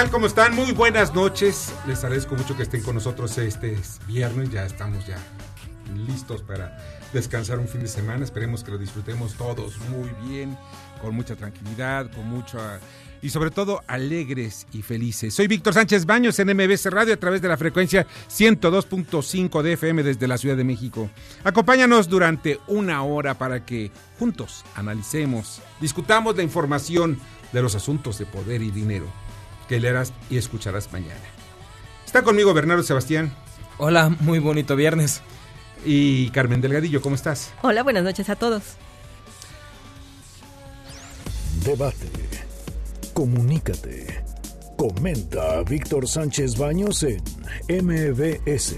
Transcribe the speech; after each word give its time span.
Tal? 0.00 0.10
¿Cómo 0.10 0.26
están? 0.26 0.54
Muy 0.54 0.72
buenas 0.72 1.14
noches. 1.14 1.74
Les 1.86 2.02
agradezco 2.04 2.34
mucho 2.34 2.56
que 2.56 2.62
estén 2.62 2.82
con 2.82 2.94
nosotros 2.94 3.36
este 3.36 3.76
viernes. 4.06 4.50
Ya 4.50 4.64
estamos 4.64 5.06
ya 5.06 5.18
listos 6.06 6.42
para 6.42 6.78
descansar 7.12 7.58
un 7.58 7.68
fin 7.68 7.82
de 7.82 7.88
semana. 7.88 8.24
Esperemos 8.24 8.64
que 8.64 8.70
lo 8.70 8.78
disfrutemos 8.78 9.34
todos 9.34 9.76
muy 9.90 10.08
bien, 10.26 10.56
con 11.02 11.14
mucha 11.14 11.36
tranquilidad, 11.36 12.10
con 12.12 12.26
mucha... 12.26 12.80
Y 13.20 13.28
sobre 13.28 13.50
todo 13.50 13.82
alegres 13.88 14.66
y 14.72 14.80
felices. 14.80 15.34
Soy 15.34 15.48
Víctor 15.48 15.74
Sánchez 15.74 16.06
Baños 16.06 16.38
en 16.38 16.48
MBC 16.48 16.86
Radio 16.86 17.12
a 17.12 17.18
través 17.18 17.42
de 17.42 17.48
la 17.48 17.58
frecuencia 17.58 18.06
102.5 18.30 19.60
de 19.60 19.72
FM 19.74 20.02
desde 20.02 20.28
la 20.28 20.38
Ciudad 20.38 20.56
de 20.56 20.64
México. 20.64 21.10
Acompáñanos 21.44 22.08
durante 22.08 22.58
una 22.68 23.02
hora 23.02 23.34
para 23.34 23.66
que 23.66 23.90
juntos 24.18 24.64
analicemos, 24.74 25.60
discutamos 25.78 26.36
la 26.38 26.42
información 26.42 27.18
de 27.52 27.60
los 27.60 27.74
asuntos 27.74 28.18
de 28.18 28.24
poder 28.24 28.62
y 28.62 28.70
dinero 28.70 29.06
que 29.70 29.78
leerás 29.78 30.12
y 30.28 30.36
escucharás 30.36 30.92
mañana. 30.92 31.20
Está 32.04 32.24
conmigo 32.24 32.52
Bernardo 32.52 32.82
Sebastián. 32.82 33.32
Hola, 33.78 34.08
muy 34.18 34.40
bonito 34.40 34.74
viernes. 34.74 35.22
Y 35.86 36.28
Carmen 36.30 36.60
Delgadillo, 36.60 37.00
¿cómo 37.00 37.14
estás? 37.14 37.52
Hola, 37.62 37.84
buenas 37.84 38.02
noches 38.02 38.28
a 38.30 38.34
todos. 38.34 38.62
Debate. 41.64 42.10
Comunícate. 43.14 44.24
Comenta 44.76 45.58
a 45.58 45.62
Víctor 45.62 46.08
Sánchez 46.08 46.58
Baños 46.58 47.04
en 47.04 47.22
MBS. 47.68 48.74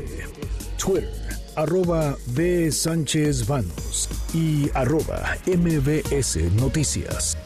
Twitter, 0.77 1.10
arroba 1.56 2.16
B. 2.34 2.70
Sánchez 2.70 3.46
Baños 3.46 4.10
y 4.34 4.70
arroba 4.74 5.38
MBS 5.46 6.36
Noticias. 6.54 7.38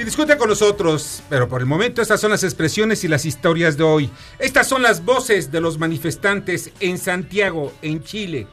Y 0.00 0.04
discute 0.04 0.38
con 0.38 0.48
nosotros, 0.48 1.22
pero 1.28 1.46
por 1.46 1.60
el 1.60 1.66
momento 1.66 2.00
estas 2.00 2.22
son 2.22 2.30
las 2.30 2.42
expresiones 2.42 3.04
y 3.04 3.08
las 3.08 3.26
historias 3.26 3.76
de 3.76 3.82
hoy. 3.82 4.10
Estas 4.38 4.66
son 4.66 4.80
las 4.80 5.04
voces 5.04 5.52
de 5.52 5.60
los 5.60 5.76
manifestantes 5.76 6.70
en 6.80 6.96
Santiago, 6.96 7.74
en 7.82 8.02
Chile. 8.02 8.46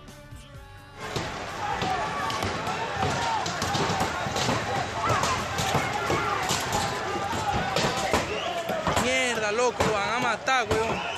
Mierda, 9.02 9.54
loco, 9.54 9.82
lo 9.86 9.94
van 9.94 10.16
a 10.16 10.20
matar, 10.20 10.68
weón. 10.70 11.17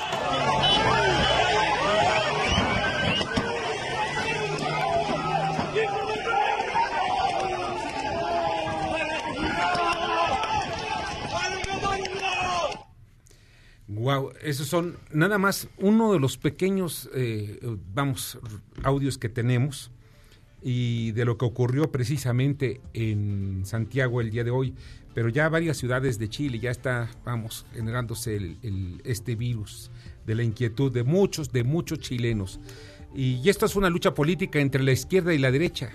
Wow, 14.10 14.32
esos 14.42 14.66
son 14.66 14.98
nada 15.14 15.38
más 15.38 15.68
uno 15.78 16.12
de 16.14 16.20
los 16.20 16.36
pequeños, 16.40 17.12
eh, 17.14 17.60
vamos, 17.94 18.40
audios 18.82 19.20
que 19.20 19.30
tenemos 19.30 19.92
y 20.64 21.12
de 21.12 21.26
lo 21.26 21.38
que 21.38 21.46
ocurrió 21.46 21.92
precisamente 21.92 22.82
en 22.96 23.62
Santiago 23.66 24.20
el 24.20 24.32
día 24.32 24.44
de 24.44 24.50
hoy. 24.50 24.74
Pero 25.14 25.30
ya 25.30 25.48
varias 25.48 25.78
ciudades 25.78 26.18
de 26.18 26.28
Chile 26.28 26.58
ya 26.58 26.72
está, 26.72 27.08
vamos, 27.24 27.68
generándose 27.72 28.36
el, 28.36 29.00
este 29.04 29.36
virus 29.36 29.92
de 30.26 30.34
la 30.34 30.42
inquietud 30.42 30.92
de 30.92 31.04
muchos, 31.04 31.52
de 31.52 31.64
muchos 31.64 32.00
chilenos. 32.00 32.60
Y, 33.14 33.36
y 33.44 33.50
esto 33.50 33.68
es 33.68 33.76
una 33.76 33.92
lucha 33.92 34.16
política 34.16 34.58
entre 34.58 34.82
la 34.82 34.92
izquierda 34.92 35.36
y 35.36 35.38
la 35.38 35.52
derecha, 35.52 35.92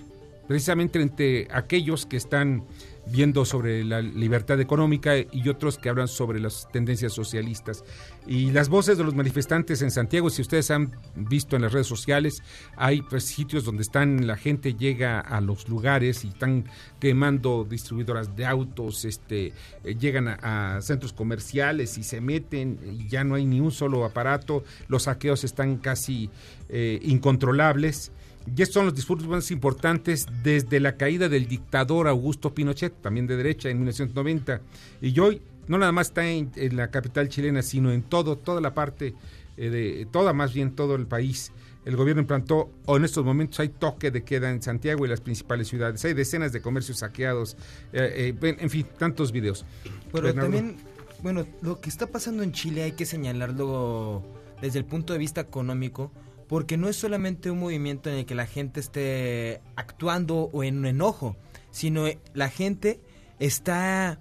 precisamente 0.47 1.01
entre 1.01 1.47
aquellos 1.51 2.05
que 2.05 2.17
están 2.17 2.63
viendo 3.07 3.45
sobre 3.45 3.83
la 3.83 4.01
libertad 4.01 4.59
económica 4.59 5.13
y 5.17 5.47
otros 5.49 5.77
que 5.77 5.89
hablan 5.89 6.07
sobre 6.07 6.39
las 6.39 6.67
tendencias 6.71 7.13
socialistas. 7.13 7.83
Y 8.25 8.51
las 8.51 8.69
voces 8.69 8.97
de 8.97 9.03
los 9.03 9.13
manifestantes 9.13 9.81
en 9.81 9.91
Santiago, 9.91 10.29
si 10.29 10.41
ustedes 10.41 10.71
han 10.71 10.91
visto 11.15 11.55
en 11.55 11.61
las 11.61 11.73
redes 11.73 11.87
sociales, 11.87 12.41
hay 12.75 13.01
pues, 13.03 13.25
sitios 13.25 13.63
donde 13.63 13.83
están 13.83 14.25
la 14.25 14.37
gente 14.37 14.73
llega 14.73 15.19
a 15.19 15.41
los 15.41 15.69
lugares 15.69 16.25
y 16.25 16.29
están 16.29 16.65
quemando 16.99 17.65
distribuidoras 17.69 18.35
de 18.35 18.45
autos, 18.45 19.05
este, 19.05 19.53
eh, 19.83 19.95
llegan 19.99 20.27
a, 20.27 20.79
centros 20.81 21.13
comerciales 21.13 21.97
y 21.97 22.03
se 22.03 22.21
meten 22.21 22.79
y 22.99 23.07
ya 23.07 23.23
no 23.23 23.35
hay 23.35 23.45
ni 23.45 23.59
un 23.59 23.71
solo 23.71 24.03
aparato, 24.03 24.63
los 24.87 25.03
saqueos 25.03 25.43
están 25.43 25.77
casi 25.77 26.29
eh, 26.69 26.99
incontrolables. 27.03 28.11
Y 28.55 28.61
estos 28.61 28.75
son 28.75 28.85
los 28.85 28.95
discursos 28.95 29.27
más 29.27 29.49
importantes 29.51 30.27
desde 30.43 30.79
la 30.79 30.97
caída 30.97 31.29
del 31.29 31.47
dictador 31.47 32.07
Augusto 32.07 32.53
Pinochet, 32.53 32.93
también 33.01 33.27
de 33.27 33.37
derecha, 33.37 33.69
en 33.69 33.77
1990. 33.77 34.61
Y 35.01 35.19
hoy 35.19 35.41
no 35.67 35.77
nada 35.77 35.91
más 35.91 36.07
está 36.07 36.27
en, 36.27 36.51
en 36.55 36.77
la 36.77 36.91
capital 36.91 37.29
chilena, 37.29 37.61
sino 37.61 37.91
en 37.91 38.03
todo, 38.03 38.37
toda 38.37 38.61
la 38.61 38.73
parte, 38.73 39.15
eh, 39.57 39.69
de 39.69 40.07
toda 40.11 40.33
más 40.33 40.53
bien 40.53 40.75
todo 40.75 40.95
el 40.95 41.07
país. 41.07 41.51
El 41.85 41.95
gobierno 41.95 42.21
implantó, 42.21 42.71
o 42.85 42.97
en 42.97 43.05
estos 43.05 43.23
momentos 43.23 43.59
hay 43.59 43.69
toque 43.69 44.09
de 44.09 44.23
queda 44.23 44.49
en 44.49 44.61
Santiago 44.61 45.05
y 45.05 45.09
las 45.09 45.21
principales 45.21 45.67
ciudades. 45.67 46.03
Hay 46.05 46.13
decenas 46.13 46.51
de 46.51 46.61
comercios 46.61 46.99
saqueados, 46.99 47.57
eh, 47.93 48.35
eh, 48.41 48.55
en 48.59 48.69
fin, 48.69 48.87
tantos 48.97 49.31
videos. 49.31 49.65
Pero 50.11 50.27
Bernardo. 50.27 50.51
también, 50.51 50.77
bueno, 51.21 51.45
lo 51.61 51.79
que 51.81 51.89
está 51.89 52.07
pasando 52.07 52.41
en 52.43 52.51
Chile 52.51 52.83
hay 52.83 52.93
que 52.93 53.05
señalarlo 53.05 54.23
desde 54.61 54.79
el 54.79 54.85
punto 54.85 55.13
de 55.13 55.19
vista 55.19 55.41
económico 55.41 56.11
porque 56.47 56.77
no 56.77 56.89
es 56.89 56.95
solamente 56.95 57.51
un 57.51 57.59
movimiento 57.59 58.09
en 58.09 58.17
el 58.17 58.25
que 58.25 58.35
la 58.35 58.45
gente 58.45 58.79
esté 58.79 59.61
actuando 59.75 60.49
o 60.51 60.63
en 60.63 60.85
enojo, 60.85 61.35
sino 61.71 62.05
la 62.33 62.49
gente 62.49 62.99
está 63.39 64.19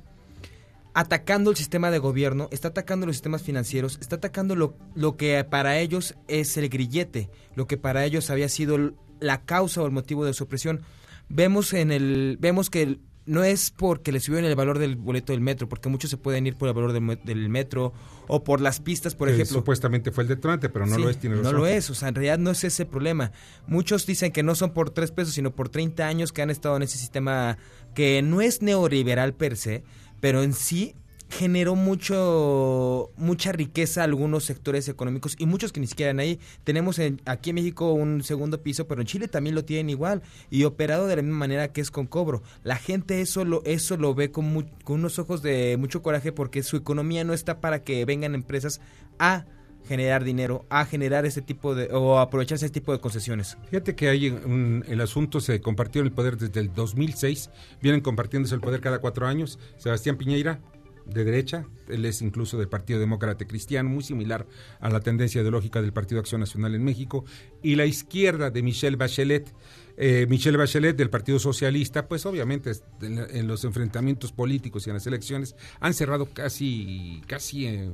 atacando 0.94 1.50
el 1.50 1.56
sistema 1.56 1.90
de 1.90 1.98
gobierno, 1.98 2.48
está 2.52 2.68
atacando 2.68 3.06
los 3.06 3.16
sistemas 3.16 3.42
financieros, 3.42 3.98
está 4.00 4.16
atacando 4.16 4.54
lo, 4.54 4.76
lo 4.94 5.16
que 5.16 5.42
para 5.44 5.78
ellos 5.78 6.14
es 6.28 6.56
el 6.56 6.68
grillete, 6.68 7.30
lo 7.56 7.66
que 7.66 7.76
para 7.76 8.04
ellos 8.04 8.30
había 8.30 8.48
sido 8.48 8.94
la 9.20 9.44
causa 9.44 9.82
o 9.82 9.86
el 9.86 9.92
motivo 9.92 10.24
de 10.24 10.34
su 10.34 10.44
opresión. 10.44 10.82
Vemos 11.28 11.72
en 11.72 11.90
el 11.90 12.36
vemos 12.38 12.70
que 12.70 12.82
el, 12.82 13.00
no 13.26 13.42
es 13.42 13.70
porque 13.70 14.12
le 14.12 14.20
subieron 14.20 14.48
el 14.48 14.54
valor 14.54 14.78
del 14.78 14.96
boleto 14.96 15.32
del 15.32 15.40
metro, 15.40 15.68
porque 15.68 15.88
muchos 15.88 16.10
se 16.10 16.16
pueden 16.16 16.46
ir 16.46 16.56
por 16.56 16.68
el 16.68 16.74
valor 16.74 16.92
del, 16.92 17.18
del 17.24 17.48
metro 17.48 17.92
o 18.26 18.44
por 18.44 18.60
las 18.60 18.80
pistas, 18.80 19.14
por 19.14 19.28
que 19.28 19.34
ejemplo. 19.34 19.58
Supuestamente 19.58 20.10
fue 20.10 20.24
el 20.24 20.28
detonante, 20.28 20.68
pero 20.68 20.86
no 20.86 20.96
sí, 20.96 21.02
lo 21.02 21.10
es. 21.10 21.18
Tiene 21.18 21.36
no 21.36 21.52
lo 21.52 21.66
es, 21.66 21.88
o 21.90 21.94
sea, 21.94 22.08
en 22.08 22.14
realidad 22.14 22.38
no 22.38 22.50
es 22.50 22.64
ese 22.64 22.84
problema. 22.84 23.32
Muchos 23.66 24.06
dicen 24.06 24.32
que 24.32 24.42
no 24.42 24.54
son 24.54 24.72
por 24.72 24.90
tres 24.90 25.10
pesos, 25.10 25.34
sino 25.34 25.54
por 25.54 25.68
30 25.68 26.06
años 26.06 26.32
que 26.32 26.42
han 26.42 26.50
estado 26.50 26.76
en 26.76 26.82
ese 26.82 26.98
sistema 26.98 27.56
que 27.94 28.22
no 28.22 28.40
es 28.40 28.60
neoliberal 28.60 29.34
per 29.34 29.56
se, 29.56 29.84
pero 30.20 30.42
en 30.42 30.52
sí 30.52 30.94
generó 31.38 31.74
mucho 31.74 33.10
mucha 33.16 33.50
riqueza 33.50 34.02
a 34.02 34.04
algunos 34.04 34.44
sectores 34.44 34.88
económicos 34.88 35.34
y 35.38 35.46
muchos 35.46 35.72
que 35.72 35.80
ni 35.80 35.86
siquiera 35.86 36.18
ahí. 36.20 36.38
Tenemos 36.62 36.98
en, 36.98 37.20
aquí 37.24 37.50
en 37.50 37.56
México 37.56 37.92
un 37.92 38.22
segundo 38.22 38.62
piso, 38.62 38.86
pero 38.86 39.00
en 39.00 39.06
Chile 39.06 39.26
también 39.26 39.54
lo 39.54 39.64
tienen 39.64 39.90
igual 39.90 40.22
y 40.50 40.64
operado 40.64 41.06
de 41.06 41.16
la 41.16 41.22
misma 41.22 41.38
manera 41.38 41.72
que 41.72 41.80
es 41.80 41.90
con 41.90 42.06
cobro. 42.06 42.42
La 42.62 42.76
gente 42.76 43.20
eso 43.20 43.44
lo 43.44 43.64
eso 43.64 43.96
lo 43.96 44.14
ve 44.14 44.30
con, 44.30 44.52
mu 44.52 44.64
con 44.84 45.00
unos 45.00 45.18
ojos 45.18 45.42
de 45.42 45.76
mucho 45.76 46.02
coraje 46.02 46.30
porque 46.30 46.62
su 46.62 46.76
economía 46.76 47.24
no 47.24 47.32
está 47.32 47.60
para 47.60 47.82
que 47.82 48.04
vengan 48.04 48.34
empresas 48.34 48.80
a 49.18 49.44
generar 49.86 50.24
dinero, 50.24 50.64
a 50.70 50.86
generar 50.86 51.26
ese 51.26 51.42
tipo 51.42 51.74
de, 51.74 51.88
o 51.92 52.18
aprovecharse 52.18 52.66
ese 52.66 52.72
tipo 52.72 52.92
de 52.92 53.00
concesiones. 53.00 53.58
Fíjate 53.70 53.94
que 53.94 54.08
hay 54.08 54.30
un, 54.30 54.84
el 54.88 55.00
asunto 55.00 55.40
se 55.40 55.60
compartió 55.60 56.02
el 56.02 56.12
poder 56.12 56.38
desde 56.38 56.60
el 56.60 56.72
2006, 56.72 57.50
vienen 57.82 58.00
compartiéndose 58.00 58.54
el 58.54 58.60
poder 58.60 58.80
cada 58.80 59.00
cuatro 59.00 59.26
años. 59.26 59.58
Sebastián 59.76 60.16
Piñeira, 60.16 60.60
de 61.06 61.24
derecha, 61.24 61.66
él 61.88 62.04
es 62.04 62.22
incluso 62.22 62.58
del 62.58 62.68
Partido 62.68 62.98
Demócrata 62.98 63.46
Cristiano, 63.46 63.88
muy 63.88 64.02
similar 64.02 64.46
a 64.80 64.88
la 64.88 65.00
tendencia 65.00 65.40
ideológica 65.40 65.82
del 65.82 65.92
Partido 65.92 66.20
Acción 66.20 66.40
Nacional 66.40 66.74
en 66.74 66.84
México, 66.84 67.24
y 67.62 67.76
la 67.76 67.86
izquierda 67.86 68.50
de 68.50 68.62
Michelle 68.62 68.96
Bachelet, 68.96 69.52
eh, 69.96 70.26
Michelle 70.28 70.56
Bachelet 70.56 70.96
del 70.96 71.10
Partido 71.10 71.38
Socialista, 71.38 72.08
pues 72.08 72.26
obviamente 72.26 72.72
en, 73.02 73.46
los 73.46 73.64
enfrentamientos 73.64 74.32
políticos 74.32 74.86
y 74.86 74.90
en 74.90 74.94
las 74.94 75.06
elecciones 75.06 75.54
han 75.80 75.94
cerrado 75.94 76.26
casi, 76.32 77.22
casi 77.26 77.66
eh, 77.66 77.90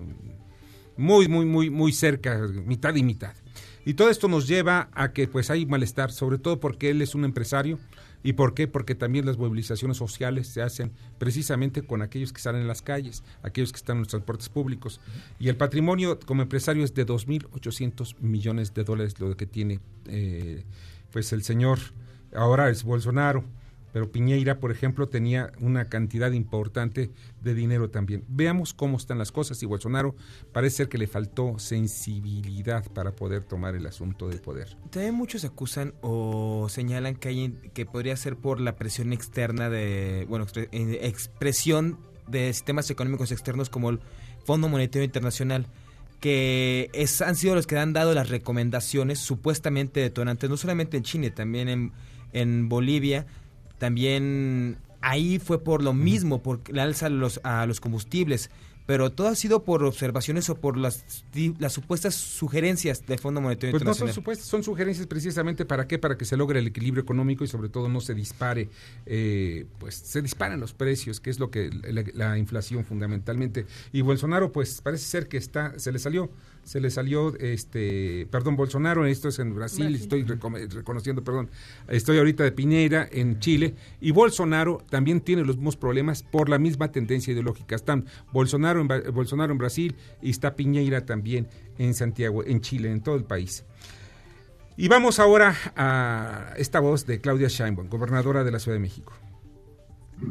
muy, 0.96 1.28
muy, 1.28 1.46
muy, 1.46 1.70
muy 1.70 1.92
cerca, 1.92 2.38
mitad 2.64 2.94
y 2.94 3.02
mitad. 3.02 3.34
Y 3.84 3.94
todo 3.94 4.10
esto 4.10 4.28
nos 4.28 4.46
lleva 4.46 4.88
a 4.92 5.12
que 5.12 5.26
pues 5.26 5.50
hay 5.50 5.66
malestar, 5.66 6.12
sobre 6.12 6.38
todo 6.38 6.60
porque 6.60 6.90
él 6.90 7.02
es 7.02 7.14
un 7.14 7.24
empresario, 7.24 7.78
¿Y 8.22 8.34
por 8.34 8.54
qué? 8.54 8.68
Porque 8.68 8.94
también 8.94 9.26
las 9.26 9.38
movilizaciones 9.38 9.96
sociales 9.96 10.48
se 10.48 10.62
hacen 10.62 10.92
precisamente 11.18 11.82
con 11.82 12.02
aquellos 12.02 12.32
que 12.32 12.40
salen 12.40 12.62
en 12.62 12.68
las 12.68 12.82
calles, 12.82 13.24
aquellos 13.42 13.72
que 13.72 13.78
están 13.78 13.96
en 13.96 14.02
los 14.02 14.08
transportes 14.08 14.48
públicos. 14.48 15.00
Y 15.38 15.48
el 15.48 15.56
patrimonio 15.56 16.18
como 16.26 16.42
empresario 16.42 16.84
es 16.84 16.94
de 16.94 17.06
2.800 17.06 18.16
millones 18.20 18.74
de 18.74 18.84
dólares, 18.84 19.18
lo 19.20 19.36
que 19.36 19.46
tiene 19.46 19.80
eh, 20.06 20.64
pues 21.12 21.32
el 21.32 21.42
señor, 21.42 21.78
ahora 22.34 22.68
es 22.70 22.84
Bolsonaro 22.84 23.44
pero 23.92 24.10
Piñeira, 24.10 24.60
por 24.60 24.70
ejemplo, 24.70 25.08
tenía 25.08 25.52
una 25.60 25.88
cantidad 25.88 26.30
importante 26.32 27.10
de 27.42 27.54
dinero 27.54 27.90
también. 27.90 28.24
Veamos 28.28 28.74
cómo 28.74 28.96
están 28.96 29.18
las 29.18 29.32
cosas 29.32 29.62
y 29.62 29.66
Bolsonaro 29.66 30.14
parece 30.52 30.76
ser 30.76 30.88
que 30.88 30.98
le 30.98 31.06
faltó 31.06 31.58
sensibilidad 31.58 32.84
para 32.92 33.12
poder 33.12 33.44
tomar 33.44 33.74
el 33.74 33.86
asunto 33.86 34.28
del 34.28 34.40
poder. 34.40 34.76
También 34.90 35.14
muchos 35.14 35.44
acusan 35.44 35.94
o 36.00 36.68
señalan 36.68 37.16
que, 37.16 37.28
hay, 37.28 37.58
que 37.74 37.86
podría 37.86 38.16
ser 38.16 38.36
por 38.36 38.60
la 38.60 38.76
presión 38.76 39.12
externa 39.12 39.70
de, 39.70 40.26
bueno, 40.28 40.46
eh, 40.54 40.98
expresión 41.02 41.98
de 42.26 42.52
sistemas 42.52 42.90
económicos 42.90 43.32
externos 43.32 43.68
como 43.68 43.90
el 43.90 44.00
Fondo 44.44 44.68
Monetario 44.68 45.04
Internacional 45.04 45.66
que 46.20 46.90
es, 46.92 47.22
han 47.22 47.34
sido 47.34 47.54
los 47.54 47.66
que 47.66 47.78
han 47.78 47.94
dado 47.94 48.14
las 48.14 48.28
recomendaciones 48.28 49.18
supuestamente 49.18 50.00
detonantes, 50.00 50.50
no 50.50 50.58
solamente 50.58 50.98
en 50.98 51.02
Chile, 51.02 51.30
también 51.30 51.68
en, 51.68 51.92
en 52.32 52.68
Bolivia, 52.68 53.26
también 53.80 54.76
ahí 55.00 55.40
fue 55.40 55.64
por 55.64 55.82
lo 55.82 55.92
mismo, 55.92 56.42
por 56.42 56.60
la 56.72 56.84
alza 56.84 57.08
los, 57.08 57.40
a 57.42 57.66
los 57.66 57.80
combustibles 57.80 58.50
pero 58.90 59.12
todo 59.12 59.28
ha 59.28 59.36
sido 59.36 59.62
por 59.62 59.84
observaciones 59.84 60.50
o 60.50 60.56
por 60.56 60.76
las, 60.76 61.04
las 61.60 61.72
supuestas 61.72 62.12
sugerencias 62.16 63.06
del 63.06 63.20
Fondo 63.20 63.40
Monetario 63.40 63.70
pues 63.70 63.82
Internacional. 63.82 64.08
No 64.08 64.12
son 64.12 64.20
supuestas, 64.20 64.48
son 64.48 64.64
sugerencias 64.64 65.06
precisamente 65.06 65.64
para 65.64 65.86
qué, 65.86 66.00
para 66.00 66.18
que 66.18 66.24
se 66.24 66.36
logre 66.36 66.58
el 66.58 66.66
equilibrio 66.66 67.00
económico 67.00 67.44
y 67.44 67.46
sobre 67.46 67.68
todo 67.68 67.88
no 67.88 68.00
se 68.00 68.14
dispare, 68.14 68.68
eh, 69.06 69.66
pues 69.78 69.94
se 69.94 70.22
disparan 70.22 70.58
los 70.58 70.72
precios, 70.72 71.20
que 71.20 71.30
es 71.30 71.38
lo 71.38 71.52
que 71.52 71.70
la, 71.70 72.04
la, 72.14 72.36
inflación 72.36 72.84
fundamentalmente. 72.84 73.64
Y 73.92 74.00
Bolsonaro, 74.00 74.50
pues 74.50 74.80
parece 74.80 75.04
ser 75.04 75.28
que 75.28 75.36
está, 75.36 75.78
se 75.78 75.92
le 75.92 76.00
salió 76.00 76.28
se 76.70 76.80
le 76.80 76.88
salió, 76.92 77.36
este, 77.40 78.28
perdón, 78.30 78.54
Bolsonaro, 78.54 79.04
esto 79.04 79.26
es 79.26 79.40
en 79.40 79.52
Brasil, 79.56 79.92
estoy 79.92 80.22
reconociendo, 80.22 81.24
perdón, 81.24 81.50
estoy 81.88 82.18
ahorita 82.18 82.44
de 82.44 82.52
Piñera 82.52 83.08
en 83.10 83.40
Chile, 83.40 83.74
y 84.00 84.12
Bolsonaro 84.12 84.80
también 84.88 85.20
tiene 85.20 85.42
los 85.42 85.56
mismos 85.56 85.76
problemas 85.76 86.22
por 86.22 86.48
la 86.48 86.60
misma 86.60 86.92
tendencia 86.92 87.32
ideológica. 87.32 87.74
Están 87.74 88.06
Bolsonaro 88.32 88.80
en, 88.80 88.86
Bolsonaro 89.12 89.50
en 89.50 89.58
Brasil 89.58 89.96
y 90.22 90.30
está 90.30 90.54
Piñeira 90.54 91.04
también 91.04 91.48
en 91.76 91.92
Santiago, 91.92 92.44
en 92.44 92.60
Chile, 92.60 92.92
en 92.92 93.00
todo 93.00 93.16
el 93.16 93.24
país. 93.24 93.64
Y 94.76 94.86
vamos 94.86 95.18
ahora 95.18 95.56
a 95.74 96.54
esta 96.56 96.78
voz 96.78 97.04
de 97.04 97.20
Claudia 97.20 97.48
Sheinbaum, 97.48 97.88
gobernadora 97.88 98.44
de 98.44 98.52
la 98.52 98.60
Ciudad 98.60 98.76
de 98.76 98.82
México. 98.82 99.12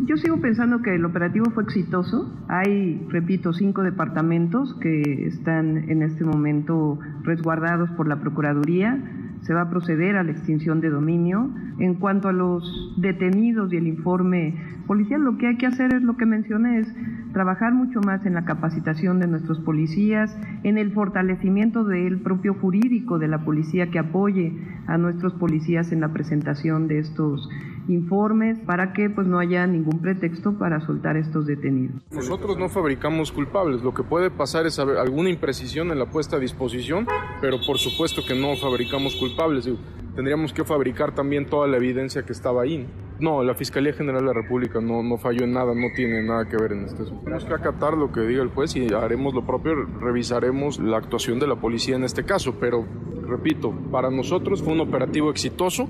Yo 0.06 0.18
sigo 0.18 0.40
pensando 0.40 0.82
que 0.84 0.94
el 0.94 1.04
operativo 1.04 1.50
fue 1.52 1.64
exitoso. 1.64 2.32
Hay, 2.48 3.04
repito, 3.10 3.54
cinco 3.54 3.82
departamentos 3.82 4.76
que 4.76 5.26
están 5.26 5.90
en 5.90 6.04
este 6.04 6.24
momento 6.24 7.00
resguardados 7.24 7.90
por 7.92 8.08
la 8.08 8.20
Procuraduría. 8.20 9.00
Se 9.42 9.54
va 9.54 9.62
a 9.62 9.70
proceder 9.70 10.16
a 10.16 10.24
la 10.24 10.32
extinción 10.32 10.80
de 10.80 10.90
dominio. 10.90 11.50
En 11.80 11.96
cuanto 11.96 12.28
a 12.28 12.34
los 12.34 12.94
detenidos 12.98 13.74
y 13.74 13.78
el 13.78 13.88
informe 13.88 14.56
policial, 14.86 15.22
lo 15.22 15.38
que 15.38 15.48
hay 15.48 15.58
que 15.58 15.66
hacer 15.66 15.94
es 15.94 16.04
lo 16.04 16.18
que 16.18 16.26
mencioné, 16.26 16.80
es 16.80 16.94
trabajar 17.34 17.74
mucho 17.74 18.02
más 18.02 18.26
en 18.26 18.34
la 18.34 18.46
capacitación 18.46 19.20
de 19.20 19.28
nuestros 19.28 19.60
policías, 19.60 20.36
en 20.64 20.78
el 20.78 20.92
fortalecimiento 20.92 21.84
del 21.84 22.20
propio 22.20 22.54
jurídico 22.56 23.18
de 23.18 23.28
la 23.28 23.40
policía 23.46 23.92
que 23.92 24.00
apoye 24.00 24.54
a 24.88 24.98
nuestros 24.98 25.34
policías 25.34 25.92
en 25.92 26.02
la 26.02 26.12
presentación 26.12 26.88
de 26.88 27.00
estos 27.00 27.50
informes 27.90 28.60
para 28.60 28.94
que 28.94 29.10
pues 29.10 29.28
no 29.28 29.40
haya 29.40 29.66
ningún 29.68 30.00
pretexto 30.00 30.58
para 30.58 30.80
soltar 30.82 31.18
estos 31.18 31.46
detenidos. 31.46 32.02
Nosotros 32.12 32.58
no 32.58 32.70
fabricamos 32.70 33.32
culpables, 33.32 33.82
lo 33.82 33.94
que 33.94 34.04
puede 34.04 34.30
pasar 34.30 34.66
es 34.66 34.80
alguna 34.80 35.30
imprecisión 35.30 35.92
en 35.92 36.00
la 36.00 36.06
puesta 36.06 36.38
a 36.38 36.40
disposición, 36.40 37.08
pero 37.42 37.58
por 37.66 37.78
supuesto 37.78 38.22
que 38.28 38.36
no 38.36 38.56
fabricamos 38.56 39.16
culpables. 39.16 39.70
Tendríamos 40.16 40.54
que 40.54 40.64
fabricar 40.64 41.14
también 41.14 41.46
toda 41.46 41.68
la 41.68 41.78
evidencia 41.78 42.24
que 42.24 42.34
estaba 42.34 42.64
ahí. 42.64 42.88
No, 43.20 43.44
la 43.44 43.54
Fiscalía 43.54 43.94
General 43.94 44.22
de 44.22 44.28
la 44.28 44.34
República 44.34 44.80
no, 44.80 45.04
no 45.04 45.18
falló 45.18 45.44
en 45.44 45.54
nada, 45.54 45.74
no 45.74 45.88
tiene 45.96 46.24
nada 46.24 46.48
que 46.48 46.56
ver 46.56 46.72
en 46.72 46.86
este 46.86 47.04
asunto. 47.04 47.24
Tenemos 47.24 47.46
que 47.46 47.54
acatar 47.54 47.98
lo 47.98 48.12
que 48.12 48.22
diga 48.22 48.42
el 48.42 48.50
juez 48.50 48.76
y 48.76 48.94
haremos 48.94 49.34
lo 49.34 49.46
propio, 49.46 49.76
revisaremos 50.00 50.80
la 50.80 50.98
actuación 50.98 51.40
de 51.40 51.48
la 51.48 51.56
policía 51.56 51.96
en 51.98 52.06
este 52.06 52.24
caso, 52.24 52.56
pero 52.60 52.86
repito, 53.28 53.74
para 53.92 54.10
nosotros 54.10 54.64
fue 54.64 54.74
un 54.74 54.82
operativo 54.82 55.30
exitoso. 55.30 55.90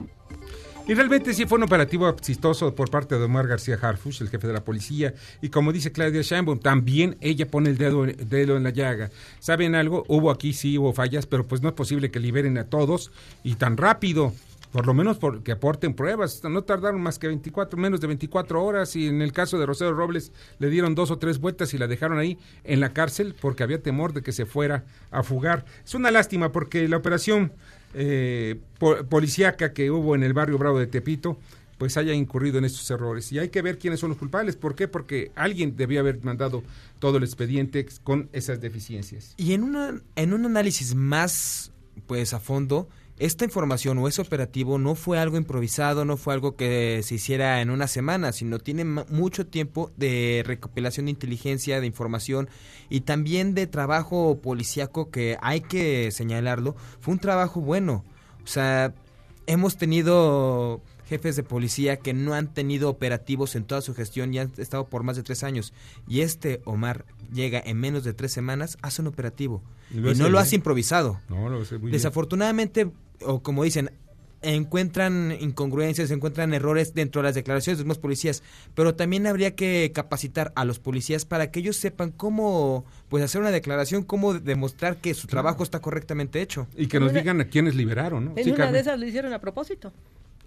Y 0.90 0.96
realmente 0.96 1.36
sí 1.36 1.46
fue 1.46 1.60
un 1.60 1.66
operativo 1.66 2.10
exitoso 2.10 2.74
por 2.74 2.90
parte 2.90 3.16
de 3.16 3.24
Omar 3.24 3.46
García 3.46 3.78
Harfush, 3.80 4.24
el 4.24 4.30
jefe 4.30 4.48
de 4.48 4.54
la 4.54 4.64
policía, 4.64 5.14
y 5.40 5.50
como 5.50 5.72
dice 5.72 5.92
Claudia 5.92 6.24
Sheinbaum, 6.24 6.58
también 6.58 7.16
ella 7.22 7.46
pone 7.46 7.70
el 7.70 7.78
dedo, 7.78 8.58
en 8.58 8.64
la 8.64 8.72
llaga. 8.72 9.12
¿Saben 9.38 9.76
algo? 9.76 10.04
Hubo 10.08 10.32
aquí, 10.32 10.52
sí 10.52 10.80
hubo 10.80 10.92
fallas, 10.92 11.28
pero 11.28 11.46
pues 11.46 11.62
no 11.62 11.70
es 11.70 11.76
posible 11.76 12.10
que 12.10 12.20
liberen 12.20 12.58
a 12.58 12.64
todos 12.64 13.12
y 13.44 13.54
tan 13.54 13.78
rápido 13.78 14.34
por 14.72 14.88
lo 14.88 14.96
menos 14.96 15.20
que 15.44 15.52
aporten 15.52 15.94
pruebas. 15.94 16.44
No 16.44 16.64
tardaron 16.64 17.02
más 17.02 17.20
que 17.20 17.28
24, 17.28 17.78
menos 17.78 18.02
de 18.02 18.08
24 18.08 18.64
horas 18.64 18.96
y 18.96 19.08
en 19.08 19.22
el 19.22 19.32
caso 19.32 19.60
de 19.60 19.68
Rosero 19.68 19.94
Robles 19.94 20.32
le 20.58 20.72
dieron 20.72 20.96
dos 20.96 21.12
o 21.12 21.20
tres 21.20 21.40
vueltas 21.40 21.72
y 21.76 21.78
la 21.78 21.86
dejaron 21.86 22.18
ahí 22.18 22.40
en 22.64 22.80
la 22.80 22.94
cárcel 22.94 23.36
porque 23.40 23.62
había 23.62 23.80
temor 23.80 24.14
de 24.14 24.24
que 24.24 24.32
se 24.32 24.48
fuera 24.48 24.86
a 25.12 25.22
fugar. 25.22 25.66
Es 25.86 25.94
una 25.94 26.10
lástima 26.10 26.52
porque 26.52 26.88
la 26.88 26.98
operación 26.98 27.52
eh, 27.94 28.60
policíaca 29.10 29.74
que 29.74 29.92
hubo 29.92 30.16
en 30.16 30.24
el 30.24 30.34
barrio 30.34 30.58
Bravo 30.58 30.80
de 30.80 30.88
Tepito, 30.88 31.38
pues 31.78 31.96
haya 31.98 32.14
incurrido 32.14 32.58
en 32.58 32.66
estos 32.66 32.90
errores. 32.92 33.32
Y 33.32 33.40
hay 33.40 33.50
que 33.50 33.62
ver 33.62 33.78
quiénes 33.80 34.02
son 34.02 34.10
los 34.10 34.18
culpables. 34.18 34.56
¿Por 34.58 34.76
qué? 34.76 34.88
Porque 34.88 35.32
alguien 35.36 35.76
debió 35.78 36.02
haber 36.02 36.24
mandado 36.24 36.62
todo 37.00 37.18
el 37.18 37.24
expediente 37.24 37.88
con 38.04 38.30
esas 38.34 38.60
deficiencias. 38.60 39.34
Y 39.38 39.54
en, 39.54 39.64
una, 39.64 40.02
en 40.16 40.34
un 40.34 40.46
análisis 40.46 40.94
más 40.94 41.72
pues 42.06 42.34
a 42.34 42.40
fondo, 42.40 42.90
esta 43.20 43.44
información 43.44 43.98
o 43.98 44.08
ese 44.08 44.22
operativo 44.22 44.78
no 44.78 44.96
fue 44.96 45.20
algo 45.20 45.38
improvisado, 45.38 46.06
no 46.06 46.16
fue 46.16 46.34
algo 46.34 46.56
que 46.56 47.02
se 47.04 47.16
hiciera 47.16 47.62
en 47.62 47.70
una 47.70 47.88
semana, 47.88 48.32
sino 48.32 48.60
tiene 48.60 48.86
mucho 48.86 49.46
tiempo 49.46 49.92
de 49.98 50.42
recopilación 50.46 51.06
de 51.06 51.12
inteligencia, 51.12 51.82
de 51.82 51.88
información 51.88 52.50
y 52.90 53.02
también 53.02 53.54
de 53.54 53.68
trabajo 53.68 54.40
policíaco 54.42 55.12
que 55.12 55.38
hay 55.42 55.60
que 55.62 56.12
señalarlo. 56.12 56.76
Fue 57.02 57.14
un 57.14 57.20
trabajo 57.20 57.60
bueno. 57.60 58.06
O 58.44 58.48
sea, 58.48 58.94
hemos 59.48 59.78
tenido 59.78 60.82
jefes 61.10 61.36
de 61.36 61.44
policía 61.44 61.98
que 61.98 62.14
no 62.14 62.36
han 62.36 62.54
tenido 62.54 62.90
operativos 62.90 63.56
en 63.56 63.66
toda 63.66 63.82
su 63.82 63.96
gestión 63.96 64.34
y 64.34 64.40
han 64.40 64.52
estado 64.58 64.88
por 64.88 65.04
más 65.04 65.18
de 65.18 65.24
tres 65.24 65.44
años. 65.44 65.74
Y 66.08 66.22
este 66.22 66.62
Omar 66.66 67.04
llega 67.34 67.62
en 67.66 67.80
menos 67.80 68.04
de 68.04 68.14
tres 68.14 68.32
semanas, 68.32 68.78
hace 68.82 69.02
un 69.02 69.08
operativo. 69.08 69.62
Y, 69.92 69.98
no 69.98 70.30
lo 70.30 70.38
hace 70.38 70.56
improvisado. 70.56 71.20
No, 71.28 71.50
lo 71.50 71.62
hace 71.62 71.80
muy 71.80 71.92
Desafortunadamente, 71.92 72.92
o 73.26 73.42
como 73.42 73.64
dicen, 73.64 73.92
encuentran 74.42 75.36
incongruencias, 75.40 76.12
encuentran 76.12 76.54
errores 76.54 76.94
dentro 76.94 77.22
de 77.22 77.28
las 77.28 77.36
declaraciones 77.36 77.80
de 77.80 77.86
los 77.86 77.98
policías, 77.98 78.44
pero 78.76 78.96
también 78.96 79.28
habría 79.28 79.56
que 79.56 79.92
capacitar 79.94 80.52
a 80.56 80.66
los 80.66 80.80
policías 80.80 81.26
para 81.26 81.52
que 81.52 81.60
ellos 81.60 81.76
sepan 81.76 82.12
cómo 82.12 82.86
pues 83.10 83.24
hacer 83.24 83.42
una 83.42 83.52
declaración, 83.52 84.04
cómo 84.04 84.34
demostrar 84.34 84.98
que 84.98 85.14
su 85.14 85.28
trabajo 85.28 85.64
está 85.64 85.80
correctamente 85.82 86.42
hecho. 86.42 86.68
Y 86.76 86.88
que 86.88 87.00
nos 87.00 87.14
digan 87.14 87.42
a 87.42 87.46
quiénes 87.46 87.76
liberaron, 87.76 88.26
¿no? 88.26 88.34
En 88.36 88.54
una 88.54 88.72
de 88.72 88.80
esas 88.80 89.00
lo 89.00 89.06
hicieron 89.06 89.34
a 89.34 89.40
propósito. 89.40 89.92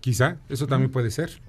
Quizá, 0.00 0.38
eso 0.49 0.67
también 0.67 0.91
puede 0.91 1.12
ser. 1.12 1.41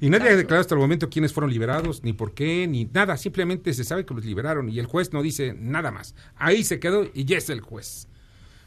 y 0.00 0.10
nadie 0.10 0.30
ha 0.30 0.36
declarado 0.36 0.62
hasta 0.62 0.74
el 0.74 0.80
momento 0.80 1.08
quiénes 1.08 1.32
fueron 1.32 1.52
liberados, 1.52 2.02
ni 2.02 2.12
por 2.12 2.34
qué, 2.34 2.66
ni 2.66 2.86
nada. 2.86 3.16
Simplemente 3.16 3.72
se 3.72 3.84
sabe 3.84 4.04
que 4.04 4.12
los 4.12 4.24
liberaron 4.24 4.68
y 4.68 4.80
el 4.80 4.86
juez 4.86 5.12
no 5.12 5.22
dice 5.22 5.54
nada 5.56 5.92
más. 5.92 6.16
Ahí 6.34 6.64
se 6.64 6.80
quedó 6.80 7.08
y 7.14 7.24
ya 7.24 7.38
es 7.38 7.48
el 7.50 7.60
juez. 7.60 8.08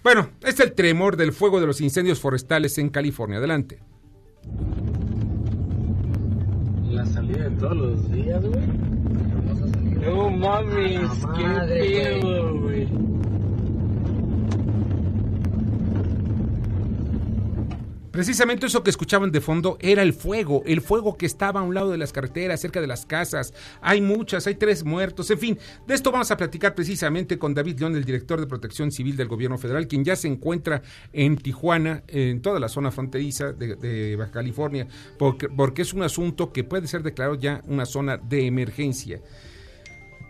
Bueno, 0.04 0.30
es 0.42 0.60
el 0.60 0.74
tremor 0.74 1.16
del 1.16 1.32
fuego 1.32 1.62
de 1.62 1.68
los 1.68 1.80
incendios 1.80 2.20
forestales 2.20 2.78
en 2.78 2.90
California. 2.90 3.38
Adelante. 3.38 3.80
La 6.90 7.06
salida 7.06 7.50
de 7.50 7.52
todos 7.52 7.78
los 7.78 8.12
días, 8.12 8.44
güey. 8.44 8.68
No 10.06 10.30
mames, 10.30 11.10
qué 11.36 12.20
pedo, 12.22 12.60
güey. 12.60 12.88
Precisamente 18.14 18.68
eso 18.68 18.84
que 18.84 18.92
escuchaban 18.92 19.32
de 19.32 19.42
fondo 19.42 19.76
era 19.82 20.04
el 20.04 20.14
fuego, 20.14 20.62
el 20.68 20.82
fuego 20.82 21.18
que 21.18 21.26
estaba 21.26 21.62
a 21.62 21.64
un 21.64 21.74
lado 21.74 21.90
de 21.90 21.98
las 21.98 22.14
carreteras, 22.14 22.62
cerca 22.62 22.80
de 22.80 22.86
las 22.86 23.08
casas. 23.08 23.56
Hay 23.82 24.02
muchas, 24.02 24.46
hay 24.46 24.54
tres 24.54 24.84
muertos, 24.84 25.32
en 25.32 25.40
fin. 25.40 25.60
De 25.88 25.96
esto 25.96 26.12
vamos 26.12 26.30
a 26.30 26.38
platicar 26.38 26.76
precisamente 26.76 27.40
con 27.40 27.56
David 27.56 27.80
León, 27.80 27.96
el 27.96 28.06
director 28.06 28.40
de 28.40 28.46
Protección 28.46 28.92
Civil 28.92 29.18
del 29.18 29.28
Gobierno 29.28 29.58
Federal, 29.58 29.88
quien 29.88 30.06
ya 30.06 30.16
se 30.16 30.28
encuentra 30.28 30.84
en 31.12 31.38
Tijuana, 31.38 32.04
en 32.08 32.44
toda 32.44 32.60
la 32.60 32.70
zona 32.70 32.92
fronteriza 32.92 33.52
de, 33.52 34.16
Baja 34.16 34.30
California, 34.30 34.88
porque, 35.18 35.50
porque 35.50 35.82
es 35.82 35.92
un 35.92 36.04
asunto 36.04 36.54
que 36.54 36.64
puede 36.64 36.86
ser 36.86 37.02
declarado 37.02 37.34
ya 37.34 37.64
una 37.66 37.88
zona 37.88 38.18
de 38.18 38.46
emergencia. 38.46 39.22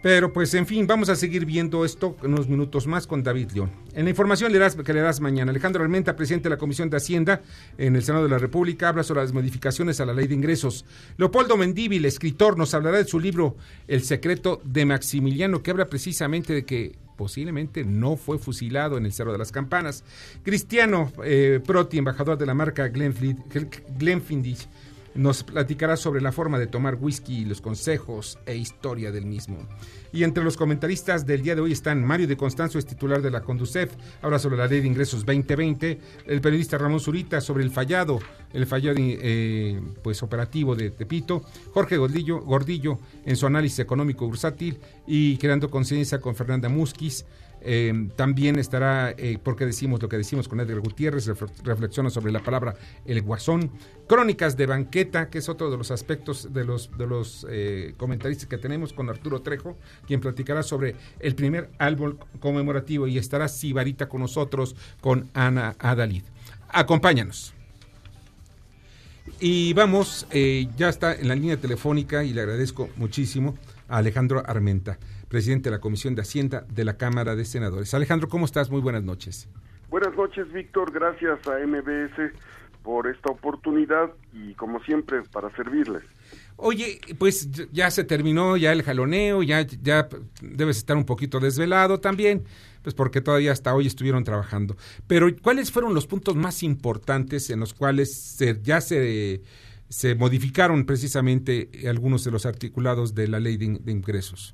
Pero 0.04 0.34
pues 0.34 0.54
en 0.54 0.68
fin, 0.68 0.86
vamos 0.86 1.08
a 1.08 1.16
seguir 1.16 1.46
viendo 1.46 1.86
esto 1.86 2.18
en 2.24 2.34
unos 2.34 2.50
minutos 2.50 2.88
más 2.88 3.08
con 3.08 3.24
David 3.24 3.52
León. 3.52 3.72
En 3.94 4.04
la 4.04 4.10
información 4.10 4.52
que 4.52 4.94
le 4.94 5.00
das 5.00 5.22
mañana, 5.22 5.52
Alejandro 5.52 5.82
Armenta, 5.82 6.18
presidente 6.18 6.50
de 6.50 6.56
la 6.56 6.58
Comisión 6.58 6.90
de 6.90 6.98
Hacienda 6.98 7.42
en 7.78 7.96
el 7.96 8.04
Senado 8.04 8.26
de 8.26 8.30
la 8.30 8.38
República, 8.38 8.90
habla 8.90 9.04
sobre 9.04 9.22
las 9.22 9.32
modificaciones 9.32 10.02
a 10.02 10.06
la 10.06 10.14
ley 10.14 10.28
de 10.28 10.34
ingresos. 10.36 10.84
Leopoldo 11.16 11.56
Mendívil, 11.56 12.04
escritor, 12.04 12.58
nos 12.58 12.74
hablará 12.74 12.98
de 12.98 13.06
su 13.06 13.18
libro 13.18 13.56
El 13.88 14.04
secreto 14.04 14.60
de 14.66 14.86
Maximiliano, 14.86 15.64
que 15.64 15.72
habla 15.72 15.88
precisamente 15.88 16.52
de 16.52 16.66
que 16.66 16.98
posiblemente 17.16 17.86
no 17.86 18.18
fue 18.18 18.40
fusilado 18.40 18.98
en 18.98 19.06
el 19.06 19.14
Cerro 19.14 19.32
de 19.32 19.38
las 19.38 19.54
Campanas. 19.54 20.04
Cristiano 20.44 21.14
eh, 21.24 21.62
Proti, 21.66 21.98
embajador 21.98 22.38
de 22.38 22.46
la 22.46 22.54
marca 22.54 22.90
Glenfiddich, 22.90 24.68
nos 25.16 25.44
platicará 25.44 25.98
sobre 25.98 26.22
la 26.22 26.32
forma 26.32 26.60
de 26.60 26.68
tomar 26.68 26.96
whisky, 26.96 27.46
los 27.46 27.62
consejos 27.62 28.40
e 28.46 28.56
historia 28.56 29.12
del 29.12 29.26
mismo. 29.26 29.68
Y 30.12 30.24
entre 30.24 30.44
los 30.44 30.58
comentaristas 30.58 31.26
del 31.26 31.42
día 31.42 31.56
de 31.56 31.62
hoy 31.62 31.72
están 31.72 32.04
Mario 32.04 32.28
de 32.28 32.38
Constanzo, 32.38 32.78
es 32.78 32.86
titular 32.86 33.22
de 33.22 33.32
la 33.32 33.42
Conducef, 33.42 33.92
habla 34.22 34.40
sobre 34.40 34.58
la 34.58 34.68
ley 34.68 34.82
de 34.82 34.88
ingresos 34.88 35.26
2020, 35.26 36.00
el 36.28 36.42
periodista 36.42 36.78
Ramón 36.78 37.00
Zurita 37.00 37.42
sobre 37.42 37.64
el 37.64 37.72
fallado, 37.72 38.20
el 38.54 38.68
fallado 38.68 38.98
eh, 39.00 39.82
pues 40.04 40.22
operativo 40.22 40.76
de 40.76 40.92
Tepito, 40.92 41.44
Jorge 41.74 41.98
Gordillo, 41.98 42.42
Gordillo 42.42 43.00
en 43.26 43.36
su 43.36 43.48
análisis 43.48 43.80
económico 43.80 44.28
bursátil 44.28 44.80
y 45.08 45.38
creando 45.38 45.70
conciencia 45.70 46.22
con 46.22 46.36
Fernanda 46.36 46.70
Musquiz 46.70 47.26
Em, 47.66 48.10
también 48.10 48.60
estará, 48.60 49.12
eh, 49.12 49.40
porque 49.42 49.66
decimos 49.66 50.02
lo 50.02 50.10
que 50.10 50.18
decimos 50.18 50.50
con 50.50 50.60
Edgar 50.60 50.82
Gutiérrez, 50.82 51.28
reflexiona 51.64 52.10
sobre 52.10 52.34
la 52.34 52.44
palabra 52.44 52.76
el 53.06 53.22
guasón. 53.22 53.72
Crónicas 54.08 54.58
de 54.58 54.66
banqueta, 54.66 55.30
que 55.30 55.38
es 55.38 55.48
otro 55.48 55.72
de 55.72 55.78
los 55.78 55.90
aspectos 55.90 56.52
de 56.52 56.66
los, 56.66 56.96
de 56.98 57.08
los 57.08 57.48
eh, 57.50 57.94
comentaristas 57.96 58.48
que 58.48 58.58
tenemos 58.58 58.92
con 58.92 59.10
Arturo 59.10 59.42
Trejo, 59.42 59.78
quien 60.06 60.20
platicará 60.20 60.62
sobre 60.62 60.96
el 61.20 61.36
primer 61.36 61.70
álbum 61.78 62.18
conmemorativo 62.42 63.08
y 63.08 63.18
estará 63.18 63.48
Sibarita 63.48 64.10
con 64.10 64.20
nosotros, 64.20 64.76
con 65.00 65.30
Ana 65.34 65.76
Adalid. 65.80 66.24
Acompáñanos. 66.68 67.54
Y 69.40 69.72
vamos, 69.72 70.28
eh, 70.32 70.68
ya 70.76 70.90
está 70.90 71.16
en 71.16 71.30
la 71.30 71.36
línea 71.36 71.56
telefónica 71.56 72.26
y 72.26 72.34
le 72.34 72.42
agradezco 72.42 72.90
muchísimo 72.98 73.58
a 73.88 73.98
Alejandro 73.98 74.44
Armenta 74.46 74.98
presidente 75.34 75.70
de 75.70 75.76
la 75.76 75.82
Comisión 75.82 76.14
de 76.14 76.22
Hacienda 76.22 76.64
de 76.70 76.86
la 76.86 76.96
Cámara 76.96 77.36
de 77.36 77.44
Senadores. 77.44 77.92
Alejandro, 77.96 78.30
¿cómo 78.30 78.46
estás? 78.46 78.70
Muy 78.70 78.82
buenas 78.82 79.02
noches. 79.02 79.50
Buenas 79.90 80.16
noches, 80.16 80.50
Víctor. 80.54 80.92
Gracias 80.92 81.40
a 81.48 81.58
MBS 81.66 82.32
por 82.84 83.08
esta 83.08 83.32
oportunidad 83.32 84.12
y 84.32 84.54
como 84.54 84.80
siempre 84.84 85.24
para 85.32 85.50
servirles. 85.56 86.04
Oye, 86.56 87.02
pues 87.18 87.50
ya 87.72 87.90
se 87.90 88.04
terminó 88.04 88.58
ya 88.58 88.74
el 88.74 88.84
jaloneo, 88.84 89.42
ya, 89.42 89.62
ya 89.62 90.08
debes 90.40 90.78
estar 90.78 90.96
un 90.96 91.06
poquito 91.06 91.40
desvelado 91.40 92.00
también, 92.00 92.44
pues 92.84 92.94
porque 92.94 93.20
todavía 93.20 93.54
hasta 93.54 93.74
hoy 93.74 93.88
estuvieron 93.88 94.24
trabajando. 94.24 94.78
Pero 95.08 95.36
¿cuáles 95.42 95.72
fueron 95.72 95.96
los 95.96 96.06
puntos 96.06 96.36
más 96.36 96.62
importantes 96.62 97.50
en 97.50 97.60
los 97.60 97.74
cuales 97.74 98.38
ya 98.62 98.82
se, 98.82 99.42
se 99.90 100.14
modificaron 100.14 100.86
precisamente 100.86 101.72
algunos 101.90 102.24
de 102.24 102.30
los 102.30 102.46
articulados 102.46 103.16
de 103.16 103.28
la 103.28 103.40
ley 103.40 103.58
de 103.58 103.92
ingresos? 103.92 104.54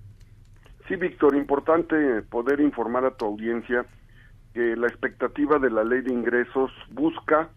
Sí, 0.89 0.95
Víctor, 0.95 1.35
importante 1.35 2.23
poder 2.23 2.59
informar 2.59 3.05
a 3.05 3.11
tu 3.11 3.23
audiencia 3.23 3.85
que 4.55 4.75
la 4.75 4.87
expectativa 4.87 5.59
de 5.59 5.69
la 5.69 5.83
ley 5.83 6.01
de 6.01 6.11
ingresos 6.11 6.71
busca 6.89 7.47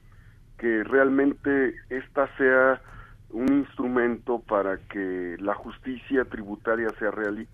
que 0.59 0.85
realmente 0.85 1.75
esta 1.89 2.29
sea 2.37 2.83
un 3.31 3.51
instrumento 3.51 4.41
para 4.41 4.77
que 4.77 5.37
la 5.39 5.55
justicia 5.55 6.27
tributaria 6.27 6.91
sea, 6.99 7.11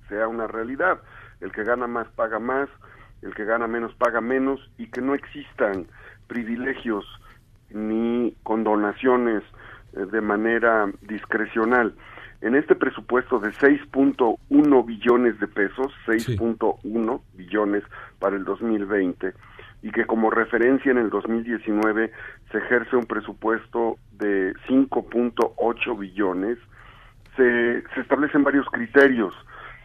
sea 0.09 0.27
una 0.27 0.49
realidad. 0.49 0.99
El 1.41 1.53
que 1.53 1.63
gana 1.63 1.87
más 1.87 2.09
paga 2.09 2.41
más, 2.41 2.69
el 3.23 3.33
que 3.37 3.45
gana 3.45 3.69
menos 3.69 3.95
paga 3.95 4.21
menos 4.21 4.59
y 4.79 4.89
que 4.89 5.01
no 5.01 5.15
existan 5.15 5.87
privilegios 6.27 7.05
ni 7.71 8.35
condonaciones 8.43 9.45
eh, 9.93 10.07
de 10.11 10.21
manera 10.23 10.91
discrecional 11.03 11.95
en 12.41 12.55
este 12.55 12.75
presupuesto 12.75 13.39
de 13.39 13.51
6.1 13.51 14.87
billones 14.87 15.41
de 15.41 15.49
pesos, 15.49 15.93
6.1 16.07 17.21
billones 17.35 17.83
para 18.19 18.37
el 18.37 18.45
2020, 18.45 19.33
y 19.83 19.91
que 19.91 20.07
como 20.07 20.31
referencia 20.31 20.91
en 20.91 20.99
el 20.99 21.11
2019 21.11 22.13
se 22.51 22.59
ejerce 22.59 22.97
un 22.97 23.07
presupuesto 23.07 23.97
de 24.13 24.55
5.8 24.69 25.99
billones, 25.99 26.59
se, 27.37 27.83
se 27.95 28.01
establecen 28.01 28.45
varios 28.45 28.67
criterios 28.67 29.35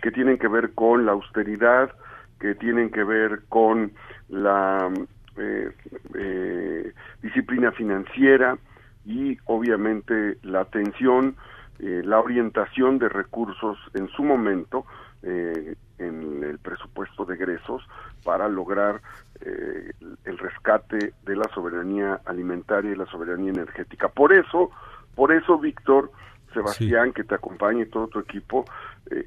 que 0.02 0.12
tienen 0.12 0.38
que 0.38 0.48
ver 0.48 0.74
con 0.74 1.06
la 1.06 1.14
austeridad, 1.14 1.92
que 2.40 2.56
tienen 2.56 2.90
que 2.90 3.04
ver 3.04 3.42
con 3.50 3.94
la 4.30 4.92
eh, 5.38 5.72
eh, 6.14 6.94
disciplina 7.22 7.72
financiera 7.72 8.58
y 9.06 9.38
obviamente 9.46 10.38
la 10.44 10.62
atención 10.62 11.36
eh, 11.80 12.02
la 12.06 12.20
orientación 12.20 13.00
de 13.00 13.10
recursos 13.10 13.78
en 13.96 14.08
su 14.10 14.24
momento 14.24 14.86
eh, 15.24 15.76
en 15.98 16.44
el 16.44 16.60
presupuesto 16.60 17.26
de 17.26 17.34
egresos 17.34 17.82
para 18.24 18.48
lograr 18.48 19.02
eh, 19.42 19.92
el 20.26 20.38
rescate 20.38 21.14
de 21.26 21.36
la 21.36 21.50
soberanía 21.54 22.22
alimentaria 22.26 22.92
y 22.92 22.96
la 22.96 23.08
soberanía 23.08 23.52
energética. 23.52 24.08
Por 24.08 24.34
eso, 24.34 24.70
por 25.16 25.32
eso, 25.32 25.58
Víctor, 25.58 26.12
Sebastián, 26.54 27.12
que 27.12 27.24
te 27.24 27.34
acompaña 27.34 27.82
y 27.82 27.90
todo 27.90 28.08
tu 28.08 28.20
equipo, 28.20 28.66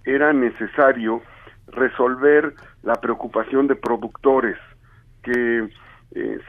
era 0.04 0.32
necesario 0.32 1.22
resolver 1.66 2.54
la 2.84 2.94
preocupación 2.94 3.66
de 3.66 3.74
productores 3.74 4.56
que 5.22 5.68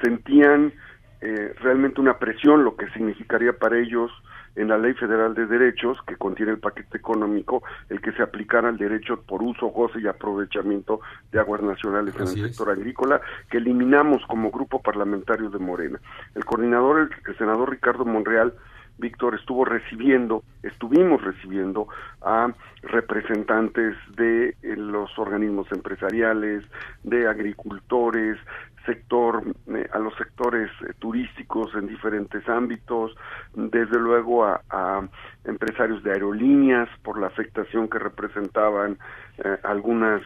sentían 0.03 0.71
realmente 1.19 1.99
una 1.99 2.19
presión, 2.19 2.63
lo 2.63 2.75
que 2.75 2.87
significaría 2.91 3.53
para 3.53 3.79
ellos 3.79 4.11
en 4.57 4.67
la 4.67 4.77
Ley 4.77 4.93
Federal 4.95 5.33
de 5.35 5.45
Derechos, 5.45 5.97
que 6.07 6.17
contiene 6.17 6.51
el 6.51 6.59
paquete 6.59 6.97
económico, 6.97 7.63
el 7.89 8.01
que 8.01 8.11
se 8.13 8.23
aplicara 8.23 8.69
el 8.69 8.77
derecho 8.77 9.21
por 9.21 9.41
uso, 9.43 9.67
goce 9.67 9.99
y 10.01 10.07
aprovechamiento 10.07 10.99
de 11.31 11.39
aguas 11.39 11.61
nacionales 11.61 12.15
en 12.15 12.21
el 12.23 12.49
sector 12.49 12.71
agrícola, 12.71 13.21
que 13.49 13.57
eliminamos 13.57 14.25
como 14.27 14.51
grupo 14.51 14.81
parlamentario 14.81 15.49
de 15.51 15.59
Morena. 15.59 15.99
El 16.33 16.43
coordinador, 16.43 17.09
el, 17.27 17.37
senador 17.37 17.69
Ricardo 17.69 18.03
Monreal, 18.03 18.53
Víctor 18.97 19.35
estuvo 19.35 19.63
recibiendo, 19.63 20.43
estuvimos 20.63 21.23
recibiendo 21.23 21.87
a 22.23 22.51
representantes 22.81 23.95
de 24.15 24.49
eh, 24.63 24.75
los 24.75 25.19
organismos 25.19 25.71
empresariales, 25.71 26.63
de 27.03 27.27
agricultores, 27.27 28.39
sector, 28.87 29.43
eh, 29.67 29.87
a 29.93 29.99
los 29.99 30.15
sectores 30.15 30.71
eh, 30.81 30.93
turísticos 30.97 31.75
en 31.75 31.87
diferentes 31.87 32.47
ámbitos, 32.49 33.15
desde 33.53 33.99
luego 33.99 34.45
a, 34.45 35.07
empresarios 35.43 36.03
de 36.03 36.11
aerolíneas 36.11 36.89
por 37.03 37.19
la 37.19 37.27
afectación 37.27 37.87
que 37.87 37.99
representaban 37.99 38.97
eh, 39.37 39.57
algunas 39.63 40.21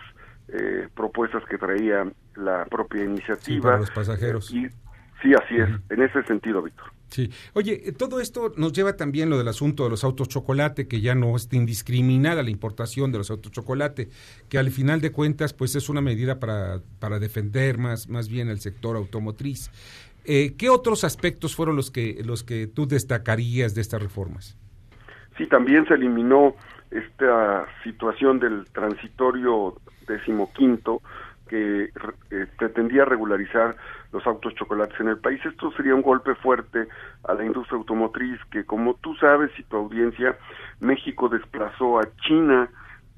propuestas 0.96 1.46
que 1.46 1.58
traía 1.58 2.06
la 2.36 2.66
propia 2.66 3.06
iniciativa. 3.06 3.78
los 3.78 3.90
pasajeros. 3.92 4.52
Y, 4.52 4.68
sí, 5.22 5.34
así 5.34 5.56
es, 5.56 5.70
en 5.90 6.02
ese 6.02 6.24
sentido, 6.24 6.62
Víctor. 6.62 6.92
Sí. 7.12 7.30
Oye, 7.54 7.90
eh, 7.90 7.92
todo 7.92 8.22
esto 8.22 8.54
nos 8.56 8.72
lleva 8.72 8.96
también 8.96 9.30
lo 9.30 9.38
del 9.38 9.50
asunto 9.50 9.84
de 9.84 9.90
los 9.90 10.06
autos 10.06 10.30
chocolate, 10.30 10.88
que 10.88 11.02
ya 11.02 11.14
no 11.14 11.36
es 11.36 11.50
indiscriminada 11.52 12.42
la 12.42 12.50
importación 12.50 13.12
de 13.12 13.18
los 13.18 13.30
autos 13.30 13.52
chocolate, 13.52 14.10
que 14.48 14.58
al 14.58 14.72
final 14.72 15.02
de 15.02 15.12
cuentas, 15.12 15.54
pues 15.54 15.76
es 15.76 15.90
una 15.90 16.00
medida 16.00 16.40
para, 16.40 16.80
para 17.00 17.20
defender 17.20 17.78
más, 17.78 18.08
más 18.08 18.30
bien 18.30 18.48
el 18.48 18.62
sector 18.62 18.96
automotriz. 18.96 19.70
Eh, 20.24 20.54
¿Qué 20.58 20.70
otros 20.70 21.04
aspectos 21.04 21.54
fueron 21.54 21.76
los 21.76 21.92
que, 21.92 22.22
los 22.24 22.44
que 22.44 22.68
tú 22.68 22.88
destacarías 22.88 23.76
de 23.76 23.82
estas 23.82 24.02
reformas? 24.02 24.58
Sí, 25.38 25.48
también 25.48 25.86
se 25.88 25.96
eliminó 25.96 26.56
esta 26.92 27.66
situación 27.84 28.40
del 28.40 28.66
transitorio 28.72 29.76
decimoquinto 30.08 31.02
que 31.50 31.90
eh, 32.30 32.48
pretendía 32.58 33.04
regularizar 33.04 33.76
los 34.12 34.26
autos 34.28 34.54
chocolates 34.56 35.00
en 35.00 35.10
el 35.10 35.18
país. 35.18 35.40
Esto 35.46 35.72
sería 35.72 35.96
un 35.96 36.02
golpe 36.02 36.36
fuerte 36.36 36.88
a 37.24 37.34
la 37.34 37.46
industria 37.46 37.78
automotriz 37.78 38.40
que, 38.52 38.66
como 38.66 38.96
tú 38.96 39.16
sabes 39.16 39.52
y 39.58 39.64
tu 39.64 39.78
audiencia, 39.78 40.38
México 40.80 41.30
desplazó 41.30 42.00
a 42.00 42.08
China 42.28 42.70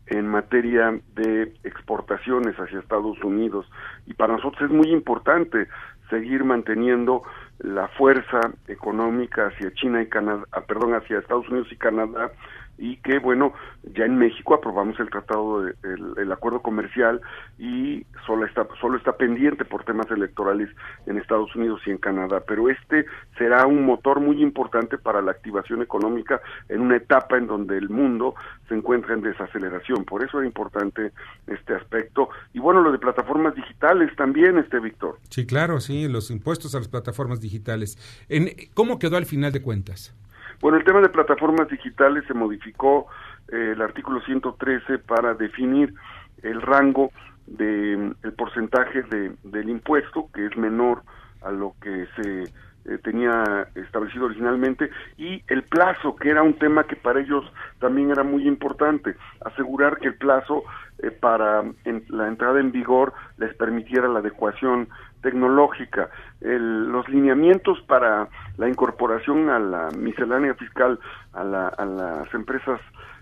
en 0.08 0.28
materia 0.28 1.00
de 1.16 1.54
exportaciones 1.64 2.56
hacia 2.60 2.80
Estados 2.80 3.18
Unidos 3.24 3.66
y 4.06 4.14
para 4.14 4.34
nosotros 4.34 4.70
es 4.70 4.76
muy 4.76 4.92
importante 4.92 5.68
seguir 6.10 6.44
manteniendo 6.44 7.24
la 7.60 7.88
fuerza 7.88 8.40
económica 8.68 9.48
hacia 9.48 9.74
China 9.74 10.02
y 10.02 10.08
Canadá, 10.08 10.44
ah, 10.52 10.62
perdón, 10.62 10.94
hacia 10.94 11.20
Estados 11.20 11.48
Unidos 11.50 11.70
y 11.72 11.78
Canadá 11.78 12.32
y 12.78 12.98
que 12.98 13.20
bueno 13.20 13.54
ya 13.96 14.06
en 14.06 14.18
México 14.18 14.56
aprobamos 14.56 15.00
el 15.00 15.10
tratado 15.10 15.64
de, 15.64 15.74
el, 16.18 16.32
acuerdo 16.32 16.62
comercial 16.62 17.22
y 17.60 18.06
solo 18.26 18.46
está 18.46 18.68
solo 18.82 18.98
está 18.98 19.16
pendiente 19.16 19.66
por 19.66 19.84
temas 19.84 20.10
electorales 20.10 20.70
en 21.06 21.18
Estados 21.18 21.56
Unidos 21.56 21.82
y 21.86 21.92
en 21.92 21.98
Canadá. 21.98 22.42
Pero 22.48 22.70
este 22.70 23.06
será 23.38 23.68
un 23.68 23.86
motor 23.86 24.20
muy 24.20 24.42
importante 24.42 24.98
para 24.98 25.22
la 25.22 25.32
activación 25.32 25.82
económica 25.82 26.42
en 26.70 26.82
una 26.82 26.98
etapa 26.98 27.38
en 27.38 27.48
donde 27.48 27.78
el 27.78 27.90
mundo 27.90 28.36
se 28.68 28.76
encuentra 28.76 29.14
en 29.14 29.22
desaceleración. 29.22 30.06
Por 30.06 30.24
eso 30.24 30.42
es 30.42 30.46
importante 30.46 31.12
este 31.48 31.76
aspecto. 31.76 32.30
Y 32.54 32.60
bueno 32.60 32.82
lo 32.82 32.92
de 32.92 33.00
plataformas 33.00 33.56
digitales 33.56 34.16
también 34.16 34.58
este 34.58 34.80
Víctor. 34.80 35.20
Sí 35.30 35.46
claro 35.46 35.80
sí 35.80 36.08
los 36.08 36.32
impuestos 36.32 36.74
a 36.76 36.80
las 36.80 36.88
plataformas 36.88 37.40
digitales. 37.40 37.98
En 38.30 38.50
cómo 38.74 38.98
quedó 38.98 39.18
al 39.18 39.26
final 39.26 39.52
de 39.52 39.62
cuentas 39.62 40.16
bueno, 40.62 40.78
el 40.78 40.84
tema 40.84 41.02
de 41.02 41.10
plataformas 41.10 41.68
digitales 41.68 42.24
se 42.28 42.34
modificó 42.34 43.08
eh, 43.52 43.72
el 43.74 43.82
artículo 43.82 44.22
113 44.22 45.00
para 45.00 45.34
definir 45.34 45.94
el 46.42 46.62
rango 46.62 47.12
de 47.48 48.14
el 48.24 48.34
porcentaje 48.34 49.04
de, 49.04 49.34
del 49.44 49.70
impuesto 49.70 50.30
que 50.34 50.46
es 50.46 50.56
menor 50.58 51.04
a 51.42 51.52
lo 51.52 51.76
que 51.82 52.08
se 52.16 52.44
eh, 52.86 52.98
tenía 53.02 53.68
establecido 53.76 54.26
originalmente 54.26 54.90
y 55.18 55.42
el 55.48 55.64
plazo 55.64 56.16
que 56.16 56.30
era 56.30 56.44
un 56.44 56.56
tema 56.56 56.86
que 56.86 56.98
para 56.98 57.22
ellos 57.22 57.46
también 57.80 58.12
era 58.12 58.24
muy 58.24 58.46
importante 58.48 59.16
asegurar 59.46 59.98
que 60.00 60.08
el 60.08 60.16
plazo 60.16 60.64
eh, 61.00 61.12
para 61.12 61.64
la 62.10 62.28
entrada 62.28 62.60
en 62.60 62.74
vigor 62.74 63.14
les 63.38 63.54
permitiera 63.56 64.10
la 64.10 64.20
adecuación 64.20 64.90
tecnológica, 65.24 66.10
los 66.42 67.10
lineamientos 67.10 67.82
para 67.88 68.28
la 68.58 68.70
incorporación 68.70 69.50
a 69.50 69.58
la 69.58 69.90
miscelánea 69.98 70.54
fiscal 70.54 71.00
a, 71.34 71.44
las 71.44 72.34
empresas, 72.36 72.80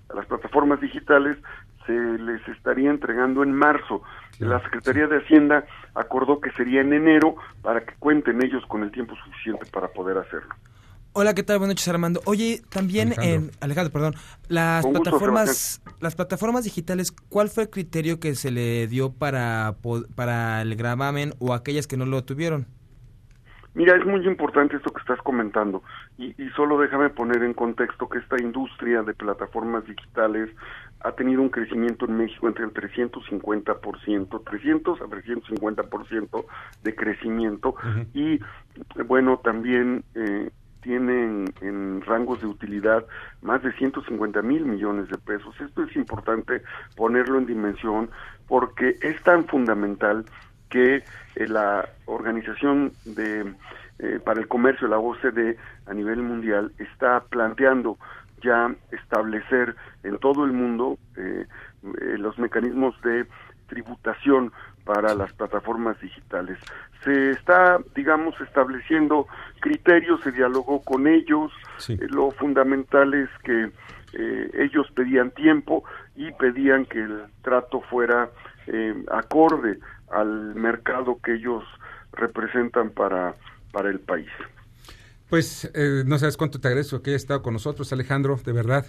a 0.10 0.16
las 0.16 0.26
plataformas 0.26 0.82
digitales, 0.82 1.38
se 1.86 1.94
les 1.94 2.46
estaría 2.50 2.90
entregando 2.90 3.44
en 3.44 3.54
marzo. 3.54 4.04
La 4.40 4.60
Secretaría 4.64 5.08
de 5.08 5.20
Hacienda 5.20 5.64
acordó 5.96 6.42
que 6.42 6.52
sería 6.52 6.82
en 6.82 6.94
enero 6.94 7.36
para 7.62 7.82
que 7.82 7.94
cuenten 8.00 8.44
ellos 8.44 8.66
con 8.66 8.84
el 8.84 8.92
tiempo 8.92 9.16
suficiente 9.16 9.66
para 9.72 9.88
poder 9.88 10.18
hacerlo. 10.18 10.54
Hola, 11.14 11.34
¿qué 11.34 11.44
tal? 11.44 11.58
Buenas 11.58 11.76
noches, 11.76 11.88
Armando. 11.90 12.22
Oye, 12.24 12.62
también 12.70 13.14
en 13.22 13.52
Alejandro, 13.60 13.92
perdón, 13.92 14.14
las 14.48 14.86
plataformas 14.88 15.82
las 16.00 16.16
plataformas 16.16 16.64
digitales, 16.64 17.12
¿cuál 17.12 17.50
fue 17.50 17.64
el 17.64 17.70
criterio 17.70 18.22
que 18.22 18.34
se 18.36 18.50
le 18.50 18.88
dio 18.88 19.12
para 19.12 19.76
para 20.16 20.62
el 20.62 20.76
gravamen 20.78 21.34
o 21.40 21.54
aquellas 21.54 21.86
que 21.86 21.98
no 21.98 22.06
lo 22.06 22.24
tuvieron? 22.24 22.66
Mira, 23.74 23.98
es 23.98 24.06
muy 24.06 24.26
importante 24.26 24.78
esto 24.78 24.92
que 24.92 25.02
estás 25.02 25.20
comentando 25.20 25.84
y, 26.18 26.28
y 26.42 26.50
solo 26.56 26.78
déjame 26.78 27.10
poner 27.10 27.44
en 27.44 27.54
contexto 27.54 28.08
que 28.08 28.20
esta 28.20 28.42
industria 28.42 29.02
de 29.02 29.14
plataformas 29.14 29.86
digitales 29.86 30.50
ha 31.02 31.12
tenido 31.14 31.42
un 31.42 31.50
crecimiento 31.50 32.06
en 32.06 32.18
México 32.18 32.48
entre 32.48 32.66
el 32.66 32.74
350%, 32.74 34.44
300 34.44 35.02
a 35.02 35.06
350% 35.06 36.46
de 36.84 36.96
crecimiento 36.96 37.76
y 38.14 38.40
bueno, 39.06 39.40
también 39.44 40.04
eh, 40.16 40.52
tienen 40.82 41.54
en 41.62 42.02
rangos 42.02 42.42
de 42.42 42.48
utilidad 42.48 43.06
más 43.42 43.62
de 43.64 43.72
150 43.74 44.42
mil 44.42 44.66
millones 44.66 45.10
de 45.10 45.18
pesos. 45.18 45.60
Esto 45.62 45.84
es 45.84 45.96
importante 45.96 46.62
ponerlo 46.96 47.38
en 47.38 47.46
dimensión 47.46 48.10
porque 48.48 48.96
es 49.02 49.22
tan 49.24 49.46
fundamental 49.46 50.26
que 50.70 51.04
eh, 51.36 51.48
la 51.48 51.88
Organización 52.06 52.92
de 53.06 53.54
eh, 54.00 54.20
para 54.24 54.40
el 54.40 54.48
Comercio, 54.48 54.88
la 54.88 54.98
OCDE, 54.98 55.58
a 55.86 55.94
nivel 55.94 56.24
mundial, 56.24 56.72
está 56.80 57.20
planteando 57.20 57.98
ya 58.42 58.74
establecer 58.92 59.76
en 60.04 60.18
todo 60.18 60.44
el 60.46 60.54
mundo 60.54 60.98
eh, 61.16 61.46
los 62.18 62.40
mecanismos 62.40 63.00
de 63.04 63.28
tributación 63.68 64.52
para 64.86 65.14
las 65.14 65.32
plataformas 65.34 66.00
digitales. 66.02 66.58
Se 67.04 67.32
está, 67.32 67.80
digamos, 67.96 68.40
estableciendo 68.42 69.28
criterios, 69.60 70.22
se 70.22 70.32
dialogó 70.32 70.82
con 70.82 71.08
ellos, 71.08 71.52
eh, 71.90 71.98
lo 72.10 72.32
fundamental 72.32 73.14
es 73.14 73.30
que 73.44 73.72
eh, 74.14 74.52
ellos 74.54 74.88
pedían 74.94 75.32
tiempo 75.32 75.84
y 76.16 76.32
pedían 76.34 76.86
que 76.86 77.00
el 77.00 77.24
trato 77.42 77.82
fuera 77.82 78.30
eh, 78.68 78.94
acorde 79.12 79.80
al 80.12 80.56
mercado 80.56 81.20
que 81.24 81.36
ellos 81.36 81.64
representan 82.14 82.90
para, 82.92 83.36
para 83.72 83.90
el 83.90 84.00
país. 84.00 84.30
Pues 85.30 85.72
no 86.06 86.18
sabes 86.18 86.36
cuánto 86.36 86.60
te 86.60 86.68
agradezco 86.68 87.02
que 87.02 87.12
hayas 87.12 87.22
estado 87.22 87.42
con 87.42 87.54
nosotros, 87.54 87.94
Alejandro, 87.94 88.36
de 88.44 88.52
verdad. 88.52 88.86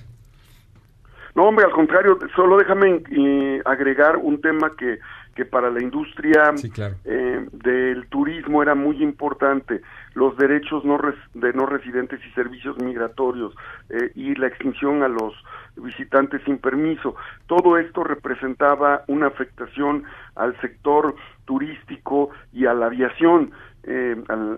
No, 1.36 1.44
hombre, 1.44 1.64
al 1.64 1.70
contrario, 1.70 2.18
solo 2.34 2.58
déjame 2.58 3.00
agregar 3.64 4.16
un 4.16 4.40
tema 4.40 4.74
que 4.76 4.98
que 5.34 5.44
para 5.44 5.70
la 5.70 5.82
industria 5.82 6.52
eh, 7.04 7.46
del 7.52 8.06
turismo 8.08 8.62
era 8.62 8.74
muy 8.74 9.02
importante, 9.02 9.80
los 10.14 10.36
derechos 10.36 10.84
no 10.84 10.98
de 11.34 11.52
no 11.52 11.66
residentes 11.66 12.20
y 12.24 12.30
servicios 12.32 12.78
migratorios 12.78 13.54
eh, 13.88 14.12
y 14.14 14.34
la 14.34 14.48
extinción 14.48 15.02
a 15.02 15.08
los 15.08 15.34
visitantes 15.76 16.42
sin 16.44 16.58
permiso. 16.58 17.16
Todo 17.46 17.78
esto 17.78 18.04
representaba 18.04 19.04
una 19.08 19.28
afectación 19.28 20.04
al 20.34 20.58
sector 20.60 21.14
turístico 21.44 22.30
y 22.52 22.66
a 22.66 22.74
la 22.74 22.86
aviación 22.86 23.52
eh, 23.84 24.16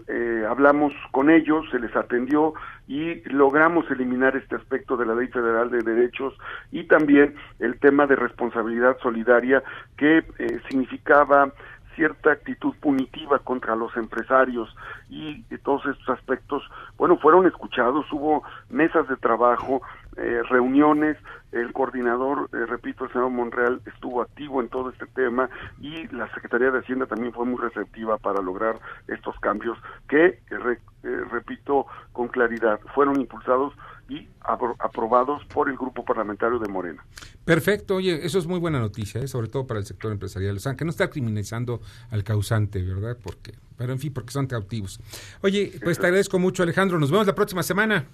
eh, 0.08 0.44
hablamos 0.48 0.92
con 1.10 1.30
ellos, 1.30 1.64
se 1.70 1.78
les 1.78 1.94
atendió 1.96 2.52
y 2.86 3.22
logramos 3.30 3.90
eliminar 3.90 4.36
este 4.36 4.56
aspecto 4.56 4.96
de 4.96 5.06
la 5.06 5.14
Ley 5.14 5.28
Federal 5.28 5.70
de 5.70 5.82
Derechos 5.82 6.34
y 6.70 6.84
también 6.84 7.34
el 7.58 7.78
tema 7.78 8.06
de 8.06 8.16
responsabilidad 8.16 8.98
solidaria 9.02 9.62
que 9.96 10.18
eh, 10.18 10.60
significaba 10.68 11.52
cierta 11.94 12.32
actitud 12.32 12.74
punitiva 12.80 13.38
contra 13.38 13.76
los 13.76 13.96
empresarios 13.96 14.74
y 15.08 15.42
todos 15.62 15.86
estos 15.86 16.08
aspectos, 16.08 16.62
bueno, 16.98 17.16
fueron 17.18 17.46
escuchados, 17.46 18.04
hubo 18.12 18.42
mesas 18.68 19.08
de 19.08 19.16
trabajo, 19.16 19.80
eh, 20.16 20.42
reuniones, 20.48 21.16
el 21.52 21.72
coordinador, 21.72 22.48
eh, 22.52 22.66
repito, 22.66 23.04
el 23.04 23.12
señor 23.12 23.30
Monreal 23.30 23.80
estuvo 23.86 24.22
activo 24.22 24.60
en 24.60 24.68
todo 24.68 24.90
este 24.90 25.06
tema 25.06 25.48
y 25.80 26.06
la 26.08 26.32
Secretaría 26.34 26.70
de 26.70 26.80
Hacienda 26.80 27.06
también 27.06 27.32
fue 27.32 27.46
muy 27.46 27.60
receptiva 27.60 28.18
para 28.18 28.42
lograr 28.42 28.78
estos 29.08 29.38
cambios 29.40 29.78
que, 30.08 30.40
eh, 30.50 31.20
repito 31.30 31.86
con 32.12 32.28
claridad, 32.28 32.80
fueron 32.94 33.20
impulsados 33.20 33.72
y 34.08 34.28
aprobados 34.40 35.44
por 35.46 35.68
el 35.70 35.76
grupo 35.76 36.04
parlamentario 36.04 36.58
de 36.58 36.68
Morena. 36.68 37.02
Perfecto, 37.44 37.96
oye, 37.96 38.24
eso 38.26 38.38
es 38.38 38.46
muy 38.46 38.58
buena 38.58 38.78
noticia, 38.78 39.26
sobre 39.26 39.48
todo 39.48 39.66
para 39.66 39.80
el 39.80 39.86
sector 39.86 40.12
empresarial, 40.12 40.56
o 40.56 40.60
sea, 40.60 40.76
que 40.76 40.84
no 40.84 40.90
está 40.90 41.08
criminalizando 41.08 41.80
al 42.10 42.24
causante, 42.24 42.82
¿verdad? 42.82 43.16
Porque, 43.22 43.54
pero 43.78 43.92
en 43.92 43.98
fin, 43.98 44.12
porque 44.12 44.30
son 44.30 44.46
cautivos. 44.46 45.00
Oye, 45.42 45.72
pues 45.82 45.98
te 45.98 46.06
agradezco 46.06 46.38
mucho, 46.38 46.62
Alejandro, 46.62 46.98
nos 46.98 47.10
vemos 47.10 47.26
la 47.26 47.34
próxima 47.34 47.62
semana. 47.62 48.06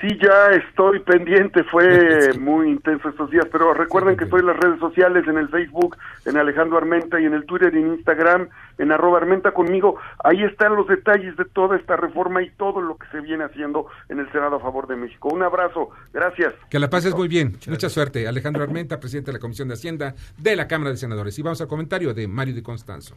Sí, 0.00 0.08
ya 0.20 0.50
estoy 0.56 1.00
pendiente, 1.00 1.62
fue 1.64 2.34
muy 2.40 2.68
intenso 2.68 3.08
estos 3.08 3.30
días, 3.30 3.46
pero 3.50 3.72
recuerden 3.72 4.16
que 4.16 4.24
estoy 4.24 4.40
en 4.40 4.46
las 4.46 4.56
redes 4.56 4.80
sociales, 4.80 5.26
en 5.28 5.38
el 5.38 5.48
Facebook, 5.48 5.96
en 6.26 6.36
Alejandro 6.36 6.78
Armenta 6.78 7.20
y 7.20 7.24
en 7.24 7.34
el 7.34 7.46
Twitter 7.46 7.72
y 7.74 7.78
en 7.78 7.94
Instagram, 7.94 8.48
en 8.78 8.92
arroba 8.92 9.18
Armenta 9.18 9.52
conmigo. 9.52 9.98
Ahí 10.22 10.42
están 10.42 10.74
los 10.74 10.88
detalles 10.88 11.36
de 11.36 11.44
toda 11.44 11.76
esta 11.76 11.96
reforma 11.96 12.42
y 12.42 12.50
todo 12.50 12.80
lo 12.80 12.96
que 12.96 13.06
se 13.08 13.20
viene 13.20 13.44
haciendo 13.44 13.86
en 14.08 14.18
el 14.18 14.30
Senado 14.32 14.56
a 14.56 14.60
favor 14.60 14.88
de 14.88 14.96
México. 14.96 15.28
Un 15.32 15.42
abrazo, 15.42 15.90
gracias. 16.12 16.52
Que 16.68 16.78
la 16.78 16.90
pases 16.90 17.14
muy 17.14 17.28
bien, 17.28 17.52
mucha 17.68 17.88
suerte. 17.88 18.26
Alejandro 18.26 18.64
Armenta, 18.64 18.98
presidente 18.98 19.30
de 19.30 19.38
la 19.38 19.40
Comisión 19.40 19.68
de 19.68 19.74
Hacienda 19.74 20.14
de 20.36 20.56
la 20.56 20.66
Cámara 20.66 20.90
de 20.90 20.96
Senadores. 20.96 21.38
Y 21.38 21.42
vamos 21.42 21.60
al 21.60 21.68
comentario 21.68 22.12
de 22.12 22.26
Mario 22.26 22.54
de 22.54 22.62
Constanzo. 22.62 23.14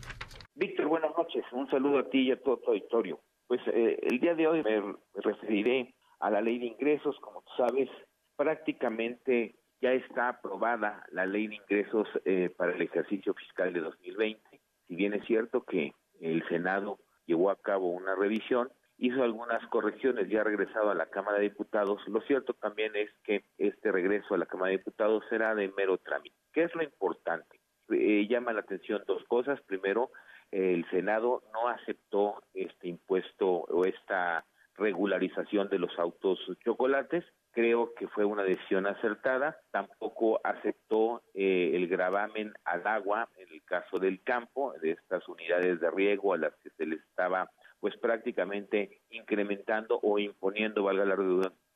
Víctor, 0.56 0.88
buenas 0.88 1.12
noches, 1.18 1.44
un 1.52 1.70
saludo 1.70 2.00
a 2.00 2.10
ti 2.10 2.30
y 2.30 2.32
a 2.32 2.42
todo 2.42 2.58
tu 2.58 2.72
auditorio. 2.72 3.20
Pues 3.48 3.62
eh, 3.68 3.98
el 4.04 4.20
día 4.20 4.36
de 4.36 4.48
hoy 4.48 4.64
me 4.64 4.96
referiré 5.16 5.94
a 6.20 6.30
la 6.30 6.42
ley 6.42 6.60
de 6.60 6.68
ingresos, 6.68 7.18
como 7.20 7.42
tú 7.42 7.52
sabes, 7.58 7.90
prácticamente 8.36 9.56
ya 9.82 9.94
está 9.94 10.30
aprobada 10.30 11.06
la 11.12 11.26
ley 11.26 11.48
de 11.48 11.56
ingresos 11.56 12.08
eh, 12.26 12.50
para 12.56 12.74
el 12.74 12.82
ejercicio 12.82 13.34
fiscal 13.34 13.74
de 13.74 13.82
2020. 13.82 14.42
Si 14.88 14.96
bien 14.96 15.14
es 15.14 15.26
cierto 15.26 15.64
que 15.64 15.94
el 16.20 16.48
Senado 16.48 17.00
llevó 17.26 17.52
a 17.52 17.62
cabo 17.62 17.92
una 17.92 18.16
revisión, 18.16 18.72
hizo 18.98 19.24
algunas 19.24 19.66
correcciones, 19.68 20.30
ya 20.30 20.42
ha 20.42 20.44
regresado 20.44 20.90
a 20.90 20.96
la 20.96 21.08
Cámara 21.08 21.38
de 21.38 21.50
Diputados. 21.50 22.02
Lo 22.08 22.22
cierto 22.22 22.54
también 22.54 22.96
es 22.96 23.10
que 23.24 23.44
este 23.58 23.92
regreso 23.92 24.34
a 24.34 24.38
la 24.38 24.48
Cámara 24.48 24.72
de 24.72 24.78
Diputados 24.78 25.24
será 25.30 25.54
de 25.54 25.72
mero 25.78 25.98
trámite. 25.98 26.36
¿Qué 26.52 26.64
es 26.64 26.74
lo 26.74 26.82
importante? 26.82 27.60
Eh, 27.90 28.28
llama 28.28 28.54
la 28.54 28.62
atención 28.62 29.04
dos 29.06 29.24
cosas. 29.26 29.62
Primero, 29.62 30.12
el 30.52 30.90
Senado 30.90 31.44
no 31.54 31.68
aceptó 31.68 32.42
este 32.54 32.88
impuesto 32.88 33.48
o 33.48 33.86
esta 33.86 34.46
regularización 34.78 35.70
de 35.70 35.80
los 35.80 35.98
autos 36.00 36.40
chocolates. 36.64 37.26
Creo 37.52 37.94
que 37.96 38.08
fue 38.08 38.26
una 38.26 38.44
decisión 38.44 38.86
acertada. 38.86 39.58
Tampoco 39.72 40.40
aceptó 40.44 41.24
eh, 41.34 41.72
el 41.74 41.88
gravamen 41.88 42.54
al 42.64 42.86
agua 42.86 43.28
en 43.38 43.50
el 43.52 43.64
caso 43.64 43.98
del 43.98 44.22
campo, 44.24 44.74
de 44.82 44.92
estas 44.92 45.28
unidades 45.28 45.80
de 45.80 45.92
riego 45.92 46.34
a 46.34 46.38
las 46.38 46.56
que 46.58 46.70
se 46.72 46.86
les 46.86 47.00
estaba 47.02 47.50
pues 47.80 47.96
prácticamente 47.98 49.02
incrementando 49.10 50.00
o 50.02 50.18
imponiendo, 50.18 50.84
valga 50.84 51.06
la 51.06 51.16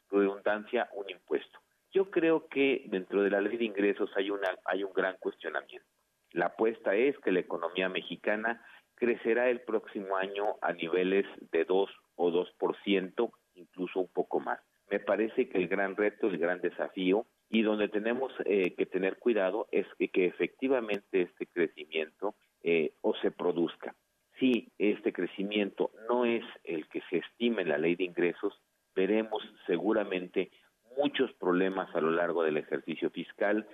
redundancia, 0.10 0.90
un 0.94 1.10
impuesto. 1.10 1.60
Yo 1.92 2.10
creo 2.10 2.48
que 2.48 2.86
dentro 2.88 3.22
de 3.22 3.30
la 3.30 3.42
ley 3.42 3.58
de 3.58 3.66
ingresos 3.66 4.10
hay, 4.16 4.32
una, 4.32 4.50
hay 4.66 4.84
un 4.84 4.94
gran 4.94 5.18
cuestionamiento. 5.20 5.88
La 6.32 6.48
apuesta 6.48 6.96
es 6.96 7.18
que 7.20 7.32
la 7.32 7.42
economía 7.42 7.90
mexicana 7.90 8.64
crecerá 9.02 9.50
el 9.50 9.62
próximo 9.62 10.16
año 10.16 10.58
a 10.62 10.74
niveles 10.74 11.26
de 11.52 11.66
2 11.66 11.90
o 12.18 12.32
2%, 12.32 13.32
incluso 13.56 14.00
un 14.00 14.08
poco 14.10 14.40
más. 14.40 14.60
Me 14.92 15.00
parece 15.00 15.50
que 15.50 15.58
el 15.58 15.68
gran 15.68 15.96
reto, 15.96 16.28
el 16.28 16.38
gran 16.38 16.62
desafío 16.62 17.26
y 17.50 17.64
donde 17.64 17.88
tenemos 17.88 18.32
eh, 18.46 18.76
que 18.76 18.86
tener 18.86 19.18
cuidado 19.18 19.68
es 19.72 19.88
que, 19.98 20.28
efectivamente 20.28 21.24
este 21.24 21.48
crecimiento 21.48 22.36
eh, 22.62 22.94
o 23.02 23.16
se 23.16 23.32
produzca. 23.32 23.96
Si 24.40 24.72
este 24.78 25.12
crecimiento 25.12 25.90
no 26.08 26.26
es 26.26 26.44
el 26.64 26.88
que 26.88 27.02
se 27.10 27.18
estime 27.18 27.64
en 27.64 27.70
la 27.70 27.80
ley 27.80 27.96
de 27.96 28.04
ingresos, 28.04 28.54
veremos 28.96 29.42
seguramente 29.66 30.52
muchos 30.96 31.34
problemas 31.40 31.90
a 31.96 32.02
lo 32.02 32.12
largo 32.12 32.44
del 32.44 32.58
ejercicio 32.58 33.10
fiscal, 33.10 33.68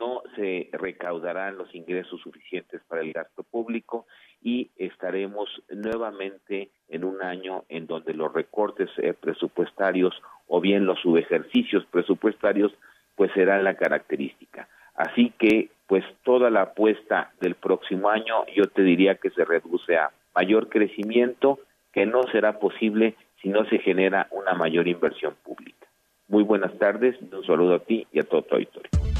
no 0.00 0.22
se 0.36 0.68
recaudarán 0.72 1.56
los 1.56 1.74
ingresos 1.74 2.20
suficientes 2.20 2.80
para 2.88 3.02
el 3.02 3.12
gasto 3.12 3.42
público 3.42 4.06
y 4.42 4.70
estaremos 4.76 5.48
nuevamente 5.70 6.70
en 6.88 7.04
un 7.04 7.22
año 7.22 7.64
en 7.68 7.86
donde 7.86 8.14
los 8.14 8.32
recortes 8.32 8.90
eh, 8.98 9.14
presupuestarios 9.14 10.14
o 10.46 10.60
bien 10.60 10.86
los 10.86 11.00
subejercicios 11.00 11.84
presupuestarios 11.86 12.72
pues 13.16 13.32
serán 13.32 13.64
la 13.64 13.74
característica. 13.74 14.68
Así 14.94 15.32
que 15.38 15.70
pues 15.86 16.04
toda 16.24 16.50
la 16.50 16.62
apuesta 16.62 17.32
del 17.40 17.54
próximo 17.54 18.08
año 18.08 18.46
yo 18.54 18.64
te 18.66 18.82
diría 18.82 19.16
que 19.16 19.30
se 19.30 19.44
reduce 19.44 19.96
a 19.96 20.10
mayor 20.34 20.68
crecimiento 20.68 21.60
que 21.92 22.06
no 22.06 22.22
será 22.32 22.58
posible 22.58 23.14
si 23.40 23.48
no 23.48 23.64
se 23.66 23.78
genera 23.78 24.26
una 24.30 24.54
mayor 24.54 24.88
inversión 24.88 25.34
pública. 25.44 25.86
Muy 26.28 26.42
buenas 26.42 26.76
tardes, 26.78 27.16
un 27.20 27.44
saludo 27.44 27.74
a 27.74 27.78
ti 27.80 28.06
y 28.12 28.18
a 28.18 28.22
todo 28.22 28.42
tu 28.42 28.54
auditorio. 28.54 29.13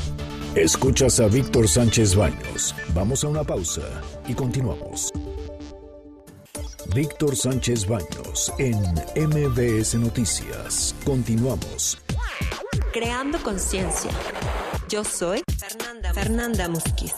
Escuchas 0.56 1.18
a 1.18 1.26
Víctor 1.26 1.66
Sánchez 1.66 2.14
Baños. 2.14 2.76
Vamos 2.94 3.24
a 3.24 3.28
una 3.28 3.42
pausa 3.42 3.82
y 4.28 4.34
continuamos. 4.34 5.12
Víctor 6.94 7.34
Sánchez 7.34 7.88
Baños 7.88 8.52
en 8.58 8.78
MBS 9.16 9.96
Noticias. 9.96 10.94
Continuamos. 11.04 11.98
Creando 12.92 13.42
conciencia. 13.42 14.12
Yo 14.88 15.02
soy 15.02 15.42
Fernanda, 15.58 16.14
Fernanda 16.14 16.68
Musquiz. 16.68 17.14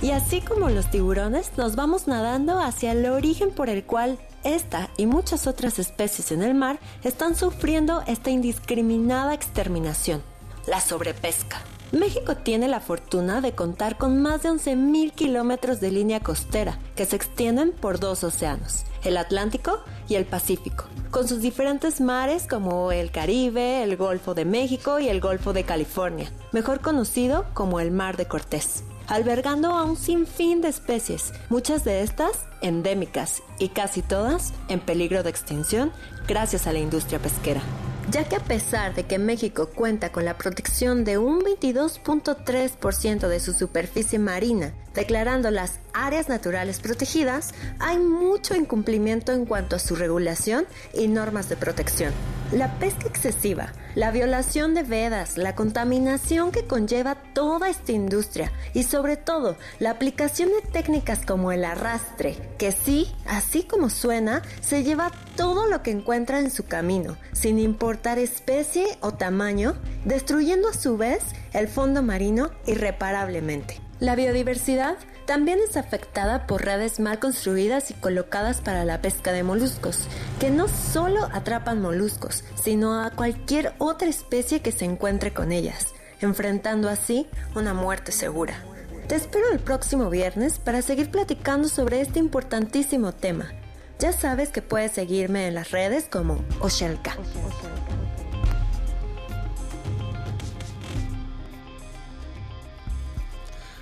Y 0.00 0.12
así 0.12 0.40
como 0.40 0.70
los 0.70 0.90
tiburones, 0.90 1.50
nos 1.58 1.76
vamos 1.76 2.08
nadando 2.08 2.58
hacia 2.58 2.92
el 2.92 3.04
origen 3.04 3.50
por 3.50 3.68
el 3.68 3.84
cual 3.84 4.18
esta 4.44 4.88
y 4.96 5.04
muchas 5.04 5.46
otras 5.46 5.78
especies 5.78 6.32
en 6.32 6.42
el 6.42 6.54
mar 6.54 6.78
están 7.04 7.36
sufriendo 7.36 8.02
esta 8.06 8.30
indiscriminada 8.30 9.34
exterminación 9.34 10.22
la 10.66 10.80
sobrepesca. 10.80 11.62
México 11.92 12.36
tiene 12.36 12.66
la 12.66 12.80
fortuna 12.80 13.40
de 13.40 13.52
contar 13.52 13.96
con 13.96 14.20
más 14.20 14.42
de 14.42 14.50
11.000 14.50 15.12
kilómetros 15.12 15.80
de 15.80 15.92
línea 15.92 16.20
costera 16.20 16.78
que 16.96 17.06
se 17.06 17.14
extienden 17.14 17.72
por 17.72 18.00
dos 18.00 18.24
océanos, 18.24 18.84
el 19.04 19.16
Atlántico 19.16 19.78
y 20.08 20.16
el 20.16 20.24
Pacífico, 20.24 20.86
con 21.10 21.28
sus 21.28 21.40
diferentes 21.40 22.00
mares 22.00 22.48
como 22.48 22.90
el 22.90 23.12
Caribe, 23.12 23.84
el 23.84 23.96
Golfo 23.96 24.34
de 24.34 24.44
México 24.44 24.98
y 24.98 25.08
el 25.08 25.20
Golfo 25.20 25.52
de 25.52 25.62
California, 25.62 26.30
mejor 26.52 26.80
conocido 26.80 27.46
como 27.54 27.78
el 27.78 27.92
Mar 27.92 28.16
de 28.16 28.26
Cortés, 28.26 28.82
albergando 29.06 29.70
a 29.70 29.84
un 29.84 29.96
sinfín 29.96 30.62
de 30.62 30.68
especies, 30.68 31.32
muchas 31.50 31.84
de 31.84 32.02
estas 32.02 32.46
endémicas 32.62 33.44
y 33.60 33.68
casi 33.68 34.02
todas 34.02 34.52
en 34.68 34.80
peligro 34.80 35.22
de 35.22 35.30
extinción 35.30 35.92
gracias 36.26 36.66
a 36.66 36.72
la 36.72 36.80
industria 36.80 37.20
pesquera 37.20 37.62
ya 38.10 38.24
que 38.24 38.36
a 38.36 38.40
pesar 38.40 38.94
de 38.94 39.04
que 39.04 39.18
México 39.18 39.70
cuenta 39.74 40.12
con 40.12 40.24
la 40.24 40.38
protección 40.38 41.04
de 41.04 41.18
un 41.18 41.40
22.3% 41.40 43.28
de 43.28 43.40
su 43.40 43.52
superficie 43.52 44.18
marina, 44.18 44.72
declarando 44.96 45.52
las 45.52 45.78
áreas 45.92 46.28
naturales 46.28 46.80
protegidas, 46.80 47.54
hay 47.78 47.98
mucho 47.98 48.56
incumplimiento 48.56 49.32
en 49.32 49.46
cuanto 49.46 49.76
a 49.76 49.78
su 49.78 49.94
regulación 49.94 50.66
y 50.92 51.06
normas 51.06 51.48
de 51.48 51.56
protección. 51.56 52.12
La 52.52 52.78
pesca 52.78 53.06
excesiva, 53.08 53.72
la 53.94 54.10
violación 54.10 54.74
de 54.74 54.84
vedas, 54.84 55.36
la 55.36 55.54
contaminación 55.54 56.52
que 56.52 56.64
conlleva 56.64 57.16
toda 57.34 57.68
esta 57.68 57.92
industria 57.92 58.52
y 58.72 58.84
sobre 58.84 59.16
todo 59.16 59.56
la 59.80 59.90
aplicación 59.90 60.50
de 60.50 60.62
técnicas 60.70 61.26
como 61.26 61.52
el 61.52 61.64
arrastre, 61.64 62.36
que 62.56 62.72
sí, 62.72 63.12
así 63.26 63.64
como 63.64 63.90
suena, 63.90 64.42
se 64.60 64.82
lleva 64.82 65.10
todo 65.36 65.66
lo 65.66 65.82
que 65.82 65.90
encuentra 65.90 66.38
en 66.38 66.50
su 66.50 66.64
camino, 66.64 67.16
sin 67.32 67.58
importar 67.58 68.18
especie 68.18 68.86
o 69.00 69.12
tamaño, 69.12 69.74
destruyendo 70.04 70.68
a 70.68 70.74
su 70.74 70.96
vez 70.96 71.22
el 71.52 71.68
fondo 71.68 72.02
marino 72.02 72.50
irreparablemente. 72.66 73.85
La 73.98 74.14
biodiversidad 74.14 74.96
también 75.24 75.58
es 75.58 75.78
afectada 75.78 76.46
por 76.46 76.64
redes 76.64 77.00
mal 77.00 77.18
construidas 77.18 77.90
y 77.90 77.94
colocadas 77.94 78.60
para 78.60 78.84
la 78.84 79.00
pesca 79.00 79.32
de 79.32 79.42
moluscos, 79.42 80.06
que 80.38 80.50
no 80.50 80.68
solo 80.68 81.28
atrapan 81.32 81.80
moluscos, 81.80 82.44
sino 82.62 83.02
a 83.02 83.10
cualquier 83.10 83.72
otra 83.78 84.08
especie 84.08 84.60
que 84.60 84.70
se 84.70 84.84
encuentre 84.84 85.32
con 85.32 85.50
ellas, 85.50 85.94
enfrentando 86.20 86.90
así 86.90 87.26
una 87.54 87.72
muerte 87.72 88.12
segura. 88.12 88.62
Te 89.08 89.14
espero 89.14 89.50
el 89.50 89.60
próximo 89.60 90.10
viernes 90.10 90.58
para 90.58 90.82
seguir 90.82 91.10
platicando 91.10 91.68
sobre 91.68 92.02
este 92.02 92.18
importantísimo 92.18 93.12
tema. 93.12 93.50
Ya 93.98 94.12
sabes 94.12 94.50
que 94.50 94.60
puedes 94.60 94.92
seguirme 94.92 95.46
en 95.46 95.54
las 95.54 95.70
redes 95.70 96.06
como 96.06 96.44
Oshelka. 96.60 97.16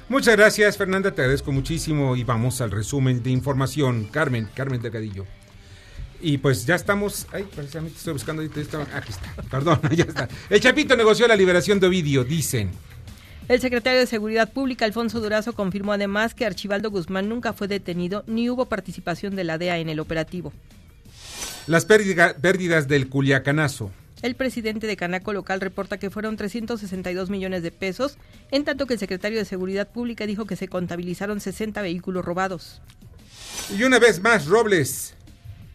Muchas 0.08 0.36
gracias, 0.36 0.76
Fernanda, 0.76 1.12
te 1.12 1.22
agradezco 1.22 1.50
muchísimo 1.50 2.14
y 2.14 2.24
vamos 2.24 2.60
al 2.60 2.70
resumen 2.70 3.22
de 3.22 3.30
información. 3.30 4.04
Carmen, 4.10 4.48
Carmen 4.54 4.82
Delgadillo. 4.82 5.24
Y 6.20 6.38
pues 6.38 6.66
ya 6.66 6.74
estamos. 6.74 7.26
Ay, 7.32 7.44
precisamente 7.54 7.98
estoy 7.98 8.12
buscando. 8.12 8.42
Aquí 8.42 8.60
está, 8.60 9.34
perdón, 9.50 9.80
ya 9.94 10.04
está. 10.04 10.28
El 10.50 10.60
Chapito 10.60 10.96
negoció 10.96 11.26
la 11.26 11.36
liberación 11.36 11.80
de 11.80 11.86
Ovidio, 11.86 12.24
dicen. 12.24 12.70
El 13.48 13.60
secretario 13.60 14.00
de 14.00 14.06
Seguridad 14.06 14.50
Pública, 14.52 14.84
Alfonso 14.84 15.20
Durazo, 15.20 15.52
confirmó 15.52 15.92
además 15.92 16.34
que 16.34 16.46
Archibaldo 16.46 16.90
Guzmán 16.90 17.28
nunca 17.28 17.52
fue 17.52 17.68
detenido 17.68 18.24
ni 18.26 18.48
hubo 18.48 18.66
participación 18.66 19.36
de 19.36 19.44
la 19.44 19.58
DEA 19.58 19.78
en 19.78 19.90
el 19.90 20.00
operativo. 20.00 20.52
Las 21.66 21.84
pérdidas 21.86 22.88
del 22.88 23.08
Culiacanazo. 23.08 23.90
El 24.24 24.36
presidente 24.36 24.86
de 24.86 24.96
Canaco 24.96 25.34
local 25.34 25.60
reporta 25.60 25.98
que 25.98 26.08
fueron 26.08 26.38
362 26.38 27.28
millones 27.28 27.62
de 27.62 27.70
pesos, 27.70 28.16
en 28.50 28.64
tanto 28.64 28.86
que 28.86 28.94
el 28.94 28.98
secretario 28.98 29.38
de 29.38 29.44
Seguridad 29.44 29.86
Pública 29.86 30.26
dijo 30.26 30.46
que 30.46 30.56
se 30.56 30.66
contabilizaron 30.66 31.42
60 31.42 31.82
vehículos 31.82 32.24
robados. 32.24 32.80
Y 33.76 33.82
una 33.82 33.98
vez 33.98 34.22
más, 34.22 34.46
Robles 34.46 35.12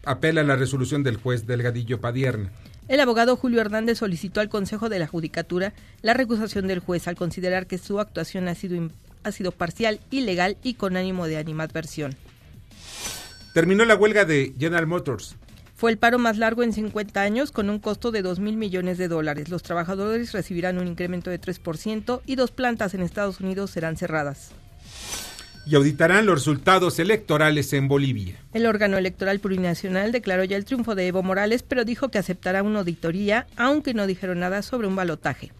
apela 0.04 0.40
a 0.40 0.44
la 0.44 0.56
resolución 0.56 1.04
del 1.04 1.16
juez 1.16 1.46
Delgadillo 1.46 2.00
Padierna. 2.00 2.50
El 2.88 2.98
abogado 2.98 3.36
Julio 3.36 3.60
Hernández 3.60 3.98
solicitó 3.98 4.40
al 4.40 4.48
Consejo 4.48 4.88
de 4.88 4.98
la 4.98 5.06
Judicatura 5.06 5.72
la 6.02 6.14
recusación 6.14 6.66
del 6.66 6.80
juez 6.80 7.06
al 7.06 7.14
considerar 7.14 7.68
que 7.68 7.78
su 7.78 8.00
actuación 8.00 8.48
ha 8.48 8.56
sido, 8.56 8.90
ha 9.22 9.30
sido 9.30 9.52
parcial, 9.52 10.00
ilegal 10.10 10.56
y 10.64 10.74
con 10.74 10.96
ánimo 10.96 11.28
de 11.28 11.36
animadversión. 11.36 12.16
Terminó 13.54 13.84
la 13.84 13.94
huelga 13.94 14.24
de 14.24 14.54
General 14.58 14.88
Motors. 14.88 15.36
Fue 15.80 15.90
el 15.90 15.96
paro 15.96 16.18
más 16.18 16.36
largo 16.36 16.62
en 16.62 16.74
50 16.74 17.22
años 17.22 17.52
con 17.52 17.70
un 17.70 17.78
costo 17.78 18.10
de 18.10 18.20
2 18.20 18.38
mil 18.38 18.58
millones 18.58 18.98
de 18.98 19.08
dólares. 19.08 19.48
Los 19.48 19.62
trabajadores 19.62 20.32
recibirán 20.32 20.76
un 20.76 20.86
incremento 20.86 21.30
de 21.30 21.40
3% 21.40 22.20
y 22.26 22.36
dos 22.36 22.50
plantas 22.50 22.92
en 22.92 23.00
Estados 23.00 23.40
Unidos 23.40 23.70
serán 23.70 23.96
cerradas. 23.96 24.50
Y 25.64 25.76
auditarán 25.76 26.26
los 26.26 26.34
resultados 26.34 26.98
electorales 26.98 27.72
en 27.72 27.88
Bolivia. 27.88 28.36
El 28.52 28.66
órgano 28.66 28.98
electoral 28.98 29.40
plurinacional 29.40 30.12
declaró 30.12 30.44
ya 30.44 30.58
el 30.58 30.66
triunfo 30.66 30.94
de 30.94 31.06
Evo 31.06 31.22
Morales, 31.22 31.62
pero 31.62 31.86
dijo 31.86 32.10
que 32.10 32.18
aceptará 32.18 32.62
una 32.62 32.80
auditoría, 32.80 33.46
aunque 33.56 33.94
no 33.94 34.06
dijeron 34.06 34.40
nada 34.40 34.60
sobre 34.60 34.86
un 34.86 34.96
balotaje. 34.96 35.50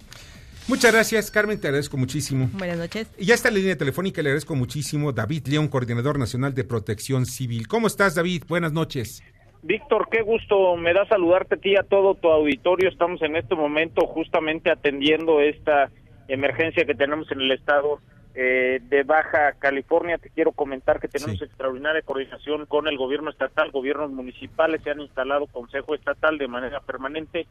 Muchas 0.69 0.93
gracias, 0.93 1.31
Carmen, 1.31 1.59
te 1.59 1.69
agradezco 1.69 1.97
muchísimo. 1.97 2.51
Buenas 2.53 2.77
noches. 2.77 3.09
Y 3.17 3.25
ya 3.25 3.35
está 3.35 3.49
en 3.49 3.55
la 3.55 3.61
línea 3.61 3.79
telefónica, 3.79 4.21
le 4.21 4.29
agradezco 4.29 4.55
muchísimo 4.55 5.13
David 5.13 5.47
León, 5.47 5.69
coordinador 5.69 6.19
nacional 6.19 6.55
de 6.55 6.65
protección 6.65 7.25
civil. 7.25 7.67
¿Cómo 7.67 7.87
estás, 7.87 8.15
David? 8.15 8.45
Buenas 8.47 8.73
noches. 8.73 9.23
Víctor, 9.63 10.09
qué 10.11 10.23
gusto 10.23 10.77
me 10.77 10.95
da 10.95 11.07
saludarte 11.07 11.57
a 11.57 11.59
ti 11.59 11.73
y 11.73 11.77
a 11.77 11.83
todo 11.83 12.15
tu 12.15 12.29
auditorio. 12.29 12.89
Estamos 12.89 13.21
en 13.23 13.37
este 13.37 13.55
momento 13.55 14.07
justamente 14.07 14.71
atendiendo 14.71 15.41
esta 15.41 15.91
emergencia 16.29 16.87
que 16.87 16.95
tenemos 16.95 17.31
en 17.31 17.43
el 17.43 17.53
estado 17.53 18.01
eh, 18.35 18.81
de 18.89 19.03
Baja 19.03 19.53
California. 19.59 20.17
Te 20.17 20.31
quiero 20.31 20.53
comentar 20.53 20.99
que 20.99 21.09
tenemos 21.09 21.43
extraordinaria 21.43 22.01
coordinación 22.03 22.65
con 22.67 22.89
el 22.89 22.97
gobierno 22.97 23.31
estatal, 23.31 23.71
gobiernos 23.71 24.11
municipales, 24.11 24.83
se 24.83 24.91
han 24.91 25.01
instalado 25.01 25.47
consejo 25.47 25.95
estatal 25.95 26.39
de 26.39 26.49
manera 26.49 26.81
permanente, 26.81 27.47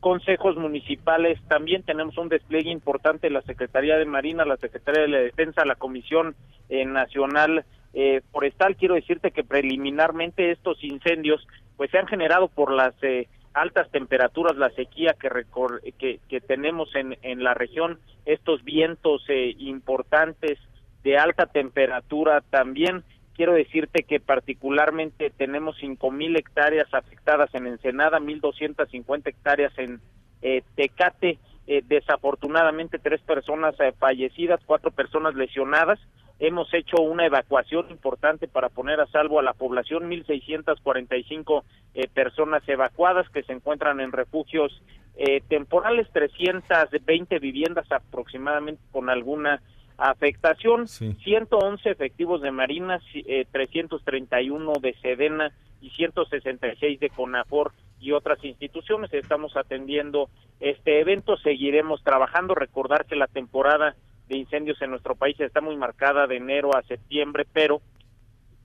consejos 0.00 0.56
municipales, 0.56 1.38
también 1.46 1.84
tenemos 1.84 2.18
un 2.18 2.28
despliegue 2.28 2.70
importante 2.70 3.28
de 3.28 3.34
la 3.34 3.42
Secretaría 3.42 3.98
de 3.98 4.04
Marina, 4.04 4.44
la 4.44 4.56
Secretaría 4.56 5.02
de 5.02 5.08
la 5.08 5.18
Defensa, 5.18 5.64
la 5.64 5.76
Comisión 5.76 6.34
eh, 6.68 6.84
Nacional 6.86 7.64
eh, 7.94 8.22
forestal, 8.30 8.76
quiero 8.76 8.94
decirte 8.94 9.30
que 9.30 9.44
preliminarmente 9.44 10.50
estos 10.50 10.82
incendios 10.82 11.46
pues 11.76 11.90
se 11.90 11.98
han 11.98 12.06
generado 12.06 12.48
por 12.48 12.72
las 12.72 12.94
eh, 13.02 13.28
altas 13.54 13.90
temperaturas, 13.90 14.56
la 14.56 14.70
sequía 14.70 15.14
que, 15.20 15.28
que, 15.98 16.20
que, 16.28 16.40
tenemos 16.40 16.94
en, 16.94 17.18
en 17.22 17.42
la 17.42 17.54
región, 17.54 17.98
estos 18.24 18.62
vientos 18.64 19.24
eh, 19.28 19.54
importantes 19.58 20.58
de 21.02 21.18
alta 21.18 21.46
temperatura 21.46 22.42
también. 22.50 23.04
Quiero 23.34 23.54
decirte 23.54 24.04
que 24.04 24.20
particularmente 24.20 25.30
tenemos 25.30 25.76
5.000 25.80 26.38
hectáreas 26.38 26.92
afectadas 26.92 27.54
en 27.54 27.66
Ensenada, 27.66 28.18
1.250 28.20 29.26
hectáreas 29.26 29.76
en 29.78 30.00
eh, 30.42 30.62
Tecate, 30.74 31.38
eh, 31.66 31.82
desafortunadamente 31.86 32.98
tres 32.98 33.20
personas 33.22 33.78
eh, 33.80 33.92
fallecidas, 33.98 34.60
cuatro 34.66 34.90
personas 34.90 35.34
lesionadas. 35.34 35.98
Hemos 36.44 36.74
hecho 36.74 37.00
una 37.00 37.24
evacuación 37.24 37.88
importante 37.92 38.48
para 38.48 38.68
poner 38.68 39.00
a 39.00 39.06
salvo 39.06 39.38
a 39.38 39.44
la 39.44 39.52
población, 39.52 40.10
1.645 40.10 41.62
eh, 41.94 42.08
personas 42.08 42.68
evacuadas 42.68 43.28
que 43.28 43.44
se 43.44 43.52
encuentran 43.52 44.00
en 44.00 44.10
refugios 44.10 44.82
eh, 45.14 45.40
temporales, 45.46 46.08
320 46.12 47.38
viviendas 47.38 47.86
aproximadamente 47.92 48.82
con 48.90 49.08
alguna 49.08 49.62
afectación, 49.96 50.88
111 50.88 51.88
efectivos 51.88 52.42
de 52.42 52.50
Marina, 52.50 52.98
eh, 53.14 53.46
331 53.52 54.72
de 54.80 54.94
Sedena 54.94 55.52
y 55.80 55.90
166 55.90 56.98
de 56.98 57.10
CONAFOR 57.10 57.70
y 58.00 58.10
otras 58.10 58.42
instituciones. 58.42 59.14
Estamos 59.14 59.56
atendiendo 59.56 60.28
este 60.58 60.98
evento, 60.98 61.36
seguiremos 61.36 62.02
trabajando. 62.02 62.56
Recordar 62.56 63.04
que 63.06 63.14
la 63.14 63.28
temporada 63.28 63.94
de 64.32 64.38
incendios 64.38 64.80
en 64.80 64.90
nuestro 64.90 65.14
país. 65.14 65.38
Está 65.38 65.60
muy 65.60 65.76
marcada 65.76 66.26
de 66.26 66.36
enero 66.36 66.74
a 66.76 66.82
septiembre, 66.82 67.46
pero 67.52 67.80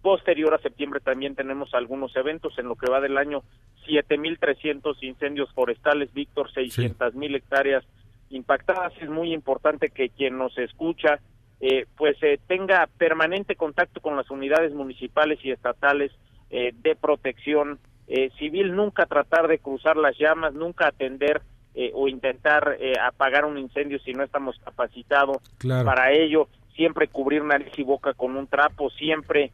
posterior 0.01 0.53
a 0.53 0.59
septiembre 0.59 1.01
también 1.01 1.35
tenemos 1.35 1.73
algunos 1.73 2.15
eventos. 2.15 2.57
En 2.57 2.67
lo 2.67 2.75
que 2.75 2.89
va 2.89 3.01
del 3.01 3.17
año 3.17 3.43
7.300 3.87 4.95
incendios 5.01 5.51
forestales, 5.53 6.13
Víctor, 6.13 6.51
600.000 6.51 7.13
mil 7.13 7.35
hectáreas 7.35 7.83
impactadas. 8.29 8.93
Es 9.01 9.09
muy 9.09 9.33
importante 9.33 9.89
que 9.89 10.09
quien 10.09 10.37
nos 10.37 10.57
escucha 10.57 11.19
eh, 11.59 11.85
pues 11.97 12.15
eh, 12.21 12.39
tenga 12.47 12.87
permanente 12.97 13.55
contacto 13.55 13.99
con 13.99 14.15
las 14.15 14.29
unidades 14.29 14.73
municipales 14.73 15.39
y 15.43 15.51
estatales 15.51 16.11
eh, 16.49 16.71
de 16.81 16.95
protección 16.95 17.79
eh, 18.07 18.29
civil, 18.37 18.75
nunca 18.75 19.05
tratar 19.05 19.47
de 19.47 19.59
cruzar 19.59 19.97
las 19.97 20.17
llamas, 20.17 20.53
nunca 20.53 20.87
atender 20.87 21.41
eh, 21.79 21.91
o 21.93 22.07
intentar 22.07 22.75
eh, 22.79 22.93
apagar 22.99 23.45
un 23.45 23.57
incendio 23.57 23.99
si 23.99 24.11
no 24.11 24.23
estamos 24.23 24.57
capacitados 24.65 25.37
para 25.85 26.11
ello, 26.11 26.47
siempre 26.75 27.07
cubrir 27.07 27.43
nariz 27.43 27.71
y 27.77 27.83
boca 27.83 28.13
con 28.13 28.35
un 28.35 28.47
trapo, 28.47 28.89
siempre 28.89 29.51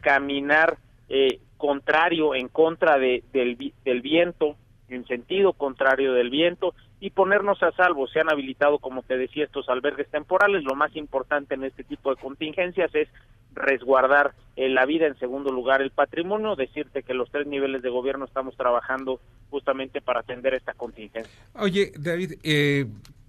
caminar 0.00 0.78
contrario, 1.56 2.34
en 2.34 2.48
contra 2.48 2.98
de, 2.98 3.24
del, 3.32 3.72
del 3.84 4.00
viento, 4.02 4.56
en 4.88 5.06
sentido 5.06 5.52
contrario 5.52 6.12
del 6.12 6.30
viento 6.30 6.74
y 7.00 7.10
ponernos 7.10 7.62
a 7.62 7.72
salvo. 7.72 8.06
Se 8.06 8.20
han 8.20 8.30
habilitado, 8.30 8.78
como 8.78 9.02
te 9.02 9.16
decía, 9.18 9.44
estos 9.44 9.68
albergues 9.68 10.08
temporales. 10.10 10.62
Lo 10.64 10.74
más 10.74 10.94
importante 10.96 11.54
en 11.54 11.64
este 11.64 11.84
tipo 11.84 12.10
de 12.10 12.20
contingencias 12.20 12.94
es 12.94 13.08
resguardar 13.54 14.34
eh, 14.56 14.68
la 14.68 14.86
vida, 14.86 15.06
en 15.06 15.18
segundo 15.18 15.50
lugar 15.50 15.82
el 15.82 15.90
patrimonio, 15.90 16.56
decirte 16.56 17.02
que 17.02 17.14
los 17.14 17.30
tres 17.30 17.46
niveles 17.46 17.82
de 17.82 17.90
gobierno 17.90 18.24
estamos 18.24 18.56
trabajando 18.56 19.20
justamente 19.50 20.00
para 20.00 20.20
atender 20.20 20.54
esta 20.54 20.74
contingencia. 20.74 21.32
Oye, 21.54 21.92
David, 21.96 22.34
eh, 22.42 22.86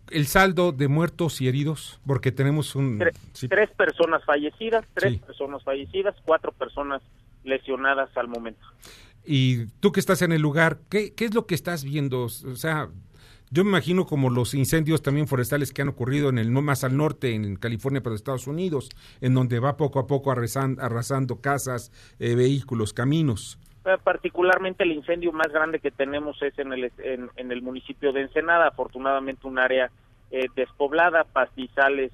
el 0.09 0.27
saldo 0.27 0.71
de 0.71 0.87
muertos 0.87 1.41
y 1.41 1.47
heridos, 1.47 1.99
porque 2.05 2.31
tenemos 2.31 2.75
un... 2.75 2.99
Tres, 3.49 3.69
personas 3.71 4.23
fallecidas, 4.23 4.85
tres 4.93 5.19
personas 5.19 5.63
fallecidas, 5.63 6.15
cuatro 6.25 6.51
personas 6.51 7.01
lesionadas 7.43 8.15
al 8.17 8.27
momento. 8.27 8.65
Y 9.25 9.65
tú 9.79 9.91
que 9.91 9.99
estás 9.99 10.21
en 10.21 10.31
el 10.31 10.41
lugar, 10.41 10.77
¿qué, 10.89 11.13
qué 11.13 11.25
es 11.25 11.33
lo 11.33 11.47
que 11.47 11.55
estás 11.55 11.83
viendo? 11.83 12.23
O 12.23 12.29
sea, 12.29 12.89
yo 13.55 13.63
me 13.63 13.69
imagino 13.69 14.05
como 14.05 14.29
los 14.29 14.53
incendios 14.53 15.01
también 15.01 15.27
forestales 15.27 15.71
que 15.71 15.81
han 15.81 15.87
ocurrido 15.87 16.27
en 16.27 16.39
el 16.39 16.51
más 16.51 16.83
al 16.83 16.97
norte, 16.97 17.33
en 17.33 17.55
California, 17.55 18.01
pero 18.03 18.13
Estados 18.13 18.47
Unidos, 18.47 18.89
en 19.21 19.33
donde 19.33 19.61
va 19.61 19.77
poco 19.77 19.99
a 19.99 20.07
poco 20.07 20.29
arrasando, 20.29 20.81
arrasando 20.83 21.39
casas, 21.39 21.89
eh, 22.19 22.35
vehículos, 22.35 22.91
caminos. 22.91 23.57
Eh, 23.85 23.95
particularmente 24.03 24.83
el 24.83 24.91
incendio 24.91 25.31
más 25.31 25.47
grande 25.53 25.79
que 25.79 25.89
tenemos 25.89 26.41
es 26.41 26.59
en 26.59 26.73
el, 26.73 26.91
en, 26.97 27.51
el 27.51 27.61
municipio 27.61 28.11
de 28.11 28.23
Ensenada, 28.23 28.67
afortunadamente 28.67 29.47
un 29.47 29.57
área 29.57 29.89
eh, 30.31 30.47
despoblada, 30.53 31.23
pastizales 31.23 32.11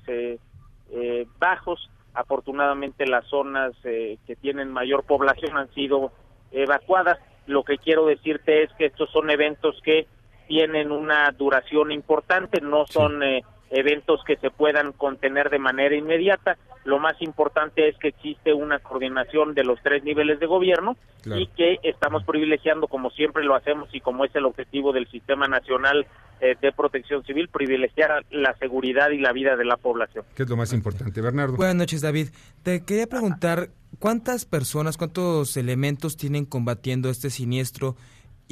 bajos, 1.40 1.90
afortunadamente 2.14 3.08
las 3.08 3.26
zonas 3.26 3.74
que 3.82 4.38
tienen 4.42 4.72
mayor 4.72 5.06
población 5.06 5.58
han 5.58 5.74
sido 5.74 6.12
evacuadas. 6.52 7.18
Lo 7.48 7.64
que 7.64 7.80
quiero 7.80 8.06
decirte 8.06 8.62
es 8.62 8.72
que 8.74 8.88
estos 8.88 9.10
son 9.10 9.32
eventos 9.32 9.82
que 9.84 10.06
tienen 10.52 10.92
una 10.92 11.32
duración 11.32 11.94
importante, 11.94 12.60
no 12.60 12.86
son 12.86 13.24
eh, 13.24 13.42
eventos 13.70 14.20
que 14.28 14.36
se 14.36 14.52
puedan 14.52 14.92
contener 14.92 15.50
de 15.50 15.60
manera 15.60 15.96
inmediata. 15.96 16.58
Lo 16.84 17.00
más 17.00 17.22
importante 17.22 17.88
es 17.88 17.98
que 17.98 18.10
existe 18.10 18.54
una 18.54 18.80
coordinación 18.80 19.54
de 19.54 19.64
los 19.64 19.82
tres 19.82 20.04
niveles 20.04 20.42
de 20.42 20.48
gobierno 20.48 20.98
y 21.24 21.48
que 21.48 21.80
estamos 21.84 22.26
privilegiando, 22.26 22.90
como 22.90 23.12
siempre 23.12 23.46
lo 23.46 23.56
hacemos 23.56 23.88
y 23.94 24.02
como 24.02 24.26
es 24.26 24.36
el 24.36 24.44
objetivo 24.44 24.92
del 24.92 25.08
Sistema 25.08 25.48
Nacional 25.48 26.06
eh, 26.42 26.58
de 26.62 26.74
Protección 26.74 27.24
Civil, 27.24 27.48
privilegiar 27.48 28.26
la 28.30 28.54
seguridad 28.58 29.12
y 29.12 29.20
la 29.20 29.32
vida 29.32 29.56
de 29.56 29.64
la 29.64 29.78
población. 29.78 30.26
¿Qué 30.36 30.44
es 30.44 30.50
lo 30.50 30.58
más 30.58 30.74
importante, 30.74 31.22
Bernardo? 31.22 31.56
Buenas 31.56 31.76
noches, 31.76 32.02
David. 32.02 32.28
Te 32.62 32.84
quería 32.84 33.08
preguntar, 33.08 33.70
¿cuántas 34.00 34.44
personas, 34.44 34.98
cuántos 34.98 35.56
elementos 35.56 36.18
tienen 36.18 36.44
combatiendo 36.44 37.10
este 37.10 37.30
siniestro? 37.30 37.96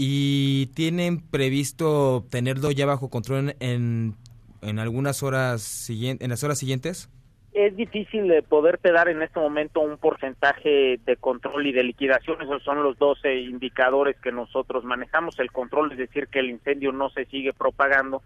Y 0.01 0.67
tienen 0.67 1.19
previsto 1.19 2.23
tenerlo 2.31 2.71
ya 2.71 2.85
bajo 2.85 3.09
control 3.09 3.55
en, 3.59 4.15
en 4.61 4.79
algunas 4.79 5.23
horas 5.23 5.89
en 5.89 6.29
las 6.29 6.41
horas 6.41 6.57
siguientes? 6.57 7.09
Es 7.51 7.75
difícil 7.75 8.29
de 8.29 8.41
poderte 8.41 8.93
dar 8.93 9.09
en 9.09 9.21
este 9.21 9.41
momento 9.41 9.81
un 9.81 9.97
porcentaje 9.97 11.01
de 11.05 11.17
control 11.17 11.67
y 11.67 11.73
de 11.73 11.83
liquidación. 11.83 12.41
Esos 12.41 12.63
son 12.63 12.81
los 12.81 12.97
12 12.97 13.41
indicadores 13.41 14.15
que 14.21 14.31
nosotros 14.31 14.85
manejamos. 14.85 15.37
El 15.37 15.51
control 15.51 15.91
es 15.91 15.97
decir 15.97 16.27
que 16.27 16.39
el 16.39 16.49
incendio 16.49 16.93
no 16.93 17.09
se 17.09 17.25
sigue 17.25 17.51
propagando 17.51 18.21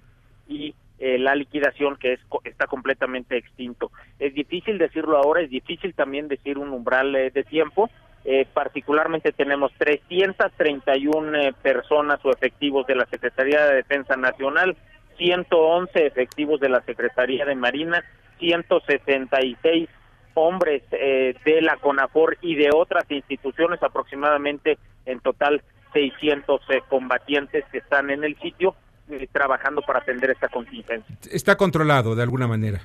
y 0.47 0.75
eh, 0.99 1.17
la 1.17 1.33
liquidación 1.33 1.95
que 1.95 2.13
es, 2.13 2.19
está 2.43 2.67
completamente 2.67 3.36
extinto. 3.36 3.91
Es 4.19 4.36
difícil 4.36 4.77
decirlo 4.77 5.17
ahora, 5.17 5.41
es 5.41 5.49
difícil 5.49 5.95
también 5.95 6.27
decir 6.27 6.59
un 6.59 6.69
umbral 6.69 7.15
eh, 7.15 7.31
de 7.31 7.43
tiempo, 7.43 7.89
eh, 8.25 8.47
particularmente 8.53 9.33
tenemos 9.33 9.71
331 9.77 11.38
eh, 11.38 11.53
personas 11.62 12.23
o 12.23 12.31
efectivos 12.31 12.88
de 12.88 12.95
la 12.95 13.05
Secretaría 13.07 13.65
de 13.65 13.75
Defensa 13.75 14.15
Nacional, 14.15 14.77
111 15.17 16.05
efectivos 16.05 16.59
de 16.62 16.69
la 16.69 16.81
Secretaría 16.81 17.45
de 17.45 17.55
Marina, 17.55 18.03
166 18.39 19.89
hombres 20.36 20.83
eh, 20.91 21.36
de 21.43 21.62
la 21.62 21.75
CONAFOR 21.77 22.38
y 22.41 22.55
de 22.55 22.69
otras 22.73 23.03
instituciones, 23.09 23.83
aproximadamente 23.83 24.77
en 25.05 25.19
total 25.19 25.62
600 25.91 26.62
combatientes 26.89 27.65
que 27.71 27.79
están 27.79 28.09
en 28.09 28.23
el 28.23 28.39
sitio 28.39 28.75
trabajando 29.31 29.81
para 29.81 29.99
atender 29.99 30.31
esta 30.31 30.47
contingencia. 30.47 31.15
Está 31.29 31.55
controlado 31.57 32.15
de 32.15 32.23
alguna 32.23 32.47
manera 32.47 32.81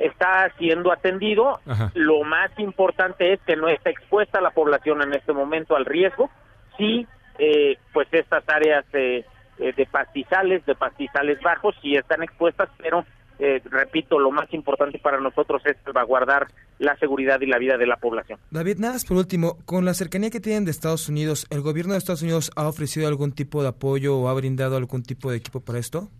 está 0.00 0.50
siendo 0.58 0.92
atendido. 0.92 1.60
Lo 1.94 2.22
más 2.24 2.50
importante 2.58 3.32
es 3.34 3.40
que 3.46 3.56
no 3.56 3.68
está 3.68 3.90
expuesta 3.90 4.40
la 4.40 4.50
población 4.50 5.02
en 5.02 5.14
este 5.14 5.32
momento 5.32 5.76
al 5.76 5.84
riesgo. 5.84 6.30
Sí, 6.76 7.06
eh, 7.38 7.76
pues 7.92 8.08
estas 8.12 8.42
áreas 8.48 8.84
eh, 8.92 9.24
de 9.58 9.86
pastizales, 9.86 10.64
de 10.66 10.74
pastizales 10.74 11.40
bajos, 11.42 11.74
sí 11.82 11.94
están 11.94 12.22
expuestas, 12.22 12.68
pero 12.78 13.04
eh, 13.38 13.62
repito, 13.70 14.18
lo 14.18 14.30
más 14.30 14.52
importante 14.52 14.98
para 14.98 15.18
nosotros 15.18 15.62
es 15.64 15.76
salvaguardar 15.82 16.48
la 16.78 16.94
seguridad 16.96 17.40
y 17.40 17.46
la 17.46 17.58
vida 17.58 17.78
de 17.78 17.86
la 17.86 17.96
población. 17.96 18.38
David, 18.50 18.76
nada 18.78 18.94
más 18.94 19.06
por 19.06 19.16
último, 19.16 19.56
con 19.64 19.86
la 19.86 19.94
cercanía 19.94 20.28
que 20.30 20.40
tienen 20.40 20.66
de 20.66 20.70
Estados 20.70 21.08
Unidos, 21.08 21.46
¿el 21.50 21.62
gobierno 21.62 21.92
de 21.92 21.98
Estados 21.98 22.22
Unidos 22.22 22.50
ha 22.56 22.68
ofrecido 22.68 23.08
algún 23.08 23.32
tipo 23.32 23.62
de 23.62 23.68
apoyo 23.68 24.18
o 24.18 24.28
ha 24.28 24.34
brindado 24.34 24.76
algún 24.76 25.02
tipo 25.02 25.30
de 25.30 25.38
equipo 25.38 25.60
para 25.60 25.78
esto? 25.78 26.10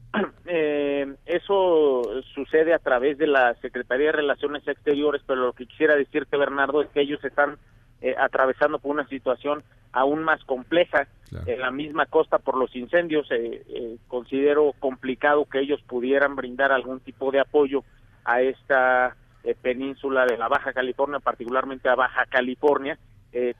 Eso 1.50 2.22
sucede 2.34 2.72
a 2.72 2.78
través 2.78 3.18
de 3.18 3.26
la 3.26 3.54
Secretaría 3.54 4.06
de 4.06 4.12
Relaciones 4.12 4.66
Exteriores, 4.68 5.22
pero 5.26 5.46
lo 5.46 5.52
que 5.52 5.66
quisiera 5.66 5.96
decirte, 5.96 6.36
Bernardo, 6.36 6.80
es 6.80 6.88
que 6.90 7.00
ellos 7.00 7.22
están 7.24 7.56
eh, 8.00 8.14
atravesando 8.16 8.78
por 8.78 8.92
una 8.92 9.06
situación 9.08 9.64
aún 9.92 10.22
más 10.22 10.44
compleja 10.44 11.08
en 11.46 11.60
la 11.60 11.72
misma 11.72 12.06
costa 12.06 12.38
por 12.38 12.56
los 12.56 12.74
incendios. 12.76 13.28
Eh, 13.32 13.62
eh, 13.68 13.96
considero 14.06 14.72
complicado 14.78 15.44
que 15.44 15.58
ellos 15.58 15.82
pudieran 15.82 16.36
brindar 16.36 16.70
algún 16.70 17.00
tipo 17.00 17.32
de 17.32 17.40
apoyo 17.40 17.82
a 18.24 18.42
esta 18.42 19.16
península 19.62 20.26
de 20.26 20.36
la 20.36 20.48
Baja 20.48 20.72
California, 20.72 21.18
particularmente 21.18 21.88
a 21.88 21.94
Baja 21.94 22.26
California, 22.26 22.98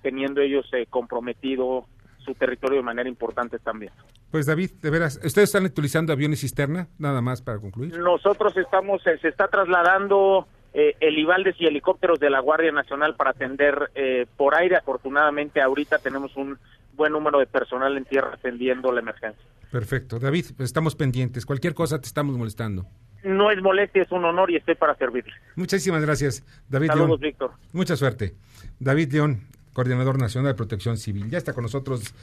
teniendo 0.03 0.43
ellos 0.43 0.71
comprometido 0.91 1.87
su 2.31 2.39
territorio 2.39 2.79
de 2.79 2.83
manera 2.85 3.09
importante 3.09 3.59
también. 3.59 3.93
Pues 4.31 4.47
David, 4.47 4.71
de 4.81 4.91
veras, 4.91 5.21
¿ustedes 5.25 5.49
están 5.49 5.65
utilizando 5.65 6.13
aviones 6.13 6.41
cisterna? 6.41 6.89
Nada 6.99 7.21
más 7.21 7.43
para 7.43 7.59
concluir. 7.59 7.99
Nosotros 7.99 8.57
estamos, 8.57 9.03
se 9.03 9.29
está 9.29 9.49
trasladando 9.49 10.47
eh, 10.73 10.95
helibaldes 11.01 11.57
y 11.59 11.67
helicópteros 11.67 12.21
de 12.21 12.31
la 12.31 12.41
Guardia 12.41 12.71
Nacional 12.71 13.17
para 13.17 13.31
atender 13.31 13.91
eh, 13.95 14.27
por 14.37 14.55
aire. 14.55 14.77
Afortunadamente 14.77 15.61
ahorita 15.61 15.99
tenemos 15.99 16.37
un 16.37 16.59
buen 16.95 17.13
número 17.13 17.39
de 17.39 17.47
personal 17.47 17.97
en 17.97 18.05
tierra 18.05 18.35
atendiendo 18.35 18.93
la 18.93 19.01
emergencia. 19.01 19.45
Perfecto. 19.73 20.19
David, 20.19 20.47
estamos 20.59 20.95
pendientes. 20.95 21.47
Cualquier 21.47 21.75
cosa 21.75 22.01
te 22.01 22.07
estamos 22.07 22.37
molestando. 22.37 22.87
No 23.23 23.51
es 23.51 23.61
molestia, 23.61 24.03
es 24.03 24.13
un 24.13 24.25
honor 24.25 24.51
y 24.51 24.57
estoy 24.57 24.77
para 24.77 24.95
servirle. 24.95 25.33
Muchísimas 25.55 26.03
gracias, 26.03 26.43
David 26.69 26.89
Saludos, 26.89 27.09
León. 27.09 27.21
Víctor. 27.21 27.51
Mucha 27.73 27.97
suerte. 27.97 28.35
David 28.79 29.13
León, 29.13 29.41
coordinador 29.73 30.19
nacional 30.19 30.53
de 30.53 30.57
protección 30.57 30.97
civil. 30.97 31.31
Ya 31.31 31.39
está 31.39 31.53
con 31.53 31.63
nosotros 31.63 32.15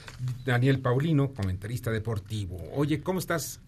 Daniel 0.45 0.79
Paulino, 0.79 1.33
comentarista 1.33 1.91
deportivo. 1.91 2.57
Oye, 2.73 3.01
¿cómo 3.01 3.19
estás? 3.19 3.59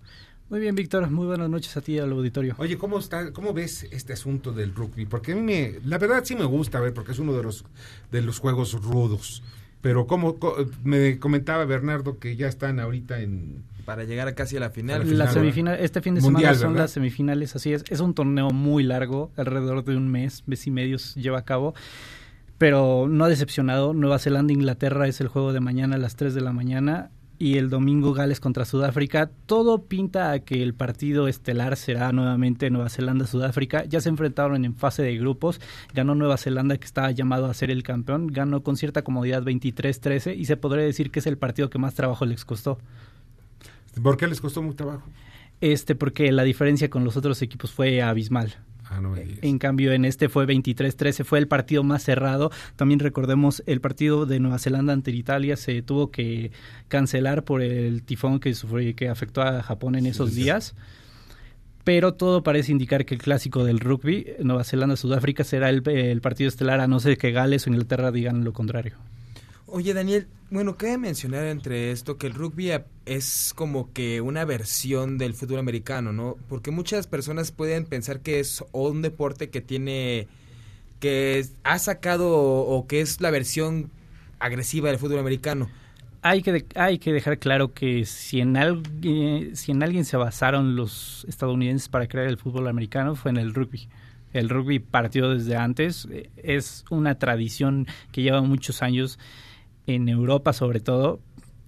Muy 0.49 0.59
bien, 0.59 0.73
Víctor. 0.73 1.09
Muy 1.11 1.27
buenas 1.27 1.49
noches 1.49 1.77
a 1.77 1.81
ti 1.81 1.93
y 1.93 1.99
al 1.99 2.11
auditorio. 2.11 2.55
Oye, 2.57 2.77
¿cómo 2.77 2.97
está, 2.97 3.31
cómo 3.31 3.53
ves 3.53 3.87
este 3.91 4.13
asunto 4.13 4.51
del 4.51 4.73
rugby? 4.73 5.05
Porque 5.05 5.33
a 5.33 5.35
mí 5.35 5.41
me, 5.41 5.75
la 5.85 5.99
verdad 5.99 6.23
sí 6.25 6.35
me 6.35 6.45
gusta 6.45 6.79
ver, 6.79 6.93
porque 6.93 7.11
es 7.11 7.19
uno 7.19 7.33
de 7.33 7.43
los 7.43 7.65
de 8.11 8.21
los 8.21 8.39
juegos 8.39 8.73
rudos. 8.73 9.43
Pero 9.81 10.07
como 10.07 10.37
me 10.83 11.19
comentaba 11.19 11.63
Bernardo 11.65 12.19
que 12.19 12.35
ya 12.35 12.47
están 12.47 12.79
ahorita 12.79 13.21
en 13.21 13.63
para 13.85 14.03
llegar 14.03 14.27
a 14.27 14.35
casi 14.35 14.55
a 14.55 14.59
la 14.59 14.69
final. 14.69 15.17
La, 15.17 15.31
semifinal, 15.31 15.79
este 15.79 16.01
fin 16.01 16.13
de 16.13 16.21
Mundial, 16.21 16.53
semana 16.53 16.59
son 16.59 16.73
¿verdad? 16.73 16.83
las 16.83 16.91
semifinales, 16.91 17.55
así 17.55 17.73
es. 17.73 17.83
Es 17.89 18.01
un 18.01 18.13
torneo 18.13 18.51
muy 18.51 18.83
largo, 18.83 19.31
alrededor 19.35 19.83
de 19.83 19.97
un 19.97 20.11
mes, 20.11 20.43
mes 20.45 20.67
y 20.67 20.71
medio 20.71 20.99
se 20.99 21.19
lleva 21.19 21.39
a 21.39 21.43
cabo. 21.43 21.73
Pero 22.59 23.07
no 23.09 23.23
ha 23.25 23.29
decepcionado. 23.29 23.93
Nueva 23.93 24.19
Zelanda, 24.19 24.53
Inglaterra 24.53 25.07
es 25.07 25.21
el 25.21 25.29
juego 25.29 25.53
de 25.53 25.61
mañana 25.61 25.95
a 25.95 25.97
las 25.99 26.15
3 26.17 26.35
de 26.35 26.41
la 26.41 26.51
mañana. 26.51 27.09
Y 27.39 27.57
el 27.57 27.69
domingo 27.69 28.11
Gales 28.11 28.41
contra 28.41 28.65
Sudáfrica. 28.65 29.31
Todo 29.45 29.83
pinta 29.85 30.31
a 30.31 30.39
que 30.39 30.61
el 30.61 30.73
partido 30.73 31.29
estelar 31.29 31.77
será 31.77 32.11
nuevamente 32.11 32.69
Nueva 32.69 32.89
Zelanda-Sudáfrica. 32.89 33.85
Ya 33.85 34.01
se 34.01 34.09
enfrentaron 34.09 34.65
en 34.65 34.75
fase 34.75 35.03
de 35.03 35.15
grupos. 35.15 35.61
Ganó 35.93 36.15
Nueva 36.15 36.35
Zelanda, 36.35 36.75
que 36.75 36.85
estaba 36.85 37.11
llamado 37.11 37.45
a 37.45 37.53
ser 37.53 37.71
el 37.71 37.81
campeón. 37.81 38.27
Ganó 38.27 38.61
con 38.61 38.75
cierta 38.75 39.03
comodidad 39.03 39.41
23-13. 39.41 40.35
Y 40.35 40.43
se 40.43 40.57
podría 40.57 40.83
decir 40.83 41.11
que 41.11 41.19
es 41.19 41.27
el 41.27 41.37
partido 41.37 41.69
que 41.69 41.79
más 41.79 41.93
trabajo 41.93 42.25
les 42.25 42.43
costó. 42.43 42.77
¿Por 44.03 44.17
qué 44.17 44.27
les 44.27 44.41
costó 44.41 44.61
mucho 44.61 44.75
trabajo? 44.75 45.03
Este, 45.61 45.95
porque 45.95 46.33
la 46.33 46.43
diferencia 46.43 46.89
con 46.89 47.05
los 47.05 47.15
otros 47.15 47.41
equipos 47.41 47.71
fue 47.71 48.01
abismal. 48.01 48.53
Ah, 48.89 49.01
no 49.01 49.15
en 49.15 49.59
cambio, 49.59 49.93
en 49.93 50.03
este 50.03 50.29
fue 50.29 50.47
23-13, 50.47 51.23
fue 51.23 51.37
el 51.37 51.47
partido 51.47 51.83
más 51.83 52.03
cerrado. 52.03 52.51
También 52.75 52.99
recordemos 52.99 53.61
el 53.67 53.81
partido 53.81 54.25
de 54.25 54.39
Nueva 54.39 54.57
Zelanda 54.57 54.93
ante 54.93 55.11
Italia 55.11 55.57
se 55.57 55.83
tuvo 55.83 56.09
que 56.09 56.51
cancelar 56.87 57.43
por 57.43 57.61
el 57.61 58.01
tifón 58.01 58.39
que 58.39 58.53
sufrió, 58.55 58.95
que 58.95 59.07
afectó 59.07 59.43
a 59.43 59.61
Japón 59.61 59.93
en 59.95 60.07
esos 60.07 60.33
días. 60.33 60.75
Pero 61.83 62.15
todo 62.15 62.41
parece 62.41 62.71
indicar 62.71 63.05
que 63.05 63.13
el 63.13 63.21
clásico 63.21 63.63
del 63.63 63.79
rugby, 63.79 64.25
Nueva 64.39 64.63
Zelanda-Sudáfrica, 64.63 65.43
será 65.43 65.69
el, 65.69 65.87
el 65.87 66.21
partido 66.21 66.47
estelar, 66.47 66.79
a 66.79 66.87
no 66.87 66.99
ser 66.99 67.17
que 67.17 67.31
Gales 67.31 67.67
o 67.67 67.69
Inglaterra 67.69 68.11
digan 68.11 68.43
lo 68.43 68.53
contrario. 68.53 68.95
Oye, 69.71 69.93
Daniel, 69.93 70.27
bueno, 70.49 70.77
cabe 70.77 70.97
mencionar 70.97 71.45
entre 71.45 71.91
esto 71.91 72.17
que 72.17 72.27
el 72.27 72.33
rugby 72.33 72.71
es 73.05 73.53
como 73.55 73.93
que 73.93 74.19
una 74.19 74.43
versión 74.45 75.17
del 75.17 75.35
fútbol 75.35 75.59
americano, 75.59 76.11
¿no? 76.11 76.37
Porque 76.47 76.71
muchas 76.71 77.05
personas 77.05 77.51
pueden 77.51 77.85
pensar 77.85 78.21
que 78.21 78.39
es 78.39 78.63
un 78.71 79.01
deporte 79.01 79.49
que 79.49 79.61
tiene, 79.61 80.27
que 80.99 81.45
ha 81.63 81.77
sacado 81.77 82.31
o 82.31 82.87
que 82.87 83.01
es 83.01 83.21
la 83.21 83.29
versión 83.29 83.91
agresiva 84.39 84.89
del 84.89 84.97
fútbol 84.97 85.19
americano. 85.19 85.69
Hay 86.21 86.41
que, 86.41 86.65
hay 86.75 86.97
que 86.97 87.13
dejar 87.13 87.37
claro 87.37 87.73
que 87.73 88.05
si 88.05 88.41
en, 88.41 88.57
alguien, 88.57 89.55
si 89.55 89.71
en 89.71 89.83
alguien 89.83 90.03
se 90.03 90.17
basaron 90.17 90.75
los 90.75 91.25
estadounidenses 91.29 91.89
para 91.89 92.07
crear 92.07 92.27
el 92.27 92.37
fútbol 92.37 92.67
americano 92.67 93.15
fue 93.15 93.31
en 93.31 93.37
el 93.37 93.53
rugby. 93.53 93.87
El 94.33 94.49
rugby 94.49 94.79
partió 94.79 95.29
desde 95.29 95.55
antes, 95.55 96.07
es 96.37 96.85
una 96.89 97.15
tradición 97.15 97.87
que 98.11 98.21
lleva 98.21 98.41
muchos 98.41 98.83
años 98.83 99.17
en 99.89 100.09
Europa 100.09 100.53
sobre 100.53 100.79
todo. 100.79 101.19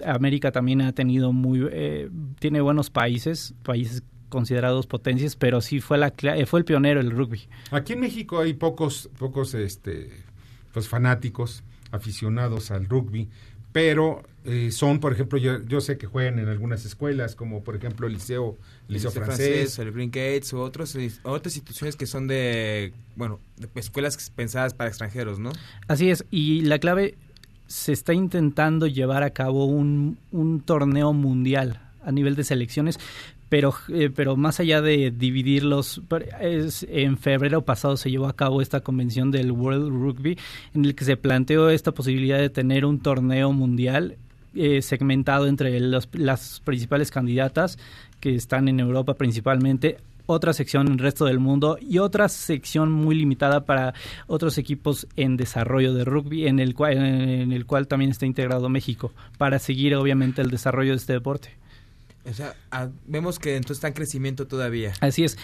América 0.05 0.51
también 0.51 0.81
ha 0.81 0.93
tenido 0.93 1.31
muy, 1.31 1.67
eh, 1.71 2.09
tiene 2.39 2.61
buenos 2.61 2.89
países, 2.89 3.53
países 3.63 4.03
considerados 4.29 4.87
potencias, 4.87 5.35
pero 5.35 5.61
sí 5.61 5.79
fue 5.79 5.97
la 5.97 6.13
fue 6.47 6.59
el 6.59 6.65
pionero 6.65 7.01
el 7.01 7.11
rugby. 7.11 7.47
Aquí 7.71 7.93
en 7.93 7.99
México 7.99 8.39
hay 8.39 8.53
pocos, 8.53 9.09
pocos, 9.19 9.53
este, 9.53 10.09
pues 10.73 10.87
fanáticos 10.87 11.63
aficionados 11.91 12.71
al 12.71 12.87
rugby, 12.87 13.27
pero 13.71 14.23
eh, 14.45 14.71
son, 14.71 14.99
por 14.99 15.13
ejemplo, 15.13 15.37
yo, 15.37 15.61
yo, 15.63 15.81
sé 15.81 15.97
que 15.97 16.07
juegan 16.07 16.39
en 16.39 16.47
algunas 16.47 16.85
escuelas, 16.85 17.35
como 17.35 17.63
por 17.63 17.75
ejemplo 17.75 18.07
el 18.07 18.13
liceo, 18.13 18.57
el 18.87 18.95
liceo, 18.95 19.09
liceo 19.09 19.23
francés, 19.23 19.47
francés, 19.47 19.79
el 19.79 19.91
Green 19.91 20.09
Gates 20.09 20.53
o 20.53 20.61
otros, 20.61 20.97
otras 21.23 21.55
instituciones 21.55 21.95
que 21.95 22.07
son 22.07 22.27
de, 22.27 22.93
bueno, 23.15 23.39
de 23.57 23.69
escuelas 23.75 24.31
pensadas 24.31 24.73
para 24.73 24.89
extranjeros, 24.89 25.39
¿no? 25.39 25.51
Así 25.87 26.09
es, 26.09 26.25
y 26.31 26.61
la 26.61 26.79
clave 26.79 27.17
se 27.71 27.93
está 27.93 28.13
intentando 28.13 28.85
llevar 28.85 29.23
a 29.23 29.29
cabo 29.29 29.65
un, 29.65 30.17
un 30.31 30.59
torneo 30.59 31.13
mundial 31.13 31.79
a 32.03 32.11
nivel 32.11 32.35
de 32.35 32.43
selecciones, 32.43 32.99
pero, 33.47 33.73
eh, 33.89 34.09
pero 34.13 34.35
más 34.35 34.59
allá 34.59 34.81
de 34.81 35.11
dividirlos, 35.11 36.01
en 36.49 37.17
febrero 37.17 37.63
pasado 37.63 37.95
se 37.95 38.11
llevó 38.11 38.27
a 38.27 38.35
cabo 38.35 38.61
esta 38.61 38.81
convención 38.81 39.31
del 39.31 39.51
World 39.51 39.89
Rugby 39.89 40.37
en 40.73 40.85
el 40.85 40.95
que 40.95 41.05
se 41.05 41.15
planteó 41.15 41.69
esta 41.69 41.93
posibilidad 41.93 42.39
de 42.39 42.49
tener 42.49 42.85
un 42.85 42.99
torneo 42.99 43.53
mundial 43.53 44.17
eh, 44.53 44.81
segmentado 44.81 45.47
entre 45.47 45.79
las 45.79 46.59
principales 46.59 47.09
candidatas 47.09 47.77
que 48.19 48.35
están 48.35 48.67
en 48.67 48.81
Europa 48.81 49.13
principalmente 49.13 49.97
otra 50.31 50.53
sección 50.53 50.87
en 50.87 50.93
el 50.93 50.99
resto 50.99 51.25
del 51.25 51.39
mundo 51.39 51.77
y 51.79 51.99
otra 51.99 52.29
sección 52.29 52.91
muy 52.91 53.15
limitada 53.15 53.65
para 53.65 53.93
otros 54.27 54.57
equipos 54.57 55.07
en 55.15 55.37
desarrollo 55.37 55.93
de 55.93 56.05
rugby 56.05 56.47
en 56.47 56.59
el 56.59 56.73
cual, 56.73 56.97
en 56.97 57.51
el 57.51 57.65
cual 57.65 57.87
también 57.87 58.11
está 58.11 58.25
integrado 58.25 58.69
México 58.69 59.13
para 59.37 59.59
seguir 59.59 59.95
obviamente 59.95 60.41
el 60.41 60.49
desarrollo 60.49 60.91
de 60.91 60.97
este 60.97 61.13
deporte. 61.13 61.49
O 62.29 62.33
sea, 62.33 62.53
a, 62.69 62.89
vemos 63.07 63.39
que 63.39 63.55
entonces 63.55 63.77
está 63.77 63.87
en 63.87 63.93
crecimiento 63.93 64.47
todavía. 64.47 64.93
Así 65.01 65.23
es 65.23 65.37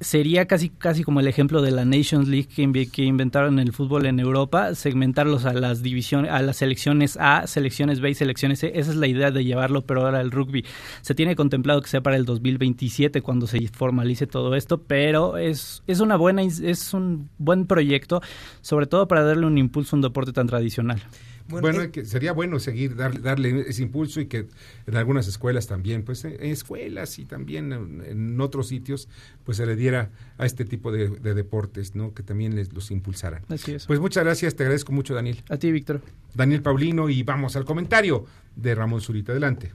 sería 0.00 0.46
casi 0.46 0.70
casi 0.70 1.04
como 1.04 1.20
el 1.20 1.28
ejemplo 1.28 1.60
de 1.60 1.70
la 1.70 1.84
Nations 1.84 2.26
League 2.26 2.48
que, 2.48 3.02
inventaron 3.04 3.58
el 3.58 3.72
fútbol 3.72 4.06
en 4.06 4.18
Europa, 4.18 4.74
segmentarlos 4.74 5.44
a 5.44 5.52
las 5.52 5.82
divisiones, 5.82 6.30
a 6.30 6.40
las 6.40 6.56
selecciones 6.56 7.18
A, 7.20 7.46
selecciones 7.46 8.00
B 8.00 8.10
y 8.10 8.14
selecciones 8.14 8.60
C. 8.60 8.72
Esa 8.74 8.90
es 8.90 8.96
la 8.96 9.06
idea 9.06 9.30
de 9.30 9.44
llevarlo, 9.44 9.82
pero 9.82 10.02
ahora 10.02 10.20
el 10.20 10.30
rugby 10.30 10.64
se 11.02 11.14
tiene 11.14 11.36
contemplado 11.36 11.82
que 11.82 11.88
sea 11.88 12.00
para 12.00 12.16
el 12.16 12.24
2027 12.24 13.20
cuando 13.20 13.46
se 13.46 13.68
formalice 13.68 14.26
todo 14.26 14.54
esto, 14.54 14.78
pero 14.82 15.36
es 15.36 15.82
es 15.86 16.00
una 16.00 16.16
buena 16.16 16.42
es 16.42 16.94
un 16.94 17.28
buen 17.38 17.66
proyecto, 17.66 18.22
sobre 18.62 18.86
todo 18.86 19.06
para 19.06 19.22
darle 19.22 19.46
un 19.46 19.58
impulso 19.58 19.94
a 19.94 19.98
un 19.98 20.02
deporte 20.02 20.32
tan 20.32 20.46
tradicional. 20.46 21.02
Bueno, 21.50 21.68
bueno 21.68 21.82
eh, 21.82 21.90
que 21.90 22.04
sería 22.04 22.32
bueno 22.32 22.58
seguir 22.58 22.96
darle, 22.96 23.20
darle 23.20 23.60
ese 23.68 23.82
impulso 23.82 24.20
y 24.20 24.26
que 24.26 24.46
en 24.86 24.96
algunas 24.96 25.26
escuelas 25.26 25.66
también, 25.66 26.04
pues 26.04 26.24
en 26.24 26.42
escuelas 26.42 27.18
y 27.18 27.26
también 27.26 27.72
en, 27.72 28.02
en 28.04 28.40
otros 28.40 28.68
sitios, 28.68 29.08
pues 29.44 29.56
se 29.58 29.66
le 29.66 29.76
diera 29.76 30.10
a 30.38 30.46
este 30.46 30.64
tipo 30.64 30.92
de, 30.92 31.08
de, 31.08 31.34
deportes, 31.34 31.94
¿no? 31.94 32.14
Que 32.14 32.22
también 32.22 32.56
les 32.56 32.72
los 32.72 32.90
impulsaran. 32.90 33.42
Así 33.48 33.72
es. 33.72 33.86
Pues 33.86 34.00
muchas 34.00 34.24
gracias, 34.24 34.54
te 34.54 34.62
agradezco 34.62 34.92
mucho, 34.92 35.14
Daniel. 35.14 35.42
A 35.48 35.56
ti, 35.56 35.72
Víctor. 35.72 36.00
Daniel 36.34 36.62
Paulino 36.62 37.08
y 37.08 37.22
vamos 37.22 37.56
al 37.56 37.64
comentario 37.64 38.24
de 38.54 38.74
Ramón 38.74 39.00
Zurita. 39.00 39.32
Adelante. 39.32 39.72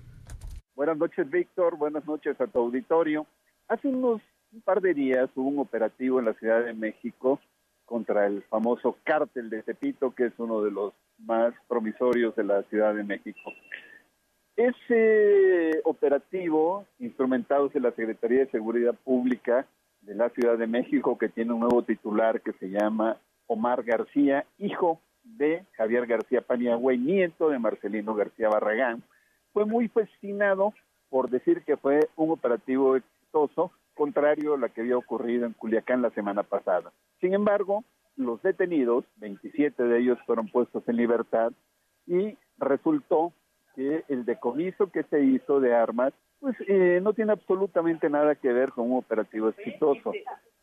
Buenas 0.75 0.97
noches, 0.97 1.29
Víctor. 1.29 1.77
Buenas 1.77 2.05
noches 2.05 2.39
a 2.39 2.47
tu 2.47 2.59
auditorio. 2.59 3.27
Hace 3.67 3.87
unos 3.87 4.21
un 4.55 4.61
par 4.61 4.81
de 4.81 4.93
días 4.93 5.29
hubo 5.35 5.49
un 5.49 5.59
operativo 5.59 6.19
en 6.19 6.25
la 6.25 6.33
Ciudad 6.33 6.63
de 6.63 6.73
México 6.73 7.41
contra 7.85 8.25
el 8.25 8.41
famoso 8.43 8.97
cártel 9.03 9.49
de 9.49 9.63
Tepito, 9.63 10.15
que 10.15 10.27
es 10.27 10.33
uno 10.37 10.61
de 10.61 10.71
los 10.71 10.93
más 11.19 11.53
promisorios 11.67 12.35
de 12.35 12.43
la 12.43 12.63
Ciudad 12.63 12.93
de 12.93 13.03
México. 13.03 13.51
Ese 14.55 15.81
operativo, 15.83 16.85
instrumentados 16.99 17.73
de 17.73 17.81
la 17.81 17.91
Secretaría 17.91 18.39
de 18.39 18.51
Seguridad 18.51 18.95
Pública 19.03 19.65
de 20.01 20.15
la 20.15 20.29
Ciudad 20.29 20.57
de 20.57 20.67
México, 20.67 21.17
que 21.17 21.29
tiene 21.29 21.53
un 21.53 21.61
nuevo 21.61 21.83
titular 21.83 22.41
que 22.41 22.53
se 22.53 22.69
llama 22.69 23.17
Omar 23.47 23.83
García, 23.83 24.45
hijo 24.57 25.01
de 25.23 25.65
Javier 25.73 26.05
García 26.05 26.41
Paniagüey, 26.41 26.97
nieto 26.97 27.49
de 27.49 27.59
Marcelino 27.59 28.13
García 28.13 28.49
Barragán, 28.49 29.03
fue 29.51 29.65
muy 29.65 29.87
fascinado 29.87 30.73
por 31.09 31.29
decir 31.29 31.63
que 31.63 31.77
fue 31.77 32.07
un 32.15 32.31
operativo 32.31 32.95
exitoso, 32.95 33.71
contrario 33.93 34.53
a 34.53 34.57
lo 34.57 34.71
que 34.71 34.81
había 34.81 34.97
ocurrido 34.97 35.45
en 35.45 35.53
Culiacán 35.53 36.01
la 36.01 36.11
semana 36.11 36.43
pasada. 36.43 36.91
Sin 37.21 37.33
embargo, 37.33 37.83
los 38.17 38.41
detenidos, 38.41 39.05
27 39.17 39.83
de 39.83 39.99
ellos 39.99 40.17
fueron 40.25 40.47
puestos 40.47 40.87
en 40.87 40.97
libertad 40.97 41.51
y 42.07 42.37
resultó 42.57 43.33
que 43.75 44.05
el 44.07 44.25
decomiso 44.25 44.89
que 44.91 45.03
se 45.03 45.21
hizo 45.21 45.59
de 45.59 45.75
armas 45.75 46.13
pues 46.39 46.55
eh, 46.67 46.99
no 47.01 47.13
tiene 47.13 47.31
absolutamente 47.31 48.09
nada 48.09 48.35
que 48.35 48.53
ver 48.53 48.71
con 48.71 48.91
un 48.91 48.97
operativo 48.99 49.49
exitoso. 49.49 50.11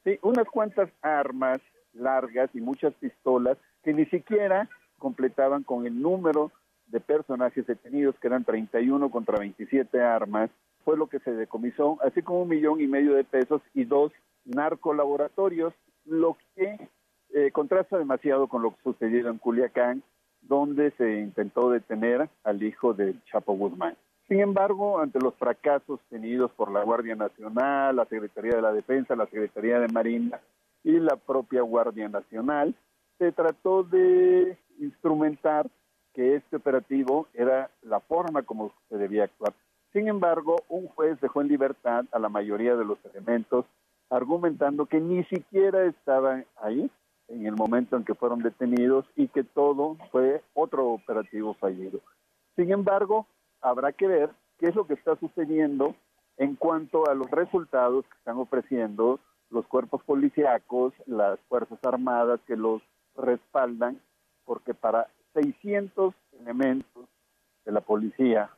Sí, 0.05 0.19
unas 0.23 0.47
cuantas 0.49 0.91
armas 1.01 1.59
largas 1.93 2.51
y 2.55 2.61
muchas 2.61 2.95
pistolas 2.95 3.59
que 3.83 3.93
ni 3.93 4.07
siquiera 4.07 4.69
completaban 4.99 5.63
con 5.63 5.87
el 5.87 6.01
número 6.01 6.53
de 6.87 7.01
personajes 7.01 7.67
detenidos, 7.67 8.15
que 8.21 8.29
eran 8.29 8.45
31 8.45 9.11
contra 9.11 9.39
27 9.39 10.01
armas, 10.01 10.51
fue 10.85 10.97
lo 10.97 11.07
que 11.07 11.21
se 11.21 11.33
decomisó, 11.33 11.99
así 12.03 12.23
como 12.23 12.43
un 12.43 12.49
millón 12.49 12.81
y 12.81 12.87
medio 12.87 13.15
de 13.15 13.25
pesos 13.25 13.63
y 13.75 13.85
dos 13.85 14.13
narcolaboratorios, 14.45 15.73
lo 16.05 16.37
que 16.55 16.89
eh, 17.35 17.51
contrasta 17.51 17.99
demasiado 17.99 18.47
con 18.47 18.63
lo 18.63 18.71
que 18.71 18.83
sucedió 18.83 19.29
en 19.29 19.39
Culiacán, 19.39 20.03
donde 20.43 20.91
se 20.93 21.21
intentó 21.21 21.71
detener 21.71 22.29
al 22.45 22.63
hijo 22.63 22.95
de 22.95 23.15
Chapo 23.31 23.55
Guzmán. 23.55 23.97
Sin 24.29 24.41
embargo, 24.41 25.01
ante 25.01 25.21
los 25.21 25.35
fracasos 25.35 26.01
tenidos 26.09 26.51
por 26.53 26.71
la 26.71 26.83
Guardia 26.83 27.15
Nacional, 27.15 27.97
la 27.97 28.05
Secretaría 28.07 28.57
de 28.57 28.63
la 28.63 28.73
Defensa, 28.73 29.17
la 29.17 29.27
Secretaría 29.27 29.79
de 29.79 29.89
Marina 29.89 30.41
y 30.85 30.93
la 30.93 31.17
propia 31.17 31.63
Guardia 31.63 32.09
Nacional, 32.09 32.75
se 33.19 33.33
trató 33.33 33.83
de 33.83 34.57
instrumentar 34.79 35.69
que 36.15 36.37
este 36.37 36.57
operativo 36.57 37.29
era 37.35 37.71
la 37.83 38.01
forma 38.01 38.43
como 38.43 38.73
se 38.89 38.97
debía 38.97 39.25
actuar. 39.25 39.53
Sin 39.93 40.09
embargo, 40.09 40.63
un 40.69 40.89
juez 40.89 41.21
dejó 41.21 41.43
en 41.43 41.49
libertad 41.49 42.05
a 42.13 42.19
la 42.19 42.29
mayoría 42.29 42.75
de 42.77 42.85
los 42.85 42.99
elementos, 43.05 43.67
argumentando 44.11 44.87
que 44.87 45.01
ni 45.01 45.25
siquiera 45.25 45.85
estaban 45.85 46.47
ahí 46.61 46.91
en 47.33 47.47
el 47.47 47.57
momento 47.57 47.97
en 47.97 48.05
que 48.05 48.15
fueron 48.15 48.41
detenidos 48.41 49.07
y 49.17 49.29
que 49.29 49.43
todo 49.43 49.97
fue 50.11 50.43
otro 50.55 50.89
operativo 50.91 51.55
fallido. 51.55 52.01
Sin 52.57 52.71
embargo, 52.71 53.27
habrá 53.63 53.93
que 53.93 54.07
ver 54.07 54.31
qué 54.59 54.69
es 54.69 54.75
lo 54.75 54.87
que 54.87 54.95
está 54.95 55.17
sucediendo 55.17 55.95
en 56.37 56.57
cuanto 56.57 57.09
a 57.09 57.15
los 57.15 57.31
resultados 57.31 58.05
que 58.07 58.19
están 58.19 58.37
ofreciendo 58.37 59.19
los 59.51 59.67
cuerpos 59.67 60.03
policíacos, 60.05 60.93
las 61.07 61.39
Fuerzas 61.49 61.79
Armadas 61.85 62.41
que 62.47 62.57
los 62.57 62.83
respaldan, 63.17 64.01
porque 64.45 64.75
para 64.75 65.09
600 65.35 66.15
elementos 66.41 67.07
de 67.65 67.73
la 67.73 67.81
policía, 67.81 68.51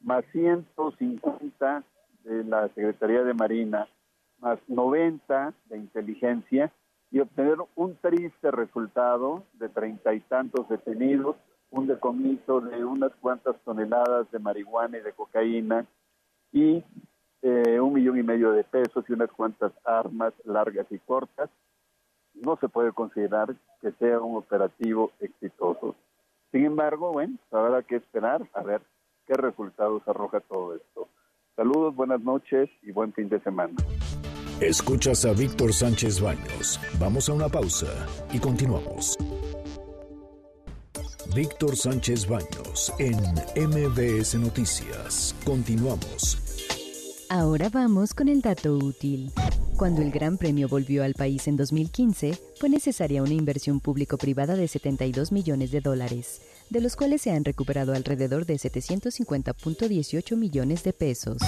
más 0.00 0.24
150 0.32 1.82
de 2.24 2.44
la 2.44 2.68
Secretaría 2.68 3.22
de 3.22 3.34
Marina, 3.34 3.88
más 4.40 4.58
90 4.68 5.54
de 5.66 5.78
inteligencia, 5.78 6.72
y 7.10 7.20
obtener 7.20 7.56
un 7.74 7.96
triste 7.96 8.50
resultado 8.50 9.44
de 9.54 9.68
treinta 9.68 10.14
y 10.14 10.20
tantos 10.20 10.68
detenidos, 10.68 11.36
un 11.70 11.86
decomiso 11.86 12.60
de 12.60 12.84
unas 12.84 13.12
cuantas 13.16 13.56
toneladas 13.64 14.30
de 14.30 14.38
marihuana 14.38 14.98
y 14.98 15.02
de 15.02 15.12
cocaína 15.12 15.86
y 16.52 16.84
eh, 17.42 17.80
un 17.80 17.92
millón 17.92 18.18
y 18.18 18.22
medio 18.22 18.52
de 18.52 18.64
pesos 18.64 19.04
y 19.08 19.12
unas 19.12 19.30
cuantas 19.30 19.72
armas 19.84 20.32
largas 20.44 20.86
y 20.90 20.98
cortas, 20.98 21.50
no 22.34 22.56
se 22.56 22.68
puede 22.68 22.92
considerar 22.92 23.54
que 23.80 23.92
sea 23.92 24.20
un 24.20 24.36
operativo 24.36 25.12
exitoso. 25.20 25.94
Sin 26.50 26.64
embargo, 26.64 27.12
bueno, 27.12 27.36
habrá 27.50 27.82
que 27.82 27.96
esperar 27.96 28.48
a 28.54 28.62
ver 28.62 28.80
qué 29.26 29.34
resultados 29.34 30.02
arroja 30.06 30.40
todo 30.40 30.74
esto. 30.74 31.08
Saludos, 31.56 31.94
buenas 31.94 32.20
noches 32.20 32.70
y 32.82 32.92
buen 32.92 33.12
fin 33.12 33.28
de 33.28 33.40
semana. 33.40 33.74
Escuchas 34.60 35.24
a 35.24 35.32
Víctor 35.32 35.72
Sánchez 35.72 36.20
Baños. 36.20 36.80
Vamos 36.98 37.28
a 37.28 37.32
una 37.32 37.48
pausa 37.48 37.86
y 38.32 38.40
continuamos. 38.40 39.16
Víctor 41.32 41.76
Sánchez 41.76 42.26
Baños 42.26 42.92
en 42.98 43.14
MBS 43.54 44.34
Noticias. 44.34 45.32
Continuamos. 45.44 46.38
Ahora 47.28 47.68
vamos 47.68 48.14
con 48.14 48.28
el 48.28 48.40
dato 48.40 48.76
útil. 48.76 49.30
Cuando 49.76 50.02
el 50.02 50.10
Gran 50.10 50.38
Premio 50.38 50.66
volvió 50.66 51.04
al 51.04 51.14
país 51.14 51.46
en 51.46 51.56
2015, 51.56 52.36
fue 52.58 52.68
necesaria 52.68 53.22
una 53.22 53.34
inversión 53.34 53.78
público-privada 53.78 54.56
de 54.56 54.66
72 54.66 55.30
millones 55.30 55.70
de 55.70 55.80
dólares, 55.80 56.42
de 56.68 56.80
los 56.80 56.96
cuales 56.96 57.22
se 57.22 57.30
han 57.30 57.44
recuperado 57.44 57.94
alrededor 57.94 58.44
de 58.44 58.54
750.18 58.54 60.36
millones 60.36 60.82
de 60.82 60.92
pesos. 60.92 61.38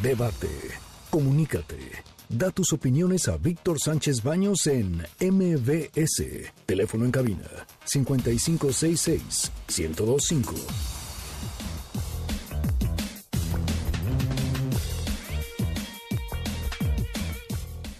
Debate. 0.00 0.83
Comunícate. 1.14 1.78
Da 2.28 2.50
tus 2.50 2.72
opiniones 2.72 3.28
a 3.28 3.36
Víctor 3.36 3.78
Sánchez 3.78 4.24
Baños 4.24 4.66
en 4.66 4.96
MBS. 5.20 6.50
Teléfono 6.66 7.04
en 7.04 7.12
cabina 7.12 7.48
5566 7.84 9.52
1025. 9.68 10.54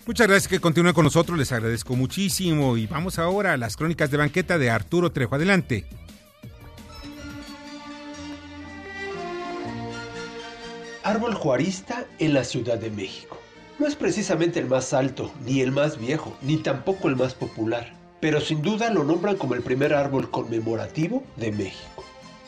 Muchas 0.06 0.26
gracias 0.26 0.48
que 0.48 0.58
continúen 0.58 0.92
con 0.92 1.04
nosotros, 1.04 1.38
les 1.38 1.52
agradezco 1.52 1.94
muchísimo 1.94 2.76
y 2.76 2.88
vamos 2.88 3.20
ahora 3.20 3.52
a 3.52 3.56
las 3.56 3.76
crónicas 3.76 4.10
de 4.10 4.16
banqueta 4.16 4.58
de 4.58 4.70
Arturo 4.70 5.12
Trejo. 5.12 5.36
Adelante. 5.36 5.86
Árbol 11.04 11.34
juarista 11.34 12.06
en 12.18 12.32
la 12.32 12.44
Ciudad 12.44 12.78
de 12.78 12.90
México. 12.90 13.38
No 13.78 13.86
es 13.86 13.94
precisamente 13.94 14.58
el 14.58 14.64
más 14.64 14.94
alto, 14.94 15.30
ni 15.44 15.60
el 15.60 15.70
más 15.70 15.98
viejo, 15.98 16.34
ni 16.40 16.56
tampoco 16.56 17.08
el 17.08 17.16
más 17.16 17.34
popular, 17.34 17.92
pero 18.20 18.40
sin 18.40 18.62
duda 18.62 18.88
lo 18.88 19.04
nombran 19.04 19.36
como 19.36 19.54
el 19.54 19.60
primer 19.60 19.92
árbol 19.92 20.30
conmemorativo 20.30 21.22
de 21.36 21.52
México. 21.52 22.02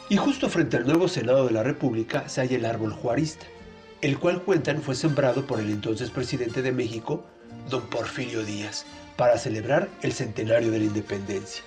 Y 0.09 0.16
justo 0.16 0.48
frente 0.48 0.78
al 0.78 0.86
nuevo 0.86 1.07
Senado 1.07 1.44
de 1.44 1.52
la 1.52 1.64
República 1.64 2.30
se 2.30 2.40
halla 2.40 2.57
el 2.57 2.64
árbol 2.64 2.94
juarista, 2.94 3.44
el 4.00 4.18
cual 4.18 4.40
cuentan 4.40 4.80
fue 4.80 4.94
sembrado 4.94 5.46
por 5.46 5.61
el 5.61 5.68
entonces 5.68 6.09
presidente 6.09 6.62
de 6.62 6.72
México, 6.72 7.26
don 7.68 7.82
Porfirio 7.82 8.42
Díaz, 8.42 8.86
para 9.18 9.36
celebrar 9.36 9.90
el 10.00 10.14
centenario 10.14 10.70
de 10.70 10.78
la 10.78 10.84
independencia. 10.86 11.62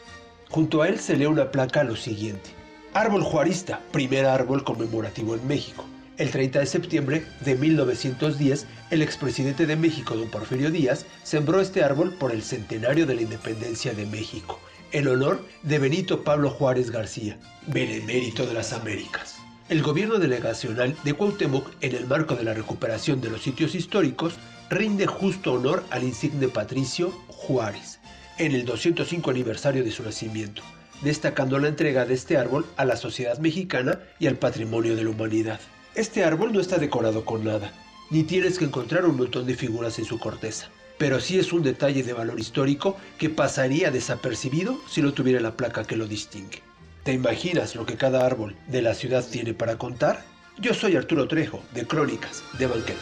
Junto 0.50 0.82
a 0.82 0.88
él 0.88 1.00
se 1.00 1.16
lee 1.16 1.28
una 1.28 1.52
placa 1.52 1.82
a 1.82 1.84
lo 1.84 1.96
siguiente. 1.96 2.50
Árbol 2.96 3.22
juarista, 3.22 3.80
primer 3.92 4.26
árbol 4.26 4.64
conmemorativo 4.64 5.36
en 5.36 5.48
México, 5.48 5.86
el 6.20 6.32
30 6.32 6.60
de 6.60 6.66
septiembre 6.66 7.26
de 7.40 7.56
1910, 7.56 8.68
el 8.92 9.02
expresidente 9.02 9.66
de 9.66 9.78
México, 9.78 10.18
don 10.18 10.30
Porfirio 10.30 10.70
Díaz, 10.70 11.06
sembró 11.24 11.62
este 11.62 11.82
árbol 11.82 12.14
por 12.14 12.34
el 12.34 12.44
centenario 12.44 13.06
de 13.06 13.16
la 13.16 13.22
independencia 13.22 13.94
de 13.94 14.06
México, 14.06 14.60
en 14.92 15.08
honor 15.08 15.46
de 15.64 15.80
Benito 15.80 16.26
Pablo 16.26 16.50
Juárez 16.50 16.92
García, 16.92 17.40
benemérito 17.68 18.46
de 18.46 18.54
las 18.54 18.74
Américas. 18.74 19.38
El 19.70 19.82
gobierno 19.82 20.20
delegacional 20.20 20.94
de 21.06 21.14
Cuauhtémoc, 21.14 21.72
en 21.80 21.96
el 21.96 22.06
marco 22.06 22.36
de 22.36 22.44
la 22.44 22.54
recuperación 22.54 23.22
de 23.22 23.30
los 23.30 23.42
sitios 23.42 23.74
históricos, 23.74 24.34
rinde 24.70 25.08
justo 25.08 25.54
honor 25.54 25.86
al 25.90 26.04
insigne 26.04 26.50
patricio 26.50 27.12
Juárez, 27.30 28.00
en 28.38 28.52
el 28.52 28.66
205 28.66 29.32
aniversario 29.32 29.86
de 29.86 29.92
su 29.92 30.04
nacimiento, 30.04 30.64
destacando 31.02 31.60
la 31.60 31.70
entrega 31.70 32.06
de 32.06 32.16
este 32.16 32.36
árbol 32.36 32.66
a 32.76 32.84
la 32.84 32.98
sociedad 32.98 33.38
mexicana 33.38 34.00
y 34.20 34.28
al 34.28 34.36
patrimonio 34.36 34.98
de 34.98 35.06
la 35.06 35.12
humanidad. 35.12 35.62
Este 36.00 36.24
árbol 36.24 36.54
no 36.54 36.62
está 36.62 36.78
decorado 36.78 37.26
con 37.26 37.44
nada, 37.44 37.74
ni 38.10 38.24
tienes 38.24 38.58
que 38.58 38.64
encontrar 38.64 39.04
un 39.04 39.18
montón 39.18 39.46
de 39.46 39.54
figuras 39.54 40.00
en 40.00 40.06
su 40.06 40.18
corteza, 40.18 40.70
pero 40.98 41.20
sí 41.20 41.38
es 41.38 41.52
un 41.52 41.62
detalle 41.62 42.04
de 42.04 42.14
valor 42.14 42.40
histórico 42.40 42.96
que 43.18 43.30
pasaría 43.30 43.92
desapercibido 43.92 44.80
si 44.88 45.02
no 45.02 45.12
tuviera 45.12 45.42
la 45.42 45.58
placa 45.58 45.84
que 45.84 45.98
lo 45.98 46.08
distingue. 46.08 46.62
¿Te 47.04 47.12
imaginas 47.12 47.76
lo 47.76 47.86
que 47.86 47.98
cada 47.98 48.26
árbol 48.26 48.56
de 48.68 48.82
la 48.82 48.94
ciudad 48.94 49.28
tiene 49.30 49.54
para 49.54 49.78
contar? 49.78 50.24
Yo 50.58 50.74
soy 50.74 50.96
Arturo 50.96 51.28
Trejo, 51.28 51.62
de 51.74 51.86
Crónicas 51.86 52.46
de 52.58 52.68
Banqueta. 52.68 53.00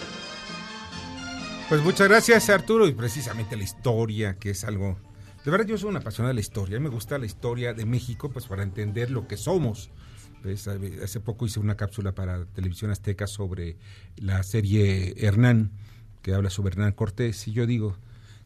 Pues 1.70 1.84
muchas 1.84 2.08
gracias 2.08 2.50
Arturo 2.50 2.88
y 2.88 2.94
precisamente 2.94 3.56
la 3.56 3.64
historia, 3.64 4.40
que 4.40 4.50
es 4.50 4.64
algo... 4.64 4.98
De 5.46 5.52
verdad 5.52 5.68
yo 5.68 5.78
soy 5.78 5.90
una 5.90 6.00
apasionada 6.00 6.30
de 6.30 6.38
la 6.38 6.42
historia, 6.42 6.80
me 6.80 6.90
gusta 6.90 7.20
la 7.20 7.28
historia 7.28 7.76
de 7.76 7.86
México 7.86 8.32
pues 8.32 8.48
para 8.48 8.64
entender 8.64 9.12
lo 9.12 9.28
que 9.28 9.38
somos, 9.38 9.92
hace 11.04 11.20
poco 11.20 11.46
hice 11.46 11.60
una 11.60 11.76
cápsula 11.76 12.14
para 12.14 12.46
Televisión 12.46 12.92
Azteca 12.92 13.28
sobre 13.28 13.78
la 14.16 14.44
serie 14.44 15.16
Hernán, 15.18 15.72
que 16.22 16.34
habla 16.34 16.50
sobre 16.50 16.74
Hernán 16.74 16.94
Cortés, 16.94 17.48
y 17.48 17.54
yo 17.54 17.66
digo 17.66 17.98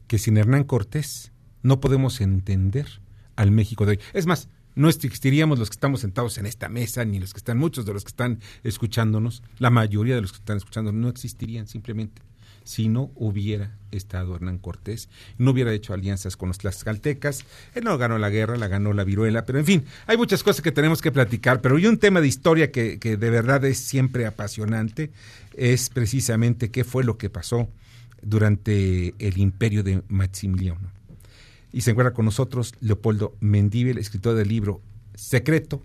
que 0.07 0.17
sin 0.17 0.37
Hernán 0.37 0.63
Cortés 0.63 1.31
no 1.63 1.79
podemos 1.79 2.21
entender 2.21 2.87
al 3.35 3.51
México 3.51 3.85
de 3.85 3.91
hoy. 3.91 3.99
Es 4.13 4.25
más, 4.25 4.49
no 4.75 4.89
existiríamos 4.89 5.59
los 5.59 5.69
que 5.69 5.75
estamos 5.75 6.01
sentados 6.01 6.37
en 6.37 6.45
esta 6.45 6.69
mesa, 6.69 7.05
ni 7.05 7.19
los 7.19 7.33
que 7.33 7.39
están, 7.39 7.57
muchos 7.57 7.85
de 7.85 7.93
los 7.93 8.03
que 8.03 8.09
están 8.09 8.39
escuchándonos, 8.63 9.43
la 9.59 9.69
mayoría 9.69 10.15
de 10.15 10.21
los 10.21 10.31
que 10.31 10.37
están 10.37 10.57
escuchando 10.57 10.91
no 10.91 11.09
existirían 11.09 11.67
simplemente 11.67 12.21
si 12.63 12.87
no 12.87 13.11
hubiera 13.15 13.75
estado 13.91 14.35
Hernán 14.35 14.57
Cortés, 14.57 15.09
no 15.37 15.51
hubiera 15.51 15.73
hecho 15.73 15.93
alianzas 15.93 16.37
con 16.37 16.49
los 16.49 16.57
tlaxcaltecas, 16.57 17.45
él 17.73 17.83
no 17.83 17.97
ganó 17.97 18.17
la 18.17 18.29
guerra, 18.29 18.57
la 18.57 18.67
ganó 18.67 18.93
la 18.93 19.03
viruela, 19.03 19.45
pero 19.45 19.59
en 19.59 19.65
fin, 19.65 19.85
hay 20.07 20.17
muchas 20.17 20.43
cosas 20.43 20.61
que 20.61 20.71
tenemos 20.71 21.01
que 21.01 21.11
platicar, 21.11 21.61
pero 21.61 21.77
hay 21.77 21.87
un 21.87 21.97
tema 21.97 22.21
de 22.21 22.27
historia 22.27 22.71
que, 22.71 22.99
que 22.99 23.17
de 23.17 23.29
verdad 23.29 23.63
es 23.65 23.79
siempre 23.79 24.25
apasionante, 24.25 25.11
es 25.55 25.89
precisamente 25.89 26.71
qué 26.71 26.83
fue 26.83 27.03
lo 27.03 27.17
que 27.17 27.29
pasó 27.29 27.69
durante 28.21 29.13
el 29.19 29.37
imperio 29.37 29.83
de 29.83 30.03
Maximiliano. 30.07 30.91
Y 31.73 31.81
se 31.81 31.91
encuentra 31.91 32.13
con 32.13 32.25
nosotros 32.25 32.73
Leopoldo 32.81 33.35
Mendíbel, 33.39 33.97
escritor 33.97 34.35
del 34.35 34.49
libro 34.49 34.81
Secreto 35.15 35.81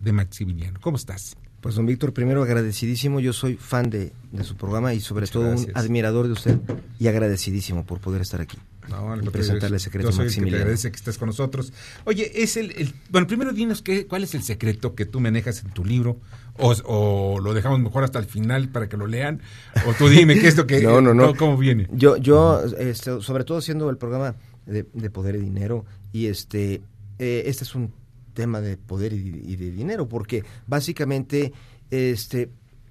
de 0.00 0.12
Maximiliano. 0.12 0.80
¿Cómo 0.80 0.96
estás? 0.96 1.36
Pues 1.60 1.74
don 1.74 1.86
Víctor, 1.86 2.12
primero 2.12 2.42
agradecidísimo, 2.42 3.18
yo 3.18 3.32
soy 3.32 3.56
fan 3.56 3.90
de, 3.90 4.12
de 4.30 4.44
su 4.44 4.56
programa 4.56 4.94
y 4.94 5.00
sobre 5.00 5.26
todo 5.26 5.50
un 5.50 5.66
admirador 5.74 6.26
de 6.26 6.32
usted 6.32 6.58
y 7.00 7.08
agradecidísimo 7.08 7.84
por 7.84 7.98
poder 7.98 8.20
estar 8.20 8.40
aquí. 8.40 8.58
No, 8.88 9.16
y 9.20 9.28
presentarle 9.28 9.76
el 9.76 9.80
secreto 9.80 10.08
yo 10.08 10.12
soy 10.12 10.26
Maximiliano. 10.26 10.56
El 10.56 10.60
que 10.60 10.62
agradece 10.62 10.90
que 10.90 10.96
estés 10.96 11.18
con 11.18 11.26
nosotros. 11.26 11.72
Oye, 12.04 12.42
es 12.42 12.56
el, 12.56 12.70
el 12.72 12.94
bueno, 13.10 13.26
primero 13.26 13.52
dinos 13.52 13.82
qué, 13.82 14.06
cuál 14.06 14.24
es 14.24 14.34
el 14.34 14.42
secreto 14.42 14.94
que 14.94 15.04
tú 15.04 15.20
manejas 15.20 15.62
en 15.62 15.70
tu 15.70 15.84
libro 15.84 16.18
o, 16.56 16.74
o, 16.84 17.40
lo 17.40 17.54
dejamos 17.54 17.80
mejor 17.80 18.04
hasta 18.04 18.18
el 18.18 18.24
final 18.24 18.68
para 18.68 18.88
que 18.88 18.96
lo 18.96 19.06
lean 19.06 19.40
o 19.86 19.92
tú 19.92 20.08
dime 20.08 20.38
qué 20.38 20.48
es 20.48 20.56
lo 20.56 20.66
que 20.66 20.80
no, 20.82 21.00
no, 21.00 21.12
no. 21.12 21.34
cómo 21.34 21.56
viene. 21.56 21.88
Yo 21.92 22.16
yo 22.16 22.62
este, 22.78 23.20
sobre 23.20 23.44
todo 23.44 23.60
siendo 23.60 23.90
el 23.90 23.98
programa 23.98 24.36
de, 24.64 24.86
de 24.92 25.10
Poder 25.10 25.34
y 25.36 25.40
Dinero 25.40 25.84
y 26.12 26.26
este 26.26 26.80
eh, 27.18 27.42
este 27.46 27.64
es 27.64 27.74
un 27.74 27.92
tema 28.38 28.60
de 28.60 28.76
poder 28.76 29.12
y, 29.12 29.56
de 29.56 29.72
dinero, 29.72 30.08
porque 30.08 30.44
básicamente 30.68 31.52
este 31.90 32.48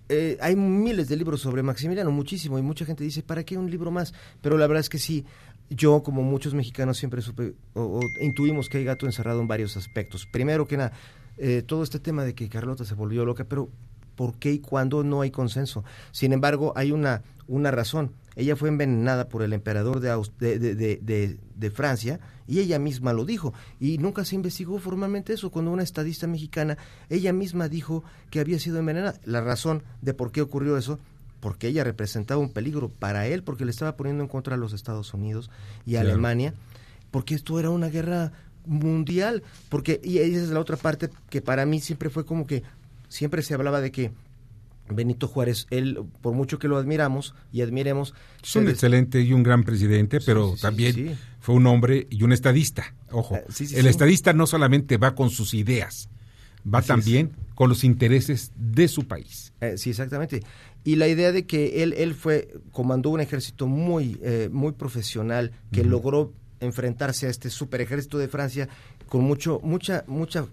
eh, 0.10 0.38
hay 0.42 0.58
miles 0.58 1.08
de 1.08 1.16
libros 1.16 1.40
sobre 1.40 1.64
Maximiliano, 1.64 2.12
muchísimo, 2.12 2.60
y 2.60 2.62
mucha 2.62 2.84
gente 2.84 3.06
dice, 3.06 3.24
¿para 3.24 3.46
qué 3.46 3.58
un 3.58 3.72
libro 3.72 3.90
más? 3.90 4.14
Pero 4.42 4.58
la 4.58 4.68
verdad 4.68 4.82
es 4.82 4.90
que 4.90 5.00
sí, 5.00 5.24
yo 5.70 6.04
como 6.04 6.22
muchos 6.22 6.54
mexicanos 6.54 6.98
siempre 6.98 7.22
supe 7.22 7.54
o, 7.76 8.02
intuimos 8.20 8.68
que 8.68 8.80
hay 8.80 8.84
gato 8.84 9.06
encerrado 9.06 9.40
en 9.40 9.48
varios 9.48 9.78
aspectos. 9.78 10.28
Primero 10.34 10.68
que 10.68 10.76
nada, 10.76 10.92
eh, 11.38 11.64
todo 11.66 11.82
este 11.82 12.00
tema 12.00 12.26
de 12.26 12.36
que 12.36 12.50
Carlota 12.50 12.84
se 12.84 12.94
volvió 12.94 13.24
loca, 13.24 13.46
pero 13.46 13.70
¿por 14.18 14.34
qué 14.36 14.52
y 14.52 14.60
cuándo 14.60 15.06
no 15.06 15.22
hay 15.22 15.32
consenso? 15.32 15.86
Sin 16.12 16.34
embargo, 16.34 16.74
hay 16.76 16.92
una, 16.92 17.22
una 17.48 17.72
razón. 17.72 18.12
Ella 18.36 18.58
fue 18.58 18.68
envenenada 18.68 19.30
por 19.30 19.44
el 19.44 19.54
emperador 19.54 20.02
de, 20.02 20.60
de, 20.60 21.38
de, 21.56 21.72
Francia 21.72 22.20
y 22.48 22.60
ella 22.60 22.78
misma 22.78 23.14
lo 23.14 23.26
dijo. 23.26 23.54
Y 23.80 23.98
nunca 23.98 24.26
se 24.26 24.36
investigó 24.36 24.78
formalmente 24.80 25.34
eso. 25.34 25.50
Cuando 25.50 25.72
una 25.72 25.84
estadista 25.84 26.28
mexicana, 26.28 26.78
ella 27.10 27.34
misma 27.34 27.70
dijo 27.70 28.04
que 28.30 28.40
había 28.40 28.60
sido 28.60 28.80
envenenada. 28.80 29.20
La 29.24 29.42
razón 29.42 29.84
de 30.02 30.14
por 30.14 30.32
qué 30.32 30.42
ocurrió 30.42 30.78
eso 30.78 31.00
porque 31.40 31.68
ella 31.68 31.84
representaba 31.84 32.42
un 32.42 32.52
peligro 32.52 32.90
para 32.90 33.28
él, 33.28 33.44
porque 33.44 33.66
le 33.66 33.72
estaba 33.72 33.96
poniendo 33.96 34.24
en 34.24 34.30
contra 34.30 34.56
a 34.56 34.58
los 34.58 34.74
Estados 34.74 35.14
Unidos 35.14 35.50
y 35.86 35.96
a 35.96 36.02
Alemania, 36.02 36.54
porque 37.12 37.36
esto 37.36 37.60
era 37.60 37.70
una 37.70 37.90
guerra 37.90 38.32
mundial, 38.66 39.44
porque, 39.70 40.02
y 40.04 40.18
esa 40.18 40.44
es 40.44 40.50
la 40.50 40.60
otra 40.60 40.78
parte 40.78 41.10
que 41.30 41.42
para 41.42 41.66
mí 41.66 41.80
siempre 41.80 42.10
fue 42.10 42.26
como 42.26 42.46
que, 42.46 42.64
siempre 43.10 43.42
se 43.42 43.54
hablaba 43.54 43.82
de 43.82 43.92
que 43.92 44.12
Benito 44.90 45.28
Juárez, 45.28 45.68
él, 45.70 46.00
por 46.22 46.34
mucho 46.34 46.60
que 46.60 46.68
lo 46.68 46.78
admiramos 46.78 47.36
y 47.52 47.62
admiremos... 47.62 48.14
Es 48.42 48.56
un 48.56 48.70
excelente 48.70 49.22
y 49.22 49.34
un 49.34 49.44
gran 49.44 49.64
presidente, 49.64 50.20
pero 50.26 50.56
también 50.62 51.18
fue 51.40 51.56
un 51.56 51.68
hombre 51.68 52.08
y 52.10 52.24
un 52.24 52.32
estadista. 52.32 52.96
Ojo, 53.12 53.36
ah, 53.36 53.54
el 53.74 53.88
estadista 53.88 54.34
no 54.34 54.48
solamente 54.48 54.98
va 54.98 55.16
con 55.16 55.30
sus 55.30 55.54
ideas, 55.54 56.10
va 56.74 56.82
también 56.82 57.32
con 57.56 57.70
los 57.70 57.84
intereses 57.84 58.52
de 58.56 58.88
su 58.88 59.08
país. 59.08 59.54
Eh, 59.62 59.78
sí, 59.78 59.90
exactamente. 59.90 60.42
Y 60.84 60.96
la 60.96 61.08
idea 61.08 61.32
de 61.32 61.46
que 61.46 61.84
él, 61.84 61.94
él 61.98 62.14
fue, 62.14 62.54
comandó 62.72 63.10
un 63.10 63.20
ejército 63.20 63.68
muy, 63.68 64.20
eh, 64.24 64.50
muy 64.52 64.72
profesional 64.72 65.52
que 65.72 65.84
logró 65.84 66.34
enfrentarse 66.60 67.28
a 67.28 67.30
este 67.30 67.50
super 67.50 67.82
ejército 67.82 68.18
de 68.18 68.28
Francia 68.28 68.70
con 69.08 69.24
mucho, 69.24 69.60
mucha, 69.64 70.06
mucha, 70.08 70.46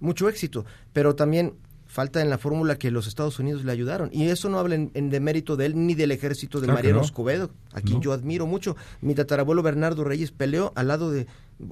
mucho 0.00 0.28
éxito. 0.28 0.64
Pero 0.92 1.14
también 1.14 1.54
falta 1.92 2.22
en 2.22 2.30
la 2.30 2.38
fórmula 2.38 2.76
que 2.76 2.90
los 2.90 3.06
Estados 3.06 3.38
Unidos 3.38 3.66
le 3.66 3.70
ayudaron. 3.70 4.08
Y 4.14 4.24
eso 4.28 4.48
no 4.48 4.58
habla 4.58 4.76
en, 4.76 5.10
demérito 5.10 5.58
de 5.58 5.66
él 5.66 5.86
ni 5.86 5.94
del 5.94 6.10
ejército 6.10 6.58
de 6.58 6.66
Mariano 6.66 7.02
Escobedo, 7.02 7.50
a 7.74 7.82
quien 7.82 8.00
yo 8.00 8.14
admiro 8.14 8.46
mucho. 8.46 8.76
Mi 9.02 9.14
tatarabuelo 9.14 9.62
Bernardo 9.62 10.02
Reyes 10.02 10.32
peleó 10.32 10.72
al 10.74 10.88
lado 10.88 11.10
de, 11.10 11.26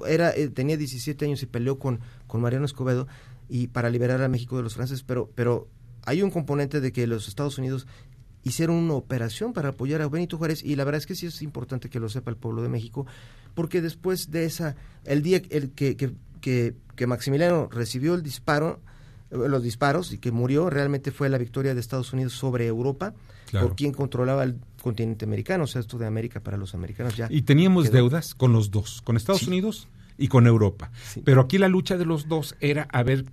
era, 0.07 0.29
eh, 0.29 0.49
tenía 0.49 0.77
17 0.77 1.25
años 1.25 1.41
y 1.41 1.47
peleó 1.47 1.79
con, 1.79 2.01
con 2.27 2.39
Mariano 2.39 2.65
Escobedo 2.65 3.07
y 3.49 3.65
para 3.69 3.89
liberar 3.89 4.21
a 4.21 4.27
México 4.27 4.57
de 4.57 4.61
los 4.61 4.75
franceses, 4.75 5.01
pero, 5.01 5.27
pero 5.33 5.67
hay 6.05 6.21
un 6.21 6.29
componente 6.29 6.81
de 6.81 6.91
que 6.91 7.07
los 7.07 7.27
Estados 7.27 7.57
Unidos 7.57 7.87
hicieron 8.43 8.75
una 8.75 8.93
operación 8.93 9.53
para 9.53 9.69
apoyar 9.69 10.03
a 10.03 10.07
Benito 10.07 10.37
Juárez 10.37 10.63
y 10.63 10.75
la 10.75 10.83
verdad 10.83 10.99
es 10.99 11.07
que 11.07 11.15
sí 11.15 11.25
es 11.25 11.41
importante 11.41 11.89
que 11.89 11.99
lo 11.99 12.09
sepa 12.09 12.29
el 12.29 12.37
pueblo 12.37 12.61
de 12.61 12.69
México, 12.69 13.07
porque 13.55 13.81
después 13.81 14.29
de 14.29 14.45
esa, 14.45 14.75
el 15.03 15.23
día 15.23 15.41
el 15.49 15.71
que, 15.71 15.97
que, 15.97 16.75
que 16.95 17.07
Maximiliano 17.07 17.69
recibió 17.71 18.13
el 18.13 18.21
disparo, 18.21 18.81
los 19.31 19.63
disparos 19.63 20.11
y 20.11 20.17
que 20.17 20.31
murió 20.31 20.69
realmente 20.69 21.11
fue 21.11 21.29
la 21.29 21.37
victoria 21.37 21.73
de 21.73 21.79
Estados 21.79 22.13
Unidos 22.13 22.33
sobre 22.33 22.67
Europa 22.67 23.13
por 23.51 23.75
quien 23.75 23.91
controlaba 23.91 24.43
el 24.43 24.55
continente 24.81 25.25
americano, 25.25 25.65
o 25.65 25.67
sea, 25.67 25.81
esto 25.81 25.97
de 25.97 26.05
América 26.05 26.39
para 26.39 26.57
los 26.57 26.73
americanos 26.73 27.15
ya. 27.15 27.27
Y 27.29 27.41
teníamos 27.41 27.91
deudas 27.91 28.33
con 28.33 28.53
los 28.53 28.71
dos, 28.71 29.01
con 29.01 29.17
Estados 29.17 29.47
Unidos 29.47 29.87
y 30.17 30.27
con 30.27 30.47
Europa. 30.47 30.91
Pero 31.23 31.41
aquí 31.41 31.57
la 31.57 31.67
lucha 31.67 31.97
de 31.97 32.05
los 32.05 32.27
dos 32.27 32.55
era 32.59 32.87
a 32.91 33.03
ver, 33.03 33.25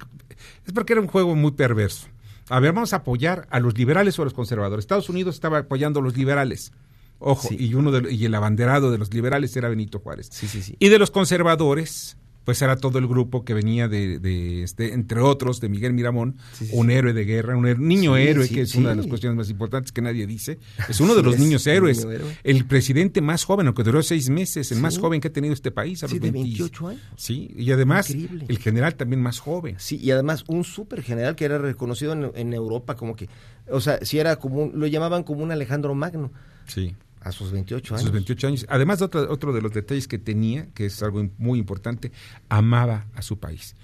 es 0.66 0.72
porque 0.72 0.94
era 0.94 1.02
un 1.02 1.08
juego 1.08 1.34
muy 1.36 1.52
perverso. 1.52 2.08
A 2.48 2.60
ver, 2.60 2.72
vamos 2.72 2.92
a 2.94 2.96
apoyar 2.96 3.46
a 3.50 3.60
los 3.60 3.76
liberales 3.76 4.18
o 4.18 4.22
a 4.22 4.24
los 4.24 4.34
conservadores. 4.34 4.82
Estados 4.82 5.08
Unidos 5.08 5.34
estaba 5.34 5.58
apoyando 5.58 6.00
a 6.00 6.02
los 6.02 6.16
liberales. 6.16 6.72
Ojo, 7.20 7.48
y 7.50 7.74
uno 7.74 7.90
de, 7.90 8.12
y 8.12 8.24
el 8.24 8.34
abanderado 8.34 8.90
de 8.90 8.98
los 8.98 9.12
liberales 9.12 9.54
era 9.56 9.68
Benito 9.68 9.98
Juárez. 9.98 10.30
Y 10.78 10.88
de 10.88 10.98
los 10.98 11.10
conservadores, 11.10 12.16
pues 12.48 12.62
era 12.62 12.76
todo 12.76 12.98
el 12.98 13.06
grupo 13.06 13.44
que 13.44 13.52
venía 13.52 13.88
de, 13.88 14.62
este, 14.62 14.94
entre 14.94 15.20
otros, 15.20 15.60
de 15.60 15.68
Miguel 15.68 15.92
Miramón, 15.92 16.38
un 16.72 16.90
héroe 16.90 17.12
de 17.12 17.26
guerra, 17.26 17.54
un 17.54 17.66
niño 17.86 18.16
héroe, 18.16 18.48
que 18.48 18.62
es 18.62 18.74
una 18.74 18.88
de 18.88 18.96
las 18.96 19.06
cuestiones 19.06 19.36
más 19.36 19.50
importantes 19.50 19.92
que 19.92 20.00
nadie 20.00 20.26
dice. 20.26 20.58
Es 20.88 20.98
uno 20.98 21.14
de 21.14 21.22
los 21.22 21.38
niños 21.38 21.66
héroes. 21.66 22.06
el 22.44 22.64
presidente 22.64 23.20
más 23.20 23.44
joven, 23.44 23.66
aunque 23.66 23.82
duró 23.82 24.02
seis 24.02 24.30
meses, 24.30 24.72
el 24.72 24.80
más 24.80 24.96
joven 24.96 25.20
que 25.20 25.28
ha 25.28 25.30
tenido 25.30 25.52
este 25.52 25.70
país. 25.70 26.02
A 26.04 26.06
los 26.06 26.18
28 26.18 26.88
años. 26.88 27.02
Sí, 27.16 27.52
y 27.54 27.70
además 27.70 28.08
el 28.08 28.58
general 28.58 28.94
también 28.94 29.20
más 29.20 29.40
joven. 29.40 29.74
Sí, 29.76 29.98
y 30.02 30.10
además 30.10 30.44
un 30.48 30.64
súper 30.64 31.02
general 31.02 31.36
que 31.36 31.44
era 31.44 31.58
reconocido 31.58 32.14
en, 32.14 32.32
en 32.34 32.54
Europa 32.54 32.96
como 32.96 33.14
que, 33.14 33.28
o 33.70 33.82
sea, 33.82 33.98
si 34.06 34.18
era 34.18 34.36
como, 34.36 34.70
lo 34.72 34.86
llamaban 34.86 35.22
como 35.22 35.42
un 35.42 35.52
Alejandro 35.52 35.94
Magno. 35.94 36.32
Sí. 36.66 36.94
A 37.20 37.32
sus 37.32 37.50
28 37.50 37.94
años. 37.94 38.02
A 38.02 38.04
sus 38.04 38.12
28 38.12 38.46
años. 38.46 38.66
Además, 38.68 39.02
otro, 39.02 39.30
otro 39.30 39.52
de 39.52 39.60
los 39.60 39.72
detalles 39.72 40.06
que 40.06 40.18
tenía, 40.18 40.68
que 40.74 40.86
es 40.86 41.02
algo 41.02 41.28
muy 41.38 41.58
importante, 41.58 42.12
amaba 42.48 43.06
a 43.14 43.22
su 43.22 43.38
país. 43.38 43.74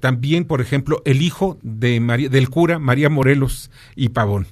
También, 0.00 0.44
por 0.44 0.60
ejemplo, 0.60 1.02
el 1.04 1.22
hijo 1.22 1.58
de 1.62 2.00
María, 2.00 2.28
del 2.28 2.50
cura 2.50 2.78
María 2.78 3.08
Morelos 3.08 3.70
y 3.94 4.10
Pavón. 4.10 4.46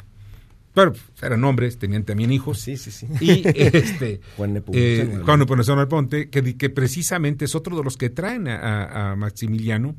Pero 0.75 0.93
eran 1.23 1.45
hombres, 1.45 1.79
tenían 1.79 2.03
también 2.05 2.33
hijos. 2.33 2.59
Sí, 2.59 2.77
sí, 2.77 2.91
sí. 2.91 3.07
Y 3.21 3.43
este, 3.55 4.21
Juan 4.37 4.55
Nepomuceno 4.55 5.83
eh, 5.83 5.87
Ponte, 5.87 6.31
que, 6.31 6.57
que 6.57 6.69
precisamente 6.69 7.45
es 7.45 7.55
otro 7.55 7.77
de 7.77 7.85
los 7.85 7.97
que 7.97 8.11
traen 8.11 8.49
a, 8.49 9.15
Maximiliano, 9.17 9.95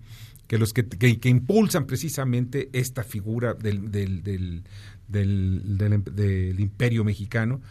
que 0.48 0.58
los 0.58 0.74
que, 0.74 0.86
que, 0.86 1.30
impulsan 1.30 1.86
precisamente 1.86 2.70
esta 2.74 3.04
figura 3.04 3.54
del, 3.54 3.90
del, 3.90 4.22
del, 4.22 4.64
del 5.08 6.60
imperio 6.60 7.06
mexicano 7.06 7.62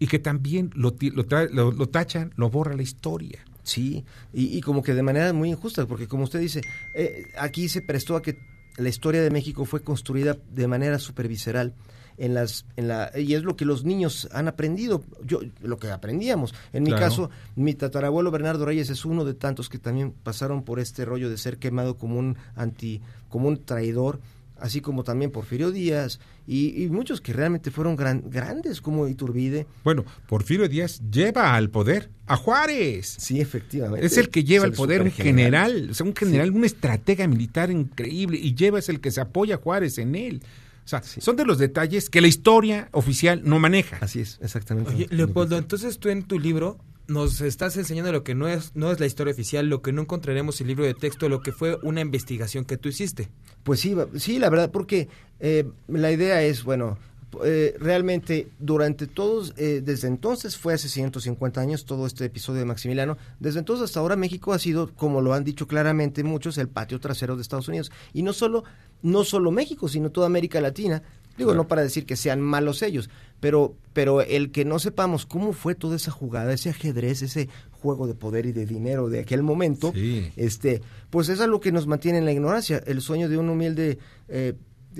y 0.00 0.06
que 0.08 0.18
también 0.18 0.72
lo, 0.74 0.96
lo, 0.98 1.70
lo, 1.70 1.88
tachan, 1.88 2.32
lo 2.34 2.50
borra 2.50 2.74
la 2.74 2.82
historia. 2.82 3.44
Sí, 3.62 4.04
y, 4.32 4.60
como 4.62 4.82
que 4.82 4.94
de 4.94 5.02
manera 5.02 5.32
muy 5.34 5.50
injusta, 5.50 5.86
porque 5.86 6.08
como 6.08 6.24
usted 6.24 6.40
dice, 6.40 6.62
eh, 6.94 7.26
aquí 7.38 7.68
se 7.68 7.82
prestó 7.82 8.16
a 8.16 8.22
que 8.22 8.38
la 8.78 8.88
historia 8.88 9.22
de 9.22 9.30
México 9.30 9.66
fue 9.66 9.82
construida 9.82 10.38
de 10.52 10.66
manera 10.66 10.98
supervisceral 10.98 11.74
en 12.16 12.34
las 12.34 12.64
en 12.76 12.88
la 12.88 13.10
y 13.16 13.34
es 13.34 13.44
lo 13.44 13.56
que 13.56 13.64
los 13.64 13.84
niños 13.84 14.28
han 14.32 14.46
aprendido 14.46 15.02
yo 15.24 15.40
lo 15.62 15.78
que 15.78 15.90
aprendíamos 15.90 16.54
en 16.74 16.82
mi 16.82 16.90
caso 16.90 17.30
mi 17.56 17.72
tatarabuelo 17.72 18.30
Bernardo 18.30 18.66
Reyes 18.66 18.90
es 18.90 19.06
uno 19.06 19.24
de 19.24 19.32
tantos 19.32 19.70
que 19.70 19.78
también 19.78 20.12
pasaron 20.12 20.62
por 20.62 20.80
este 20.80 21.06
rollo 21.06 21.30
de 21.30 21.38
ser 21.38 21.56
quemado 21.56 21.96
como 21.96 22.18
un 22.18 22.36
anti 22.56 23.00
como 23.30 23.48
un 23.48 23.64
traidor 23.64 24.20
así 24.60 24.80
como 24.80 25.04
también 25.04 25.30
Porfirio 25.30 25.70
Díaz 25.70 26.20
y, 26.46 26.88
muchos 26.90 27.20
que 27.20 27.32
realmente 27.32 27.70
fueron 27.70 27.96
grandes 27.96 28.80
como 28.80 29.08
Iturbide. 29.08 29.66
Bueno, 29.84 30.04
Porfirio 30.28 30.68
Díaz 30.68 31.00
lleva 31.10 31.54
al 31.54 31.70
poder 31.70 32.10
a 32.26 32.36
Juárez. 32.36 33.16
Sí, 33.18 33.40
efectivamente. 33.40 34.06
Es 34.06 34.16
el 34.16 34.28
que 34.30 34.44
lleva 34.44 34.64
al 34.64 34.72
poder 34.72 35.02
un 35.02 35.10
general, 35.10 35.88
o 35.90 35.94
sea, 35.94 36.06
un 36.06 36.14
general, 36.14 36.50
un 36.50 36.64
estratega 36.64 37.26
militar 37.26 37.70
increíble 37.70 38.38
y 38.40 38.54
lleva 38.54 38.78
es 38.78 38.88
el 38.88 39.00
que 39.00 39.10
se 39.10 39.20
apoya 39.20 39.56
a 39.56 39.58
Juárez 39.58 39.98
en 39.98 40.14
él. 40.14 40.42
O 40.84 40.88
sea, 40.90 41.02
son 41.02 41.36
de 41.36 41.44
los 41.44 41.58
detalles 41.58 42.10
que 42.10 42.20
la 42.20 42.26
historia 42.26 42.88
oficial 42.92 43.42
no 43.44 43.58
maneja. 43.60 43.98
Así 44.00 44.20
es, 44.20 44.38
exactamente. 44.42 44.92
Oye, 44.92 45.06
Leopoldo, 45.10 45.56
entonces 45.56 45.98
tú 45.98 46.08
en 46.08 46.24
tu 46.24 46.38
libro 46.38 46.78
nos 47.10 47.40
estás 47.40 47.76
enseñando 47.76 48.12
lo 48.12 48.22
que 48.22 48.34
no 48.34 48.48
es, 48.48 48.74
no 48.74 48.90
es 48.92 49.00
la 49.00 49.06
historia 49.06 49.32
oficial, 49.32 49.68
lo 49.68 49.82
que 49.82 49.92
no 49.92 50.02
encontraremos 50.02 50.60
en 50.60 50.66
el 50.66 50.68
libro 50.68 50.84
de 50.84 50.94
texto, 50.94 51.28
lo 51.28 51.42
que 51.42 51.52
fue 51.52 51.76
una 51.82 52.00
investigación 52.00 52.64
que 52.64 52.76
tú 52.76 52.88
hiciste. 52.88 53.28
Pues 53.64 53.80
sí, 53.80 53.96
sí, 54.16 54.38
la 54.38 54.48
verdad, 54.48 54.70
porque 54.70 55.08
eh, 55.40 55.68
la 55.88 56.12
idea 56.12 56.42
es, 56.42 56.62
bueno, 56.62 56.98
eh, 57.44 57.74
realmente 57.78 58.48
durante 58.60 59.08
todos, 59.08 59.54
eh, 59.56 59.82
desde 59.84 60.06
entonces 60.06 60.56
fue 60.56 60.74
hace 60.74 60.88
150 60.88 61.60
años 61.60 61.84
todo 61.84 62.06
este 62.06 62.24
episodio 62.24 62.60
de 62.60 62.66
Maximiliano, 62.66 63.18
desde 63.40 63.58
entonces 63.58 63.84
hasta 63.84 63.98
ahora 64.00 64.14
México 64.14 64.52
ha 64.52 64.58
sido, 64.60 64.94
como 64.94 65.20
lo 65.20 65.34
han 65.34 65.44
dicho 65.44 65.66
claramente 65.66 66.22
muchos, 66.22 66.58
el 66.58 66.68
patio 66.68 67.00
trasero 67.00 67.34
de 67.34 67.42
Estados 67.42 67.68
Unidos. 67.68 67.90
Y 68.12 68.22
no 68.22 68.32
solo, 68.32 68.62
no 69.02 69.24
solo 69.24 69.50
México, 69.50 69.88
sino 69.88 70.10
toda 70.10 70.26
América 70.26 70.60
Latina. 70.60 71.02
Digo, 71.36 71.54
no 71.54 71.66
para 71.66 71.82
decir 71.82 72.04
que 72.04 72.16
sean 72.16 72.40
malos 72.40 72.82
ellos, 72.82 73.08
pero, 73.40 73.74
pero 73.92 74.20
el 74.20 74.52
que 74.52 74.64
no 74.64 74.78
sepamos 74.78 75.26
cómo 75.26 75.52
fue 75.52 75.74
toda 75.74 75.96
esa 75.96 76.10
jugada, 76.10 76.52
ese 76.52 76.70
ajedrez, 76.70 77.22
ese 77.22 77.48
juego 77.70 78.06
de 78.06 78.14
poder 78.14 78.46
y 78.46 78.52
de 78.52 78.66
dinero 78.66 79.08
de 79.08 79.20
aquel 79.20 79.42
momento, 79.42 79.92
este, 80.36 80.82
pues 81.08 81.28
es 81.28 81.40
algo 81.40 81.60
que 81.60 81.72
nos 81.72 81.86
mantiene 81.86 82.18
en 82.18 82.26
la 82.26 82.32
ignorancia. 82.32 82.82
El 82.86 83.00
sueño 83.00 83.28
de 83.28 83.38
un 83.38 83.48
humilde 83.48 83.98
eh, 84.28 84.54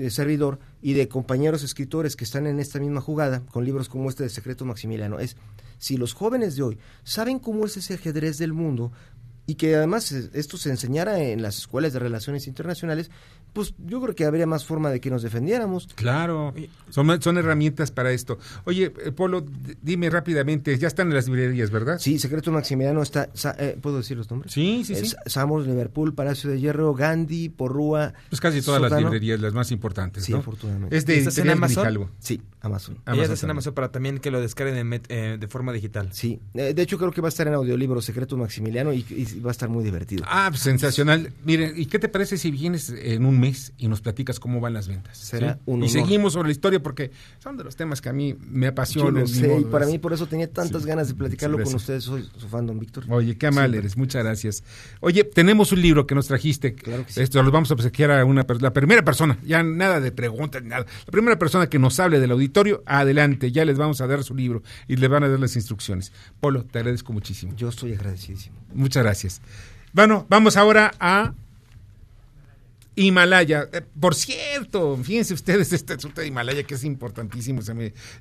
servidor 0.09 0.59
y 0.81 0.93
de 0.93 1.07
compañeros 1.07 1.63
escritores 1.63 2.15
que 2.15 2.23
están 2.23 2.47
en 2.47 2.59
esta 2.59 2.79
misma 2.79 3.01
jugada, 3.01 3.41
con 3.51 3.63
libros 3.63 3.87
como 3.87 4.09
este 4.09 4.23
de 4.23 4.29
Secreto 4.29 4.65
Maximiliano, 4.65 5.19
es 5.19 5.37
si 5.77 5.97
los 5.97 6.13
jóvenes 6.13 6.55
de 6.55 6.63
hoy 6.63 6.77
saben 7.03 7.39
cómo 7.39 7.65
es 7.65 7.77
ese 7.77 7.95
ajedrez 7.95 8.37
del 8.37 8.53
mundo, 8.53 8.91
y 9.47 9.55
que 9.55 9.75
además 9.75 10.11
esto 10.11 10.57
se 10.57 10.69
enseñara 10.69 11.19
en 11.19 11.41
las 11.41 11.57
escuelas 11.57 11.93
de 11.93 11.99
relaciones 11.99 12.47
internacionales, 12.47 13.09
pues 13.53 13.73
yo 13.85 14.01
creo 14.01 14.15
que 14.15 14.25
habría 14.25 14.47
más 14.47 14.65
forma 14.65 14.89
de 14.89 14.99
que 14.99 15.09
nos 15.09 15.21
defendiéramos. 15.23 15.87
Claro, 15.95 16.53
son, 16.89 17.21
son 17.21 17.37
herramientas 17.37 17.91
para 17.91 18.11
esto. 18.11 18.37
Oye, 18.65 18.93
eh, 19.05 19.11
Polo, 19.11 19.45
dime 19.81 20.09
rápidamente, 20.09 20.77
ya 20.77 20.87
están 20.87 21.07
en 21.09 21.13
las 21.15 21.27
librerías, 21.27 21.71
¿verdad? 21.71 21.97
Sí, 21.99 22.19
Secreto 22.19 22.51
Maximiliano 22.51 23.01
está, 23.01 23.29
sa- 23.33 23.55
eh, 23.59 23.77
¿puedo 23.81 23.97
decir 23.97 24.17
los 24.17 24.29
nombres? 24.29 24.53
Sí, 24.53 24.83
sí, 24.85 24.95
sí. 24.95 25.01
Es 25.05 25.15
Samos, 25.25 25.65
Liverpool, 25.67 26.13
Palacio 26.13 26.49
de 26.49 26.59
Hierro, 26.59 26.93
Gandhi, 26.93 27.49
Porrúa. 27.49 28.13
Pues 28.29 28.39
casi 28.41 28.61
todas 28.61 28.81
las 28.81 28.91
librerías, 28.99 29.39
las 29.39 29.53
más 29.53 29.71
importantes, 29.71 30.23
Sí, 30.25 30.31
¿no? 30.31 30.39
afortunadamente. 30.39 30.95
Es 30.95 31.05
de 31.05 31.17
¿Estás 31.19 31.37
en 31.39 31.49
Amazon? 31.49 31.83
Grijalvo. 31.83 32.09
Sí, 32.19 32.41
Amazon. 32.61 32.97
Amazon 33.05 33.33
está 33.33 33.45
en 33.47 33.51
Amazon 33.51 33.73
para 33.73 33.91
también 33.91 34.19
que 34.19 34.31
lo 34.31 34.39
descarguen 34.39 34.77
en 34.77 34.89
met- 34.89 35.05
eh, 35.09 35.37
de 35.39 35.47
forma 35.47 35.73
digital. 35.73 36.09
Sí, 36.13 36.39
eh, 36.53 36.73
de 36.73 36.81
hecho 36.81 36.97
creo 36.97 37.11
que 37.11 37.21
va 37.21 37.27
a 37.27 37.29
estar 37.29 37.47
en 37.47 37.53
audiolibro 37.53 38.01
Secreto 38.01 38.37
Maximiliano 38.37 38.93
y, 38.93 39.05
y 39.09 39.39
va 39.39 39.49
a 39.49 39.51
estar 39.51 39.69
muy 39.69 39.83
divertido. 39.83 40.23
Ah, 40.27 40.47
pues, 40.49 40.61
sensacional. 40.61 41.33
Miren, 41.43 41.73
¿y 41.75 41.87
qué 41.87 41.99
te 41.99 42.07
parece 42.07 42.37
si 42.37 42.51
vienes 42.51 42.89
en 42.89 43.25
un 43.25 43.39
mes 43.41 43.73
y 43.77 43.87
nos 43.89 43.99
platicas 44.01 44.39
cómo 44.39 44.61
van 44.61 44.73
las 44.73 44.87
ventas? 44.87 45.17
Será 45.17 45.55
¿Sí? 45.55 45.59
un 45.65 45.83
Y 45.83 45.89
seguimos 45.89 46.33
sobre 46.33 46.47
la 46.47 46.51
historia 46.53 46.81
porque 46.81 47.11
son 47.39 47.57
de 47.57 47.63
los 47.65 47.75
temas 47.75 47.99
que 47.99 48.07
a 48.09 48.13
mí 48.13 48.35
me 48.39 48.67
Yo 48.67 48.71
apasionan. 48.71 49.21
lo 49.23 49.27
sé, 49.27 49.59
y 49.59 49.65
para 49.65 49.85
mí 49.85 49.97
por 49.99 50.13
eso 50.13 50.27
tenía 50.27 50.51
tantas 50.51 50.83
Sí, 50.83 50.87
ganas 50.87 51.07
de 51.09 51.15
platicarlo 51.15 51.61
con 51.61 51.75
ustedes. 51.75 52.03
Soy 52.03 52.29
su 52.37 52.47
fan, 52.47 52.65
don 52.65 52.79
Víctor. 52.79 53.03
Oye, 53.09 53.37
qué 53.37 53.47
amable 53.47 53.79
eres, 53.79 53.97
muchas 53.97 54.23
gracias. 54.23 54.63
Oye, 55.01 55.23
tenemos 55.23 55.71
un 55.71 55.81
libro 55.81 56.07
que 56.07 56.15
nos 56.15 56.27
trajiste. 56.27 56.73
Claro 56.75 57.05
que 57.05 57.11
sí. 57.11 57.21
Esto 57.21 57.43
lo 57.43 57.51
vamos 57.51 57.69
a 57.71 57.73
obsequiar 57.73 58.11
a 58.11 58.23
una 58.25 58.45
la 58.59 58.73
primera 58.73 59.03
persona, 59.03 59.37
ya 59.43 59.63
nada 59.63 59.99
de 59.99 60.11
preguntas, 60.11 60.63
nada. 60.63 60.85
La 61.05 61.11
primera 61.11 61.37
persona 61.37 61.67
que 61.67 61.79
nos 61.79 61.99
hable 61.99 62.19
del 62.19 62.31
auditorio, 62.31 62.83
adelante, 62.85 63.51
ya 63.51 63.65
les 63.65 63.77
vamos 63.77 63.99
a 64.01 64.07
dar 64.07 64.23
su 64.23 64.35
libro 64.35 64.61
y 64.87 64.95
le 64.95 65.07
van 65.07 65.23
a 65.23 65.29
dar 65.29 65.39
las 65.39 65.55
instrucciones. 65.55 66.11
Polo, 66.39 66.63
te 66.65 66.79
agradezco 66.79 67.11
muchísimo. 67.13 67.53
Yo 67.55 67.69
estoy 67.69 67.93
agradecidísimo. 67.93 68.57
Muchas 68.73 69.03
gracias. 69.03 69.41
Bueno, 69.93 70.25
vamos 70.29 70.55
ahora 70.57 70.91
a 70.99 71.33
Himalaya. 72.95 73.69
Eh, 73.71 73.81
por 73.99 74.15
cierto, 74.15 74.97
fíjense 75.01 75.33
ustedes 75.33 75.71
este 75.73 75.93
asunto 75.93 76.21
de 76.21 76.27
Himalaya 76.27 76.63
que 76.63 76.75
es 76.75 76.83
importantísimo. 76.83 77.61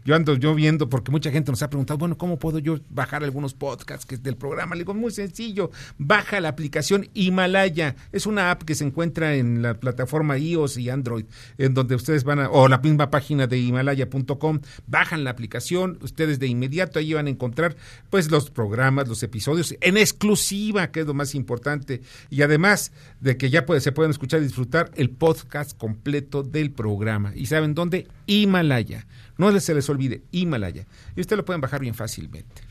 Yo 0.04 0.14
ando 0.14 0.34
yo 0.36 0.54
viendo 0.54 0.88
porque 0.88 1.10
mucha 1.10 1.30
gente 1.30 1.50
nos 1.50 1.62
ha 1.62 1.70
preguntado, 1.70 1.98
bueno, 1.98 2.16
¿cómo 2.16 2.38
puedo 2.38 2.58
yo 2.58 2.78
bajar 2.88 3.24
algunos 3.24 3.54
podcasts 3.54 4.06
que 4.06 4.14
es 4.14 4.22
del 4.22 4.36
programa? 4.36 4.74
Le 4.74 4.82
digo, 4.82 4.94
muy 4.94 5.10
sencillo, 5.10 5.70
baja 5.98 6.40
la 6.40 6.50
aplicación 6.50 7.08
Himalaya. 7.14 7.96
Es 8.12 8.26
una 8.26 8.50
app 8.50 8.62
que 8.62 8.74
se 8.74 8.84
encuentra 8.84 9.34
en 9.34 9.62
la 9.62 9.74
plataforma 9.74 10.38
iOS 10.38 10.76
y 10.76 10.90
Android, 10.90 11.24
en 11.58 11.74
donde 11.74 11.94
ustedes 11.94 12.24
van 12.24 12.40
a, 12.40 12.50
o 12.50 12.68
la 12.68 12.78
misma 12.78 13.10
página 13.10 13.46
de 13.46 13.58
himalaya.com, 13.58 14.60
bajan 14.86 15.24
la 15.24 15.30
aplicación, 15.30 15.98
ustedes 16.02 16.38
de 16.38 16.46
inmediato 16.46 16.98
ahí 16.98 17.12
van 17.12 17.26
a 17.26 17.30
encontrar 17.30 17.76
pues 18.08 18.30
los 18.30 18.50
programas, 18.50 19.08
los 19.08 19.22
episodios 19.22 19.74
en 19.80 19.96
exclusiva, 19.96 20.90
que 20.90 21.00
es 21.00 21.06
lo 21.06 21.14
más 21.14 21.34
importante, 21.34 22.02
y 22.28 22.42
además 22.42 22.92
de 23.20 23.36
que 23.36 23.50
ya 23.50 23.64
se 23.80 23.92
pueden 23.92 24.10
escuchar 24.10 24.40
y 24.40 24.44
disfrutar 24.44 24.59
el 24.96 25.10
podcast 25.10 25.76
completo 25.78 26.42
del 26.42 26.72
programa. 26.72 27.32
¿Y 27.34 27.46
saben 27.46 27.74
dónde? 27.74 28.06
Himalaya. 28.26 29.04
No 29.38 29.50
se 29.58 29.74
les 29.74 29.88
olvide, 29.88 30.22
Himalaya. 30.32 30.84
Y 31.16 31.20
ustedes 31.20 31.38
lo 31.38 31.44
pueden 31.44 31.60
bajar 31.60 31.80
bien 31.80 31.94
fácilmente. 31.94 32.62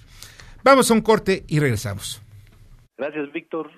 Vamos 0.63 0.91
a 0.91 0.93
un 0.93 1.01
corte 1.01 1.43
y 1.47 1.59
regresamos. 1.59 2.21
Gracias, 2.97 3.31
Víctor. 3.31 3.71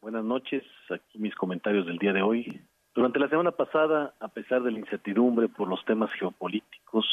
Buenas 0.00 0.24
noches. 0.24 0.62
Aquí 0.90 1.18
mis 1.18 1.34
comentarios 1.34 1.86
del 1.86 1.98
día 1.98 2.12
de 2.12 2.22
hoy. 2.22 2.62
Durante 2.94 3.18
la 3.18 3.28
semana 3.28 3.52
pasada, 3.52 4.14
a 4.20 4.28
pesar 4.28 4.62
de 4.62 4.72
la 4.72 4.78
incertidumbre 4.78 5.48
por 5.48 5.68
los 5.68 5.84
temas 5.84 6.10
geopolíticos, 6.18 7.06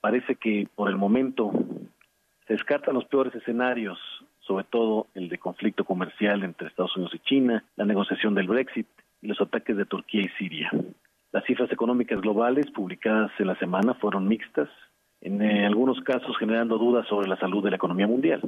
parece 0.00 0.34
que 0.36 0.68
por 0.74 0.88
el 0.88 0.96
momento 0.96 1.52
se 2.46 2.54
descartan 2.54 2.94
los 2.94 3.04
peores 3.06 3.34
escenarios, 3.34 3.98
sobre 4.46 4.64
todo 4.64 5.08
el 5.14 5.28
de 5.28 5.38
conflicto 5.38 5.84
comercial 5.84 6.42
entre 6.42 6.68
Estados 6.68 6.96
Unidos 6.96 7.14
y 7.14 7.18
China, 7.20 7.64
la 7.76 7.84
negociación 7.84 8.34
del 8.34 8.48
Brexit 8.48 8.86
y 9.22 9.28
los 9.28 9.40
ataques 9.40 9.76
de 9.76 9.86
Turquía 9.86 10.22
y 10.22 10.28
Siria. 10.38 10.70
Las 11.32 11.44
cifras 11.44 11.72
económicas 11.72 12.20
globales 12.20 12.70
publicadas 12.70 13.30
en 13.38 13.48
la 13.48 13.58
semana 13.58 13.94
fueron 13.94 14.28
mixtas, 14.28 14.68
en 15.20 15.42
eh, 15.42 15.66
algunos 15.66 16.00
casos 16.02 16.36
generando 16.38 16.78
dudas 16.78 17.06
sobre 17.08 17.28
la 17.28 17.38
salud 17.38 17.64
de 17.64 17.70
la 17.70 17.76
economía 17.76 18.06
mundial. 18.06 18.40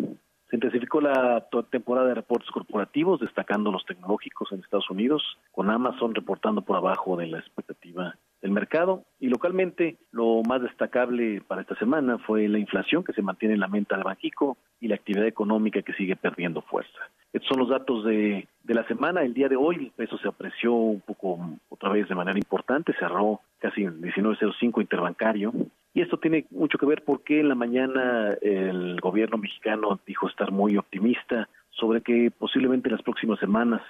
Se 0.51 0.57
intensificó 0.57 1.01
la 1.01 1.49
temporada 1.71 2.09
de 2.09 2.15
reportes 2.15 2.51
corporativos, 2.51 3.19
destacando 3.19 3.73
los 3.73 3.85
tecnológicos 3.85 4.53
en 4.53 4.61
Estados 4.61 4.89
Unidos, 4.91 5.23
con 5.51 5.71
Amazon 5.71 6.15
reportando 6.15 6.63
por 6.63 6.77
abajo 6.77 7.17
de 7.17 7.27
la 7.27 7.39
expectativa 7.39 8.17
del 8.43 8.51
mercado. 8.51 9.05
Y 9.19 9.29
localmente, 9.29 9.97
lo 10.13 10.43
más 10.47 10.63
destacable 10.63 11.41
para 11.47 11.63
esta 11.63 11.77
semana 11.77 12.19
fue 12.19 12.49
la 12.49 12.59
inflación 12.59 13.05
que 13.05 13.13
se 13.13 13.23
mantiene 13.23 13.55
en 13.55 13.61
la 13.61 13.69
menta 13.69 13.97
de 13.97 14.03
Banjico 14.03 14.57
y 14.81 14.89
la 14.89 14.97
actividad 14.97 15.27
económica 15.27 15.83
que 15.83 15.95
sigue 15.95 16.17
perdiendo 16.17 16.63
fuerza. 16.63 16.99
Estos 17.33 17.49
son 17.49 17.59
los 17.59 17.69
datos 17.69 18.05
de, 18.05 18.47
de 18.63 18.75
la 18.75 18.87
semana. 18.87 19.23
El 19.23 19.35
día 19.35 19.49
de 19.49 19.57
hoy 19.57 19.77
el 19.77 19.91
peso 19.91 20.19
se 20.19 20.29
apreció 20.29 20.73
un 20.73 21.01
poco 21.01 21.39
otra 21.69 21.91
vez 21.91 22.09
de 22.09 22.15
manera 22.15 22.39
importante, 22.39 22.95
cerró 22.99 23.41
casi 23.59 23.83
en 23.83 24.01
19.05 24.01 24.81
interbancario. 24.81 25.53
Y 25.93 26.03
esto 26.03 26.19
tiene 26.19 26.47
mucho 26.51 26.79
que 26.79 26.87
ver 26.87 27.03
porque 27.05 27.41
en 27.41 27.49
la 27.49 27.55
mañana 27.55 28.35
el 28.43 29.01
gobierno 29.01 29.39
mexicano 29.39 29.99
dijo 30.07 30.29
estar 30.29 30.53
muy 30.53 30.77
optimista 30.77 31.49
sobre 31.71 32.01
que 32.01 32.31
posiblemente 32.31 32.89
en 32.89 32.97
las 32.97 33.03
próximas 33.03 33.39
semanas 33.39 33.83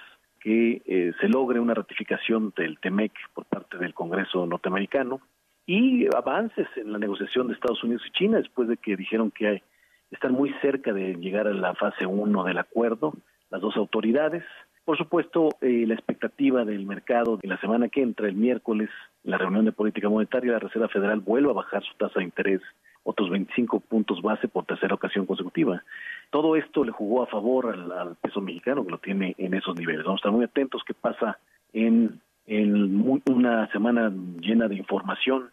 que 0.47 0.81
eh, 0.85 1.11
se 1.19 1.27
logre 1.27 1.59
una 1.59 1.73
ratificación 1.73 2.53
del 2.55 2.79
TEMEC 2.79 3.11
por 3.33 3.43
parte 3.43 3.77
del 3.77 3.93
Congreso 3.93 4.45
norteamericano 4.45 5.19
y 5.65 6.05
avances 6.15 6.69
en 6.77 6.93
la 6.93 6.99
negociación 6.99 7.47
de 7.47 7.53
Estados 7.55 7.83
Unidos 7.83 8.01
y 8.07 8.11
China 8.11 8.37
después 8.37 8.69
de 8.69 8.77
que 8.77 8.95
dijeron 8.95 9.29
que 9.29 9.45
hay- 9.47 9.63
están 10.09 10.31
muy 10.31 10.53
cerca 10.61 10.93
de 10.93 11.15
llegar 11.15 11.47
a 11.47 11.53
la 11.53 11.75
fase 11.75 12.05
1 12.05 12.45
del 12.45 12.59
acuerdo, 12.59 13.11
las 13.49 13.59
dos 13.59 13.75
autoridades. 13.75 14.45
Por 14.85 14.97
supuesto, 14.97 15.49
eh, 15.59 15.83
la 15.85 15.95
expectativa 15.95 16.63
del 16.63 16.85
mercado 16.85 17.35
de 17.35 17.49
la 17.49 17.57
semana 17.59 17.89
que 17.89 18.01
entra, 18.01 18.29
el 18.29 18.35
miércoles, 18.35 18.89
la 19.23 19.37
reunión 19.37 19.65
de 19.65 19.73
política 19.73 20.07
monetaria, 20.07 20.53
la 20.53 20.59
Reserva 20.59 20.87
Federal 20.87 21.19
vuelve 21.19 21.49
a 21.49 21.55
bajar 21.55 21.83
su 21.83 21.93
tasa 21.97 22.19
de 22.19 22.23
interés 22.25 22.61
otros 23.03 23.29
25 23.29 23.81
puntos 23.81 24.21
base 24.21 24.47
por 24.47 24.63
tercera 24.65 24.93
ocasión 24.95 25.25
consecutiva. 25.25 25.83
Todo 26.29 26.55
esto 26.55 26.83
le 26.83 26.91
jugó 26.91 27.23
a 27.23 27.27
favor 27.27 27.67
al, 27.67 28.15
peso 28.17 28.41
mexicano, 28.41 28.83
que 28.85 28.91
lo 28.91 28.97
tiene 28.97 29.35
en 29.37 29.53
esos 29.53 29.75
niveles. 29.75 30.03
Vamos 30.03 30.19
a 30.19 30.21
estar 30.21 30.31
muy 30.31 30.45
atentos 30.45 30.83
qué 30.85 30.93
pasa 30.93 31.39
en, 31.73 32.21
una 33.25 33.69
semana 33.71 34.11
llena 34.39 34.67
de 34.67 34.75
información, 34.75 35.49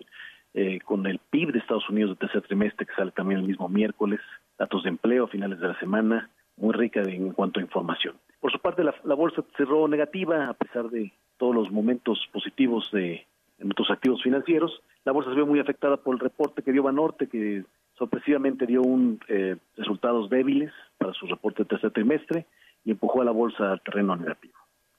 eh, 0.55 0.79
con 0.85 1.07
el 1.07 1.19
PIB 1.19 1.53
de 1.53 1.59
Estados 1.59 1.89
Unidos 1.91 2.11
de 2.11 2.17
tercer 2.17 2.43
trimestre, 2.43 2.87
que 2.87 2.95
sale 2.95 3.11
también 3.11 3.41
el 3.41 3.47
mismo 3.47 3.69
miércoles, 3.69 4.21
datos 4.57 4.85
de 4.85 4.91
empleo 4.91 5.25
a 5.25 5.29
finales 5.29 5.59
de 5.59 5.67
la 5.69 5.79
semana, 5.81 6.31
muy 6.57 6.73
rica 6.73 7.03
de- 7.03 7.17
en 7.17 7.33
cuanto 7.33 7.59
a 7.59 7.63
información. 7.63 8.15
Por 8.41 8.53
su 8.53 8.59
parte, 8.61 8.85
la, 8.85 9.15
bolsa 9.15 9.43
cerró 9.57 9.89
negativa, 9.89 10.49
a 10.49 10.55
pesar 10.55 10.91
de 10.91 11.13
todos 11.39 11.55
los 11.55 11.73
momentos 11.73 12.21
positivos 12.33 12.91
de 12.93 13.27
en 13.59 13.71
otros 13.71 13.91
activos 13.91 14.23
financieros. 14.23 14.83
La 15.05 15.13
bolsa 15.13 15.31
se 15.31 15.37
ve 15.37 15.45
muy 15.45 15.61
afectada 15.61 15.97
por 15.97 16.15
el 16.15 16.21
reporte 16.21 16.63
que 16.63 16.73
dio 16.73 16.83
Banorte, 16.83 17.29
que 17.29 17.65
sorpresivamente 17.99 18.67
dio 18.67 18.83
un 18.83 19.21
eh, 19.29 19.57
resultados 19.77 20.29
débiles 20.31 20.73
para 20.99 21.13
su 21.13 21.27
reporte 21.27 21.63
de 21.63 21.69
tercer 21.69 21.91
trimestre 21.93 22.47
y 22.85 22.91
empujó 22.91 23.23
a 23.23 23.25
la 23.25 23.31
bolsa 23.31 23.73
al 23.73 23.81
terreno 23.81 24.17
negativo. 24.17 24.55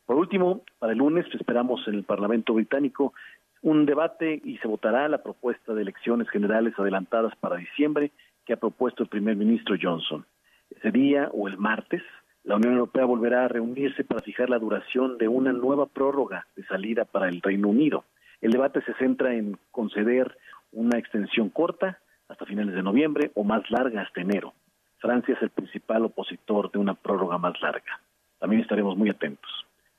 Por 0.05 0.17
último, 0.17 0.61
para 0.79 0.93
el 0.93 0.99
lunes 0.99 1.25
esperamos 1.33 1.87
en 1.87 1.95
el 1.95 2.03
Parlamento 2.03 2.53
británico 2.53 3.13
un 3.61 3.85
debate 3.85 4.39
y 4.43 4.57
se 4.57 4.67
votará 4.67 5.07
la 5.09 5.23
propuesta 5.23 5.73
de 5.73 5.81
elecciones 5.81 6.29
generales 6.29 6.73
adelantadas 6.77 7.35
para 7.37 7.57
diciembre 7.57 8.11
que 8.45 8.53
ha 8.53 8.57
propuesto 8.57 9.03
el 9.03 9.09
primer 9.09 9.35
ministro 9.35 9.75
Johnson. 9.81 10.25
Ese 10.69 10.91
día 10.91 11.29
o 11.33 11.47
el 11.47 11.57
martes, 11.57 12.03
la 12.43 12.57
Unión 12.57 12.73
Europea 12.73 13.05
volverá 13.05 13.45
a 13.45 13.47
reunirse 13.47 14.03
para 14.03 14.21
fijar 14.21 14.51
la 14.51 14.59
duración 14.59 15.17
de 15.17 15.27
una 15.27 15.51
nueva 15.51 15.87
prórroga 15.87 16.45
de 16.55 16.63
salida 16.65 17.05
para 17.05 17.27
el 17.27 17.41
Reino 17.41 17.69
Unido. 17.69 18.03
El 18.41 18.51
debate 18.51 18.81
se 18.83 18.93
centra 18.93 19.33
en 19.33 19.57
conceder 19.71 20.37
una 20.71 20.99
extensión 20.99 21.49
corta 21.49 21.97
hasta 22.27 22.45
finales 22.45 22.75
de 22.75 22.83
noviembre 22.83 23.31
o 23.35 23.43
más 23.43 23.69
larga 23.69 24.01
hasta 24.01 24.21
enero. 24.21 24.53
Francia 24.99 25.35
es 25.35 25.41
el 25.41 25.49
principal 25.49 26.05
opositor 26.05 26.71
de 26.71 26.79
una 26.79 26.93
prórroga 26.93 27.37
más 27.37 27.59
larga. 27.61 27.99
También 28.39 28.61
estaremos 28.61 28.97
muy 28.97 29.09
atentos. 29.09 29.51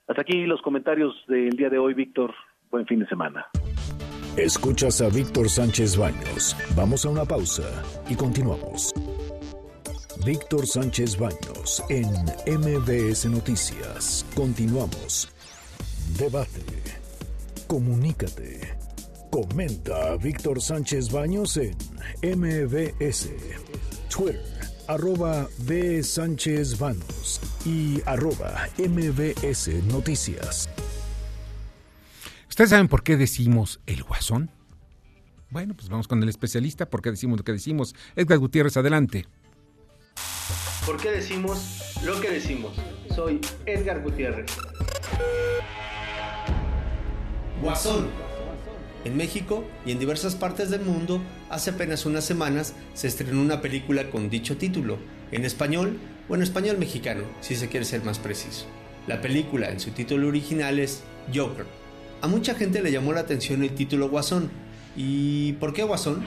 Hasta 0.08 0.22
aquí 0.22 0.46
los 0.46 0.62
comentarios 0.62 1.14
del 1.26 1.56
día 1.56 1.68
de 1.68 1.78
hoy, 1.78 1.94
Víctor. 1.94 2.34
Buen 2.70 2.86
fin 2.86 3.00
de 3.00 3.06
semana. 3.06 3.46
Escuchas 4.36 5.00
a 5.00 5.08
Víctor 5.08 5.48
Sánchez 5.48 5.96
Baños. 5.96 6.56
Vamos 6.76 7.06
a 7.06 7.10
una 7.10 7.24
pausa 7.24 7.64
y 8.08 8.14
continuamos. 8.14 8.92
Víctor 10.24 10.66
Sánchez 10.66 11.18
Baños 11.18 11.82
en 11.88 12.08
MBS 12.58 13.26
Noticias. 13.30 14.26
Continuamos. 14.34 15.28
Debate. 16.18 16.64
Comunícate. 17.66 18.75
Comenta 19.36 20.12
a 20.12 20.16
Víctor 20.16 20.62
Sánchez 20.62 21.12
Baños 21.12 21.58
en 21.58 21.76
MBS. 22.22 23.28
Twitter, 24.08 24.40
arroba 24.88 25.46
B. 25.58 26.02
Sánchez 26.02 26.78
Baños 26.78 27.38
y 27.66 28.00
arroba 28.06 28.66
MBS 28.78 29.84
Noticias. 29.92 30.70
¿Ustedes 32.48 32.70
saben 32.70 32.88
por 32.88 33.02
qué 33.02 33.18
decimos 33.18 33.78
el 33.84 34.04
guasón? 34.04 34.50
Bueno, 35.50 35.74
pues 35.74 35.90
vamos 35.90 36.08
con 36.08 36.22
el 36.22 36.30
especialista. 36.30 36.88
¿Por 36.88 37.02
qué 37.02 37.10
decimos 37.10 37.36
lo 37.36 37.44
que 37.44 37.52
decimos? 37.52 37.94
Edgar 38.14 38.38
Gutiérrez, 38.38 38.78
adelante. 38.78 39.26
¿Por 40.86 40.96
qué 40.96 41.10
decimos 41.10 41.98
lo 42.06 42.18
que 42.22 42.30
decimos? 42.30 42.72
Soy 43.14 43.42
Edgar 43.66 44.02
Gutiérrez. 44.02 44.50
Guasón. 47.60 48.08
En 49.06 49.16
México 49.16 49.62
y 49.86 49.92
en 49.92 50.00
diversas 50.00 50.34
partes 50.34 50.68
del 50.68 50.80
mundo, 50.80 51.22
hace 51.48 51.70
apenas 51.70 52.06
unas 52.06 52.24
semanas 52.24 52.74
se 52.94 53.06
estrenó 53.06 53.40
una 53.40 53.60
película 53.60 54.10
con 54.10 54.28
dicho 54.28 54.56
título, 54.56 54.98
en 55.30 55.44
español 55.44 55.96
o 56.28 56.34
en 56.34 56.42
español 56.42 56.76
mexicano, 56.76 57.22
si 57.40 57.54
se 57.54 57.68
quiere 57.68 57.86
ser 57.86 58.02
más 58.02 58.18
preciso. 58.18 58.66
La 59.06 59.20
película 59.20 59.70
en 59.70 59.78
su 59.78 59.92
título 59.92 60.26
original 60.26 60.80
es 60.80 61.04
Joker. 61.32 61.66
A 62.20 62.26
mucha 62.26 62.56
gente 62.56 62.82
le 62.82 62.90
llamó 62.90 63.12
la 63.12 63.20
atención 63.20 63.62
el 63.62 63.76
título 63.76 64.08
Guasón. 64.08 64.50
¿Y 64.96 65.52
por 65.52 65.72
qué 65.72 65.84
Guasón? 65.84 66.24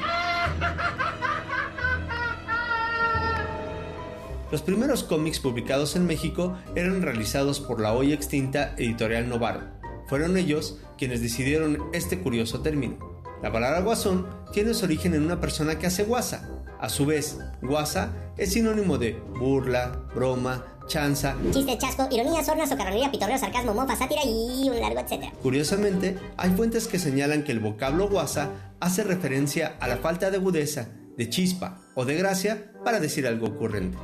Los 4.54 4.62
primeros 4.62 5.04
cómics 5.04 5.42
publicados 5.42 5.98
en 5.98 6.08
México 6.08 6.58
eran 6.76 7.02
realizados 7.02 7.60
por 7.60 7.82
la 7.82 7.92
hoy 7.92 8.14
extinta 8.14 8.74
editorial 8.78 9.28
Novaro. 9.28 9.64
Fueron 10.08 10.38
ellos 10.38 10.80
quienes 11.00 11.22
decidieron 11.22 11.90
este 11.94 12.20
curioso 12.20 12.60
término. 12.60 12.98
La 13.42 13.54
palabra 13.54 13.80
guasón 13.80 14.28
tiene 14.52 14.74
su 14.74 14.84
origen 14.84 15.16
en 15.16 15.24
una 15.24 15.40
persona 15.40 15.80
que 15.80 15.88
hace 15.88 16.04
guasa. 16.04 16.50
A 16.78 16.90
su 16.90 17.06
vez, 17.06 17.40
guasa 17.62 18.14
es 18.38 18.52
sinónimo 18.52 18.98
de 18.98 19.14
burla, 19.40 20.08
broma, 20.14 20.66
chanza, 20.88 21.36
Chiste, 21.52 21.78
chasco, 21.78 22.08
ironía, 22.12 22.44
sorna, 22.44 22.68
socarronería, 22.68 23.12
pitorreo, 23.12 23.38
sarcasmo, 23.38 23.74
mofa, 23.74 23.96
sátira 23.96 24.22
y 24.26 24.70
un 24.70 24.80
largo 24.80 25.00
etcétera. 25.00 25.32
Curiosamente, 25.42 26.18
hay 26.36 26.50
fuentes 26.52 26.88
que 26.88 27.00
señalan 27.00 27.44
que 27.44 27.54
el 27.54 27.60
vocablo 27.60 28.10
guasa 28.10 28.50
hace 28.82 29.04
referencia 29.04 29.78
a 29.80 29.88
la 29.88 29.98
falta 29.98 30.32
de 30.32 30.38
agudeza, 30.38 30.90
de 31.16 31.30
chispa 31.30 31.80
o 31.96 32.06
de 32.06 32.16
gracia 32.16 32.74
para 32.84 33.00
decir 33.00 33.26
algo 33.26 33.48
ocurrente. 33.48 33.98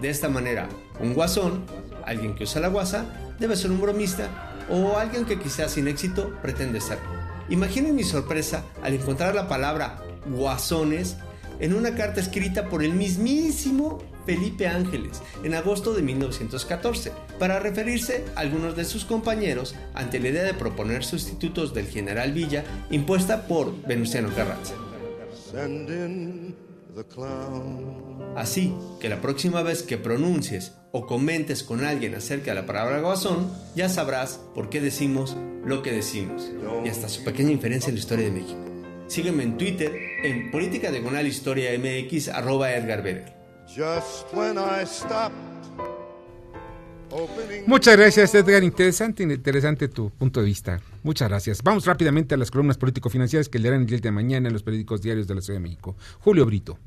De 0.00 0.10
esta 0.10 0.28
manera, 0.28 0.68
un 1.00 1.14
guasón, 1.14 1.64
alguien 2.04 2.34
que 2.34 2.44
usa 2.44 2.60
la 2.60 2.68
guasa, 2.68 3.06
debe 3.38 3.56
ser 3.56 3.70
un 3.70 3.80
bromista 3.80 4.51
o 4.72 4.96
alguien 4.96 5.26
que 5.26 5.38
quizás 5.38 5.72
sin 5.72 5.86
éxito 5.86 6.34
pretende 6.40 6.80
serlo. 6.80 7.04
Imaginen 7.50 7.94
mi 7.94 8.04
sorpresa 8.04 8.64
al 8.82 8.94
encontrar 8.94 9.34
la 9.34 9.46
palabra 9.46 10.02
guasones 10.26 11.16
en 11.60 11.74
una 11.74 11.94
carta 11.94 12.20
escrita 12.20 12.68
por 12.68 12.82
el 12.82 12.94
mismísimo 12.94 14.02
Felipe 14.24 14.66
Ángeles 14.66 15.20
en 15.44 15.54
agosto 15.54 15.92
de 15.92 16.02
1914 16.02 17.12
para 17.38 17.58
referirse 17.58 18.24
a 18.34 18.40
algunos 18.40 18.74
de 18.74 18.84
sus 18.84 19.04
compañeros 19.04 19.74
ante 19.94 20.18
la 20.20 20.28
idea 20.28 20.44
de 20.44 20.54
proponer 20.54 21.04
sustitutos 21.04 21.74
del 21.74 21.88
general 21.88 22.32
Villa 22.32 22.64
impuesta 22.90 23.46
por 23.46 23.80
Venustiano 23.86 24.30
Carranza. 24.34 24.74
Así 28.36 28.74
que 29.00 29.08
la 29.10 29.20
próxima 29.20 29.62
vez 29.62 29.82
que 29.82 29.98
pronuncies 29.98 30.72
o 30.92 31.06
comentes 31.06 31.62
con 31.62 31.84
alguien 31.84 32.14
acerca 32.14 32.52
de 32.52 32.60
la 32.60 32.66
palabra 32.66 33.00
guasón, 33.00 33.50
ya 33.74 33.88
sabrás 33.88 34.40
por 34.54 34.70
qué 34.70 34.80
decimos 34.80 35.36
lo 35.64 35.82
que 35.82 35.92
decimos 35.92 36.50
y 36.84 36.88
hasta 36.88 37.08
su 37.08 37.24
pequeña 37.24 37.50
inferencia 37.50 37.88
en 37.88 37.94
la 37.94 38.00
historia 38.00 38.26
de 38.26 38.32
México. 38.32 38.60
Sígueme 39.08 39.42
en 39.42 39.58
Twitter 39.58 39.92
en 40.22 40.50
Política 40.50 40.90
Diagonal 40.90 41.26
Historia 41.26 41.70
MX 41.78 42.28
arroba 42.28 42.72
Edgar 42.72 43.02
Beder. 43.02 43.34
Muchas 47.66 47.96
gracias, 47.96 48.34
Edgar. 48.34 48.62
Interesante, 48.62 49.22
interesante 49.22 49.88
tu 49.88 50.10
punto 50.10 50.40
de 50.40 50.46
vista. 50.46 50.80
Muchas 51.02 51.28
gracias. 51.28 51.62
Vamos 51.62 51.84
rápidamente 51.84 52.34
a 52.34 52.38
las 52.38 52.50
columnas 52.50 52.78
político-financieras 52.78 53.48
que 53.48 53.58
leerán 53.58 53.82
el 53.82 53.86
día 53.86 53.98
de 53.98 54.10
mañana 54.10 54.48
en 54.48 54.54
los 54.54 54.62
periódicos 54.62 55.02
diarios 55.02 55.26
de 55.26 55.34
la 55.34 55.42
Ciudad 55.42 55.58
de 55.58 55.62
México. 55.62 55.96
Julio 56.20 56.46
Brito. 56.46 56.78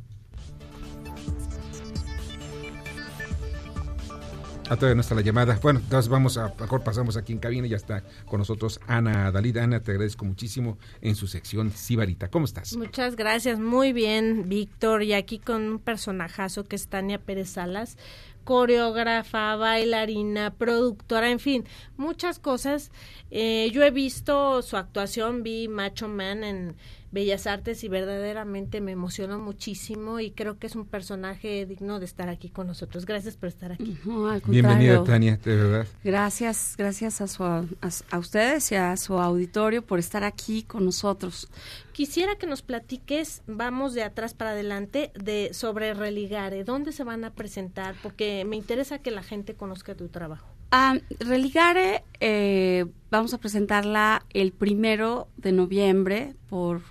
Ah, 4.68 4.78
todavía 4.78 4.95
no 4.95 5.01
está 5.01 5.13
la 5.13 5.22
llamada. 5.22 5.59
Bueno, 5.61 5.80
entonces 5.80 6.09
vamos 6.09 6.39
a, 6.39 6.51
mejor 6.59 6.84
pasamos 6.84 7.18
aquí 7.18 7.34
en 7.34 7.38
cabina 7.38 7.68
ya 7.68 7.78
está 7.78 8.03
con 8.26 8.39
nosotros 8.39 8.80
Ana 8.88 9.32
Dalida. 9.32 9.63
Ana, 9.63 9.80
te 9.80 9.91
agradezco 9.91 10.26
muchísimo 10.26 10.80
en 11.01 11.16
su 11.16 11.28
sección 11.28 11.72
Sibarita. 11.72 12.30
¿Cómo 12.30 12.45
estás? 12.45 12.76
Muchas 12.76 13.16
gracias, 13.16 13.59
muy 13.59 13.93
bien, 13.93 14.49
Víctor. 14.49 15.03
Y 15.03 15.13
aquí 15.13 15.38
con 15.38 15.61
un 15.70 15.80
personajazo 15.80 16.63
que 16.63 16.78
es 16.78 16.88
Tania 16.88 17.20
Pérez 17.20 17.49
Salas, 17.49 17.95
coreógrafa, 18.43 19.55
bailarina, 19.55 20.51
productora, 20.51 21.30
en 21.30 21.39
fin, 21.39 21.66
muchas 21.95 22.39
cosas. 22.39 22.91
Eh, 23.30 23.70
yo 23.72 23.84
he 23.84 23.91
visto 23.91 24.63
su 24.63 24.78
actuación, 24.78 25.43
vi 25.43 25.68
Macho 25.68 26.07
Man 26.07 26.43
en 26.43 26.76
Bellas 27.12 27.47
Artes 27.47 27.84
y 27.84 27.88
verdaderamente 27.88 28.82
me 28.82 28.91
emocionó 28.91 29.39
muchísimo 29.39 30.20
y 30.20 30.32
creo 30.32 30.58
que 30.60 30.68
es 30.68 30.76
un 30.76 30.86
personaje 30.86 31.66
digno 31.66 31.99
de 31.99 32.06
estar 32.06 32.30
aquí 32.30 32.49
con 32.49 32.68
nosotros. 32.68 33.06
Gracias 33.06 33.38
por 33.38 33.49
estar 33.49 33.72
aquí. 33.72 33.97
No, 34.06 34.28
al 34.28 34.41
Bienvenida. 34.45 35.03
Tania, 35.03 35.38
de 35.38 35.56
verdad. 35.56 35.88
Gracias, 36.03 36.76
gracias 36.78 37.22
a, 37.22 37.28
su, 37.28 37.43
a, 37.43 37.66
a 38.12 38.20
ustedes 38.20 38.72
y 38.72 38.76
a 38.76 38.95
su 38.97 39.18
auditorio 39.18 39.82
por 39.82 39.99
estar 39.99 40.24
aquí 40.24 40.64
con 40.64 40.86
nosotros. 40.86 41.49
Quisiera 41.91 42.36
que 42.36 42.47
nos 42.47 42.62
platiques, 42.62 43.41
vamos 43.47 43.93
de 43.93 44.03
atrás 44.03 44.34
para 44.34 44.51
adelante, 44.51 45.12
de 45.16 45.53
sobre 45.53 45.93
Religare, 45.93 46.66
¿dónde 46.66 46.91
se 46.91 47.06
van 47.06 47.24
a 47.24 47.34
presentar? 47.34 47.95
Porque 48.03 48.43
me 48.45 48.58
interesa 48.58 48.99
que 48.99 49.12
la 49.12 49.24
gente 49.24 49.53
conozca 49.53 49.95
tu 49.95 50.10
trabajo. 50.10 50.45
Ah, 50.72 50.97
Religare, 51.20 52.03
eh, 52.20 52.86
vamos 53.10 53.34
a 53.34 53.38
presentarla 53.38 54.26
el 54.34 54.51
primero 54.51 55.30
de 55.38 55.53
noviembre 55.53 56.36
por, 56.49 56.82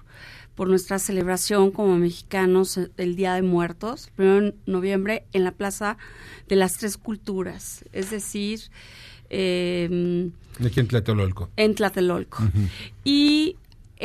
por 0.54 0.68
nuestra 0.68 0.98
celebración 0.98 1.70
como 1.70 1.96
mexicanos 1.96 2.76
eh, 2.76 2.90
el 2.96 3.16
Día 3.16 3.34
de 3.34 3.42
Muertos, 3.42 4.10
primero 4.14 4.40
de 4.40 4.54
noviembre 4.66 5.24
en 5.32 5.44
la 5.44 5.52
Plaza 5.52 5.96
de 6.48 6.56
las 6.56 6.76
Tres 6.76 6.96
Culturas, 6.96 7.84
es 7.92 8.10
decir, 8.10 8.60
eh, 9.30 10.30
Aquí 10.64 10.80
en 10.80 10.86
Tlatelolco. 10.86 11.50
en 11.56 11.74
Tlatelolco. 11.74 12.44
Y 13.02 13.56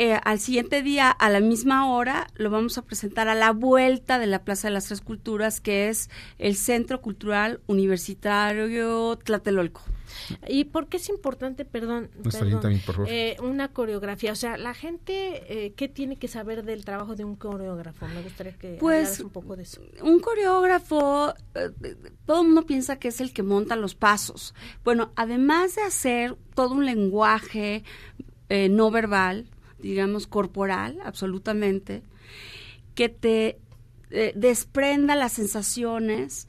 eh, 0.02 0.18
al 0.24 0.40
siguiente 0.40 0.82
día, 0.82 1.10
a 1.10 1.28
la 1.28 1.40
misma 1.40 1.90
hora, 1.92 2.26
lo 2.34 2.48
vamos 2.48 2.78
a 2.78 2.82
presentar 2.82 3.28
a 3.28 3.34
la 3.34 3.52
vuelta 3.52 4.18
de 4.18 4.26
la 4.26 4.44
Plaza 4.44 4.68
de 4.68 4.74
las 4.74 4.86
Tres 4.86 5.02
Culturas, 5.02 5.60
que 5.60 5.88
es 5.90 6.08
el 6.38 6.56
Centro 6.56 7.00
Cultural 7.02 7.60
Universitario 7.66 9.16
Tlatelolco. 9.16 9.82
¿Y 10.48 10.64
por 10.64 10.88
qué 10.88 10.96
es 10.96 11.08
importante, 11.08 11.64
perdón, 11.64 12.10
Nos 12.16 12.24
perdón, 12.34 12.40
alienta 12.42 12.62
también, 12.62 12.82
por 12.84 12.94
favor. 12.96 13.08
eh, 13.10 13.36
una 13.42 13.68
coreografía? 13.68 14.32
O 14.32 14.36
sea, 14.36 14.56
la 14.56 14.74
gente, 14.74 15.42
eh, 15.66 15.72
¿qué 15.74 15.88
tiene 15.88 16.16
que 16.16 16.28
saber 16.28 16.64
del 16.64 16.84
trabajo 16.84 17.14
de 17.14 17.24
un 17.24 17.36
coreógrafo? 17.36 18.06
Me 18.08 18.22
gustaría 18.22 18.52
que 18.56 18.76
Pues, 18.80 18.98
hablaras 19.08 19.20
un 19.20 19.30
poco 19.30 19.56
de 19.56 19.62
eso. 19.62 19.80
Un 20.02 20.18
coreógrafo, 20.20 21.32
eh, 21.54 21.70
todo 22.26 22.40
el 22.40 22.46
mundo 22.48 22.66
piensa 22.66 22.98
que 22.98 23.08
es 23.08 23.20
el 23.20 23.32
que 23.32 23.42
monta 23.42 23.76
los 23.76 23.94
pasos. 23.94 24.54
Bueno, 24.84 25.12
además 25.14 25.76
de 25.76 25.82
hacer 25.82 26.36
todo 26.54 26.74
un 26.74 26.86
lenguaje 26.86 27.84
eh, 28.48 28.68
no 28.68 28.90
verbal, 28.90 29.46
digamos 29.80 30.26
corporal, 30.26 30.98
absolutamente, 31.04 32.02
que 32.94 33.08
te 33.08 33.58
eh, 34.10 34.32
desprenda 34.34 35.14
las 35.14 35.32
sensaciones 35.32 36.48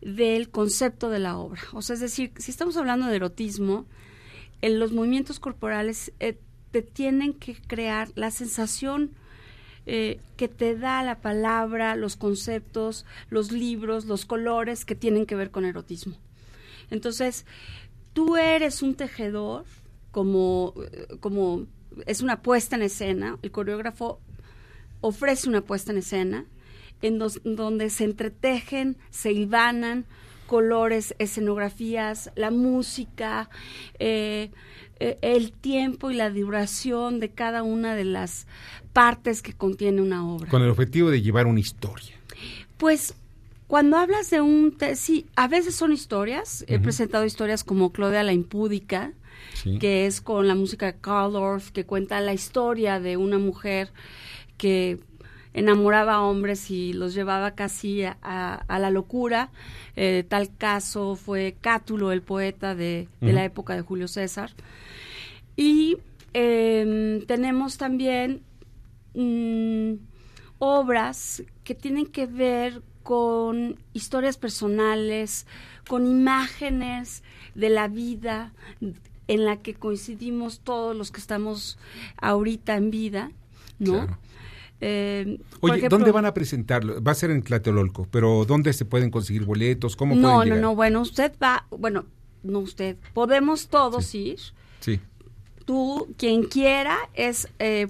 del 0.00 0.50
concepto 0.50 1.10
de 1.10 1.18
la 1.18 1.38
obra. 1.38 1.62
O 1.72 1.82
sea, 1.82 1.94
es 1.94 2.00
decir, 2.00 2.32
si 2.36 2.50
estamos 2.50 2.76
hablando 2.76 3.06
de 3.06 3.16
erotismo, 3.16 3.86
en 4.60 4.78
los 4.78 4.92
movimientos 4.92 5.40
corporales 5.40 6.12
eh, 6.20 6.38
te 6.70 6.82
tienen 6.82 7.32
que 7.32 7.54
crear 7.54 8.08
la 8.14 8.30
sensación 8.30 9.12
eh, 9.86 10.20
que 10.36 10.48
te 10.48 10.76
da 10.76 11.02
la 11.02 11.20
palabra, 11.20 11.96
los 11.96 12.16
conceptos, 12.16 13.06
los 13.30 13.52
libros, 13.52 14.04
los 14.04 14.26
colores 14.26 14.84
que 14.84 14.94
tienen 14.94 15.24
que 15.24 15.34
ver 15.34 15.50
con 15.50 15.64
erotismo. 15.64 16.16
Entonces, 16.90 17.46
tú 18.12 18.36
eres 18.36 18.82
un 18.82 18.94
tejedor, 18.94 19.64
como, 20.10 20.74
como 21.20 21.66
es 22.06 22.20
una 22.20 22.40
puesta 22.42 22.76
en 22.76 22.82
escena, 22.82 23.38
el 23.42 23.50
coreógrafo 23.50 24.20
ofrece 25.00 25.48
una 25.48 25.60
puesta 25.60 25.92
en 25.92 25.98
escena 25.98 26.44
en 27.02 27.18
dos- 27.18 27.40
donde 27.44 27.90
se 27.90 28.04
entretejen, 28.04 28.96
se 29.10 29.32
hilvanan 29.32 30.04
colores, 30.46 31.14
escenografías, 31.18 32.30
la 32.34 32.50
música, 32.50 33.50
eh, 33.98 34.50
eh, 34.98 35.18
el 35.20 35.52
tiempo 35.52 36.10
y 36.10 36.14
la 36.14 36.30
duración 36.30 37.20
de 37.20 37.28
cada 37.28 37.62
una 37.62 37.94
de 37.94 38.04
las 38.04 38.46
partes 38.92 39.42
que 39.42 39.52
contiene 39.52 40.00
una 40.02 40.26
obra. 40.26 40.48
Con 40.50 40.62
el 40.62 40.70
objetivo 40.70 41.10
de 41.10 41.22
llevar 41.22 41.46
una 41.46 41.60
historia. 41.60 42.16
Pues 42.78 43.14
cuando 43.66 43.98
hablas 43.98 44.30
de 44.30 44.40
un... 44.40 44.76
sí, 44.94 45.26
a 45.36 45.46
veces 45.46 45.74
son 45.76 45.92
historias. 45.92 46.64
He 46.66 46.78
presentado 46.78 47.24
historias 47.26 47.62
como 47.62 47.92
Claudia 47.92 48.22
la 48.22 48.32
Impúdica, 48.32 49.12
Sí. 49.54 49.78
que 49.78 50.06
es 50.06 50.20
con 50.20 50.46
la 50.48 50.54
música 50.54 50.86
de 50.86 50.98
Carl 51.00 51.34
Orff, 51.36 51.70
que 51.70 51.84
cuenta 51.84 52.20
la 52.20 52.32
historia 52.32 53.00
de 53.00 53.16
una 53.16 53.38
mujer 53.38 53.90
que 54.56 54.98
enamoraba 55.54 56.14
a 56.16 56.22
hombres 56.22 56.70
y 56.70 56.92
los 56.92 57.14
llevaba 57.14 57.54
casi 57.54 58.04
a, 58.04 58.16
a- 58.22 58.54
a 58.68 58.78
la 58.78 58.90
locura. 58.90 59.50
Eh, 59.96 60.24
tal 60.28 60.54
caso 60.56 61.16
fue 61.16 61.56
Cátulo, 61.60 62.12
el 62.12 62.22
poeta 62.22 62.74
de, 62.74 63.08
de 63.20 63.32
la 63.32 63.44
época 63.44 63.74
de 63.74 63.82
Julio 63.82 64.06
César. 64.08 64.52
Y 65.56 65.96
em, 66.34 67.22
tenemos 67.26 67.78
también 67.78 68.42
mm, 69.14 69.94
obras 70.58 71.42
que 71.64 71.74
tienen 71.74 72.06
que 72.06 72.26
ver 72.26 72.82
con 73.02 73.76
historias 73.94 74.36
personales, 74.36 75.46
con 75.88 76.06
imágenes 76.06 77.22
de 77.54 77.70
la 77.70 77.88
vida, 77.88 78.52
en 79.28 79.44
la 79.44 79.58
que 79.58 79.74
coincidimos 79.74 80.60
todos 80.60 80.96
los 80.96 81.10
que 81.12 81.20
estamos 81.20 81.78
ahorita 82.20 82.74
en 82.76 82.90
vida, 82.90 83.30
¿no? 83.78 83.92
Claro. 83.92 84.18
Eh, 84.80 85.38
Oye, 85.60 85.74
ejemplo- 85.78 85.88
¿dónde 85.98 86.12
van 86.12 86.24
a 86.26 86.34
presentarlo? 86.34 87.02
Va 87.02 87.12
a 87.12 87.14
ser 87.14 87.30
en 87.30 87.42
Tlatelolco, 87.42 88.06
pero 88.10 88.44
¿dónde 88.44 88.72
se 88.72 88.84
pueden 88.84 89.10
conseguir 89.10 89.44
boletos? 89.44 89.96
¿Cómo 89.96 90.14
No, 90.14 90.20
pueden 90.22 90.36
no, 90.38 90.44
llegar? 90.44 90.60
no, 90.60 90.74
bueno, 90.76 91.00
usted 91.00 91.32
va, 91.42 91.66
bueno, 91.70 92.06
no 92.42 92.60
usted, 92.60 92.96
podemos 93.12 93.68
todos 93.68 94.14
ir. 94.14 94.38
Sí, 94.80 95.00
Tú, 95.64 96.14
quien 96.16 96.44
quiera, 96.44 96.96
es... 97.14 97.48
eh, 97.58 97.88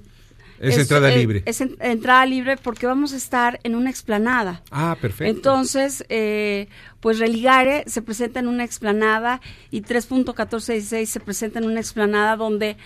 Es 0.60 0.76
entrada 0.78 1.12
eh, 1.12 1.18
libre. 1.18 1.42
Es 1.46 1.60
en- 1.60 1.76
entrada 1.80 2.26
libre 2.26 2.56
porque 2.56 2.86
vamos 2.86 3.12
a 3.12 3.16
estar 3.16 3.60
en 3.62 3.74
una 3.74 3.90
explanada. 3.90 4.62
Ah, 4.70 4.96
perfecto. 5.00 5.30
Entonces, 5.36 6.04
eh, 6.08 6.68
pues 7.00 7.18
Religare 7.18 7.84
se 7.86 8.02
presenta 8.02 8.40
en 8.40 8.48
una 8.48 8.64
explanada 8.64 9.40
y 9.70 9.82
3.1416 9.82 11.06
se 11.06 11.20
presenta 11.20 11.58
en 11.60 11.66
una 11.66 11.80
explanada 11.80 12.36
donde 12.36 12.76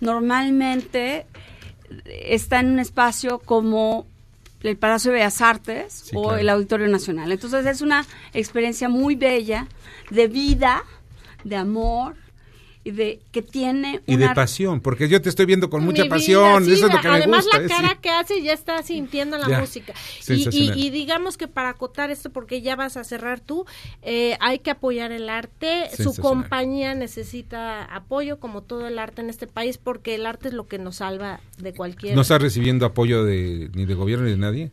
normalmente 0.00 1.26
está 2.04 2.60
en 2.60 2.72
un 2.72 2.78
espacio 2.78 3.38
como 3.38 4.06
el 4.62 4.76
Palacio 4.76 5.10
de 5.12 5.18
Bellas 5.18 5.40
Artes 5.40 5.92
Sí, 6.10 6.16
o 6.16 6.22
claro. 6.24 6.38
el 6.38 6.48
Auditorio 6.48 6.88
Nacional. 6.88 7.30
Entonces 7.30 7.64
es 7.66 7.80
una 7.80 8.04
experiencia 8.34 8.88
muy 8.88 9.14
bella 9.14 9.68
de 10.10 10.26
vida, 10.28 10.82
de 11.44 11.56
amor 11.56 12.16
y 12.84 12.92
de 12.92 13.20
que 13.32 13.42
tiene 13.42 14.00
y 14.06 14.14
una 14.14 14.28
de 14.30 14.34
pasión, 14.34 14.80
porque 14.80 15.08
yo 15.08 15.20
te 15.20 15.28
estoy 15.28 15.46
viendo 15.46 15.68
con 15.68 15.84
mucha 15.84 16.06
pasión, 16.06 16.64
sí, 16.64 16.72
eso 16.72 16.86
es 16.86 16.92
lo 16.94 17.00
que 17.00 17.08
además 17.08 17.44
me 17.52 17.58
gusta. 17.60 17.76
la 17.76 17.82
cara 17.88 18.00
que 18.00 18.08
hace 18.10 18.42
ya 18.42 18.52
está 18.52 18.82
sintiendo 18.82 19.36
la 19.36 19.48
Ya, 19.48 19.60
música. 19.60 19.92
Y, 20.28 20.48
y- 20.56 20.72
y 20.86 20.90
digamos 20.90 21.36
que 21.36 21.48
para 21.48 21.70
acotar 21.70 22.10
esto, 22.10 22.30
porque 22.30 22.62
ya 22.62 22.76
vas 22.76 22.96
a 22.96 23.04
cerrar 23.04 23.40
tú, 23.40 23.66
eh, 24.02 24.36
hay 24.40 24.60
que 24.60 24.70
apoyar 24.70 25.12
el 25.12 25.28
arte. 25.28 25.88
Su 25.96 26.14
compañía 26.14 26.94
necesita 26.94 27.84
apoyo, 27.84 28.38
como 28.38 28.62
todo 28.62 28.86
el 28.86 28.98
arte 28.98 29.20
en 29.22 29.30
este 29.30 29.46
país, 29.46 29.76
porque 29.78 30.14
el 30.14 30.24
arte 30.26 30.48
es 30.48 30.54
lo 30.54 30.66
que 30.66 30.78
nos 30.78 30.96
salva 30.96 31.40
de 31.58 31.72
cualquier... 31.74 32.14
¿No 32.14 32.22
estás 32.22 32.40
recibiendo 32.40 32.86
apoyo 32.86 33.24
de, 33.24 33.70
ni 33.74 33.84
de 33.86 33.94
gobierno 33.94 34.24
ni 34.24 34.30
de 34.32 34.36
nadie? 34.38 34.70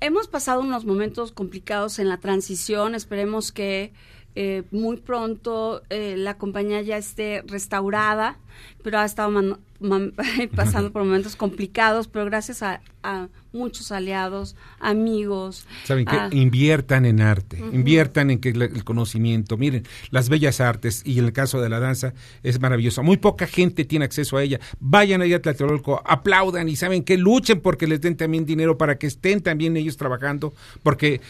Hemos 0.00 0.26
pasado 0.28 0.60
unos 0.60 0.84
momentos 0.84 1.32
complicados 1.32 1.98
en 1.98 2.08
la 2.08 2.18
transición. 2.18 2.94
Esperemos 2.94 3.52
que 3.52 3.92
eh, 4.34 4.62
muy 4.70 4.96
pronto 4.98 5.82
eh, 5.90 6.14
la 6.16 6.36
compañía 6.38 6.80
ya 6.82 6.96
esté 6.96 7.42
restaurada, 7.46 8.36
pero 8.82 8.98
ha 8.98 9.04
estado 9.04 9.30
man- 9.30 9.58
man- 9.80 10.12
pasando 10.56 10.92
por 10.92 11.04
momentos 11.04 11.36
complicados, 11.36 12.08
pero 12.08 12.26
gracias 12.26 12.62
a, 12.62 12.80
a 13.02 13.28
muchos 13.52 13.90
aliados, 13.90 14.54
amigos. 14.78 15.66
¿Saben 15.84 16.08
a- 16.08 16.28
Inviertan 16.32 17.04
en 17.06 17.20
arte, 17.20 17.58
inviertan 17.72 18.30
en 18.30 18.38
que 18.38 18.50
el 18.50 18.84
conocimiento. 18.84 19.56
Miren, 19.56 19.84
las 20.10 20.28
bellas 20.28 20.60
artes 20.60 21.02
y 21.04 21.18
en 21.18 21.24
el 21.24 21.32
caso 21.32 21.60
de 21.60 21.68
la 21.68 21.80
danza 21.80 22.12
es 22.42 22.60
maravilloso. 22.60 23.02
Muy 23.02 23.16
poca 23.16 23.46
gente 23.46 23.84
tiene 23.84 24.04
acceso 24.04 24.36
a 24.36 24.42
ella. 24.42 24.60
Vayan 24.78 25.22
allá 25.22 25.36
a 25.36 25.42
Tlatelolco, 25.42 26.02
aplaudan 26.04 26.68
y 26.68 26.76
saben 26.76 27.02
que 27.02 27.16
luchen 27.16 27.60
porque 27.60 27.86
les 27.86 28.00
den 28.00 28.16
también 28.16 28.44
dinero 28.46 28.78
para 28.78 28.98
que 28.98 29.06
estén 29.06 29.40
también 29.40 29.76
ellos 29.76 29.96
trabajando, 29.96 30.52
porque 30.82 31.20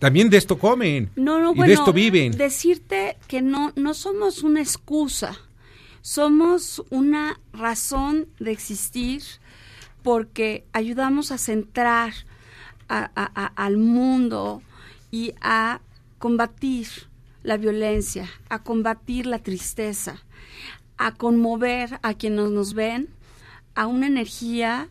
también 0.00 0.28
de 0.30 0.36
esto 0.38 0.58
comen 0.58 1.10
No, 1.14 1.38
no, 1.40 1.52
y 1.52 1.56
bueno, 1.58 1.68
de 1.68 1.74
esto 1.74 1.92
viven. 1.92 2.32
Decirte 2.32 3.16
que 3.28 3.40
no, 3.42 3.72
no 3.76 3.94
somos 3.94 4.42
una 4.42 4.60
excusa, 4.60 5.38
somos 6.02 6.82
una 6.90 7.38
razón 7.52 8.26
de 8.40 8.50
existir 8.52 9.22
porque 10.02 10.64
ayudamos 10.72 11.30
a 11.30 11.38
centrar 11.38 12.12
a- 12.88 13.10
a- 13.14 13.30
a- 13.44 13.52
al 13.64 13.76
mundo 13.76 14.62
y 15.12 15.34
a 15.40 15.80
combatir 16.18 16.88
la 17.42 17.56
violencia, 17.56 18.28
a 18.48 18.62
combatir 18.62 19.26
la 19.26 19.38
tristeza, 19.38 20.22
a 20.98 21.14
conmover 21.14 21.98
a 22.02 22.14
quienes 22.14 22.50
nos 22.50 22.74
ven 22.74 23.08
a 23.74 23.86
una 23.86 24.06
energía 24.06 24.88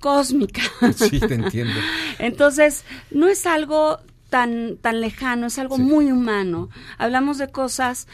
cósmica. 0.00 0.62
Sí, 0.96 1.20
te 1.20 1.34
entiendo. 1.34 1.74
Entonces, 2.18 2.84
no 3.10 3.26
es 3.28 3.46
algo 3.46 3.98
tan, 4.34 4.78
tan 4.78 5.00
lejano, 5.00 5.46
es 5.46 5.60
algo 5.60 5.78
muy 5.78 6.10
humano. 6.10 6.68
Hablamos 6.98 7.38
de 7.38 7.46
cosas 7.52 8.08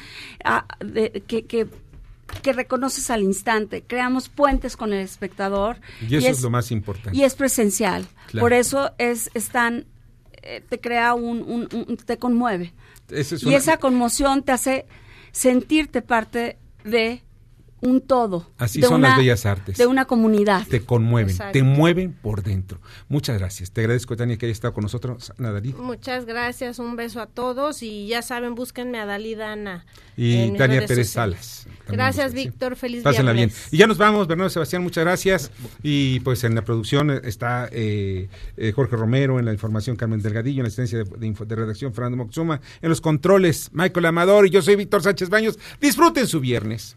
ah, 0.44 0.66
de- 0.84 1.22
que, 1.26 1.46
que, 1.46 1.66
que 2.42 2.52
reconoces 2.52 3.08
al 3.10 3.22
instante. 3.22 3.82
Creamos 3.86 4.28
puentes 4.28 4.76
con 4.76 4.92
el 4.92 5.00
espectador. 5.00 5.78
Y 6.06 6.16
eso 6.16 6.28
es 6.28 6.42
lo 6.42 6.50
más 6.50 6.70
importante. 6.72 7.16
Y 7.16 7.22
es 7.22 7.34
presencial. 7.34 8.06
Claro. 8.26 8.44
Por 8.44 8.52
eso 8.52 8.92
es, 8.98 9.30
es 9.32 9.48
tan, 9.48 9.86
eh, 10.42 10.62
te 10.68 10.78
crea 10.78 11.14
un, 11.14 11.38
un- 11.42 11.68
un- 11.88 11.96
te 11.96 12.18
conmueve. 12.18 12.74
Y 13.50 13.54
esa 13.54 13.78
conmoción 13.78 14.42
te 14.42 14.52
hace 14.52 14.84
sentirte 15.32 16.02
parte 16.02 16.58
de 16.84 17.22
un 17.82 18.00
todo. 18.00 18.50
Así 18.58 18.80
de 18.80 18.86
son 18.88 18.96
una- 19.00 19.08
las 19.10 19.18
bellas 19.18 19.46
artes. 19.46 19.78
De 19.78 19.86
una 19.86 20.04
comunidad. 20.04 20.66
Te 20.68 20.80
conmueven, 20.82 21.30
Exacto. 21.30 21.52
te 21.52 21.62
mueven 21.62 22.12
por 22.12 22.42
dentro. 22.42 22.80
Muchas 23.08 23.38
gracias. 23.38 23.70
Te 23.72 23.80
agradezco, 23.82 24.16
Tania, 24.16 24.36
que 24.36 24.46
hayas 24.46 24.56
estado 24.56 24.74
con 24.74 24.82
nosotros. 24.82 25.32
Nadalit. 25.38 25.76
Muchas 25.76 26.26
gracias, 26.26 26.78
un 26.78 26.96
beso 26.96 27.20
a 27.20 27.26
todos 27.26 27.82
y 27.82 28.06
ya 28.08 28.22
saben, 28.22 28.54
búsquenme 28.54 28.98
a 28.98 29.06
Dalida 29.06 29.52
Ana. 29.52 29.86
Y 30.16 30.50
Tania 30.58 30.80
Pérez 30.86 31.06
sociales. 31.08 31.46
Salas. 31.64 31.66
Gracias. 31.88 32.34
Víctor, 32.34 32.76
feliz 32.76 33.02
Pásenla 33.02 33.32
bien. 33.32 33.48
viernes. 33.48 33.72
Y 33.72 33.78
ya 33.78 33.86
nos 33.86 33.96
vamos, 33.98 34.26
Bernardo 34.28 34.50
Sebastián, 34.50 34.82
muchas 34.82 35.04
gracias. 35.04 35.50
Y 35.82 36.20
pues 36.20 36.44
en 36.44 36.54
la 36.54 36.62
producción 36.62 37.10
está 37.10 37.68
eh, 37.72 38.28
eh, 38.56 38.72
Jorge 38.72 38.96
Romero, 38.96 39.38
en 39.38 39.46
la 39.46 39.52
información 39.52 39.96
Carmen 39.96 40.20
Delgadillo, 40.20 40.60
en 40.60 40.64
la 40.64 40.68
asistencia 40.68 40.98
de, 40.98 41.04
de 41.04 41.26
info- 41.26 41.46
de 41.46 41.56
redacción 41.56 41.94
Fernando 41.94 42.18
Moxuma, 42.18 42.60
en 42.82 42.88
los 42.90 43.00
controles 43.00 43.70
Michael 43.72 44.06
Amador 44.06 44.46
y 44.46 44.50
yo 44.50 44.60
soy 44.62 44.76
Víctor 44.76 45.02
Sánchez 45.02 45.30
Baños. 45.30 45.58
Disfruten 45.80 46.26
su 46.26 46.38
viernes. 46.40 46.96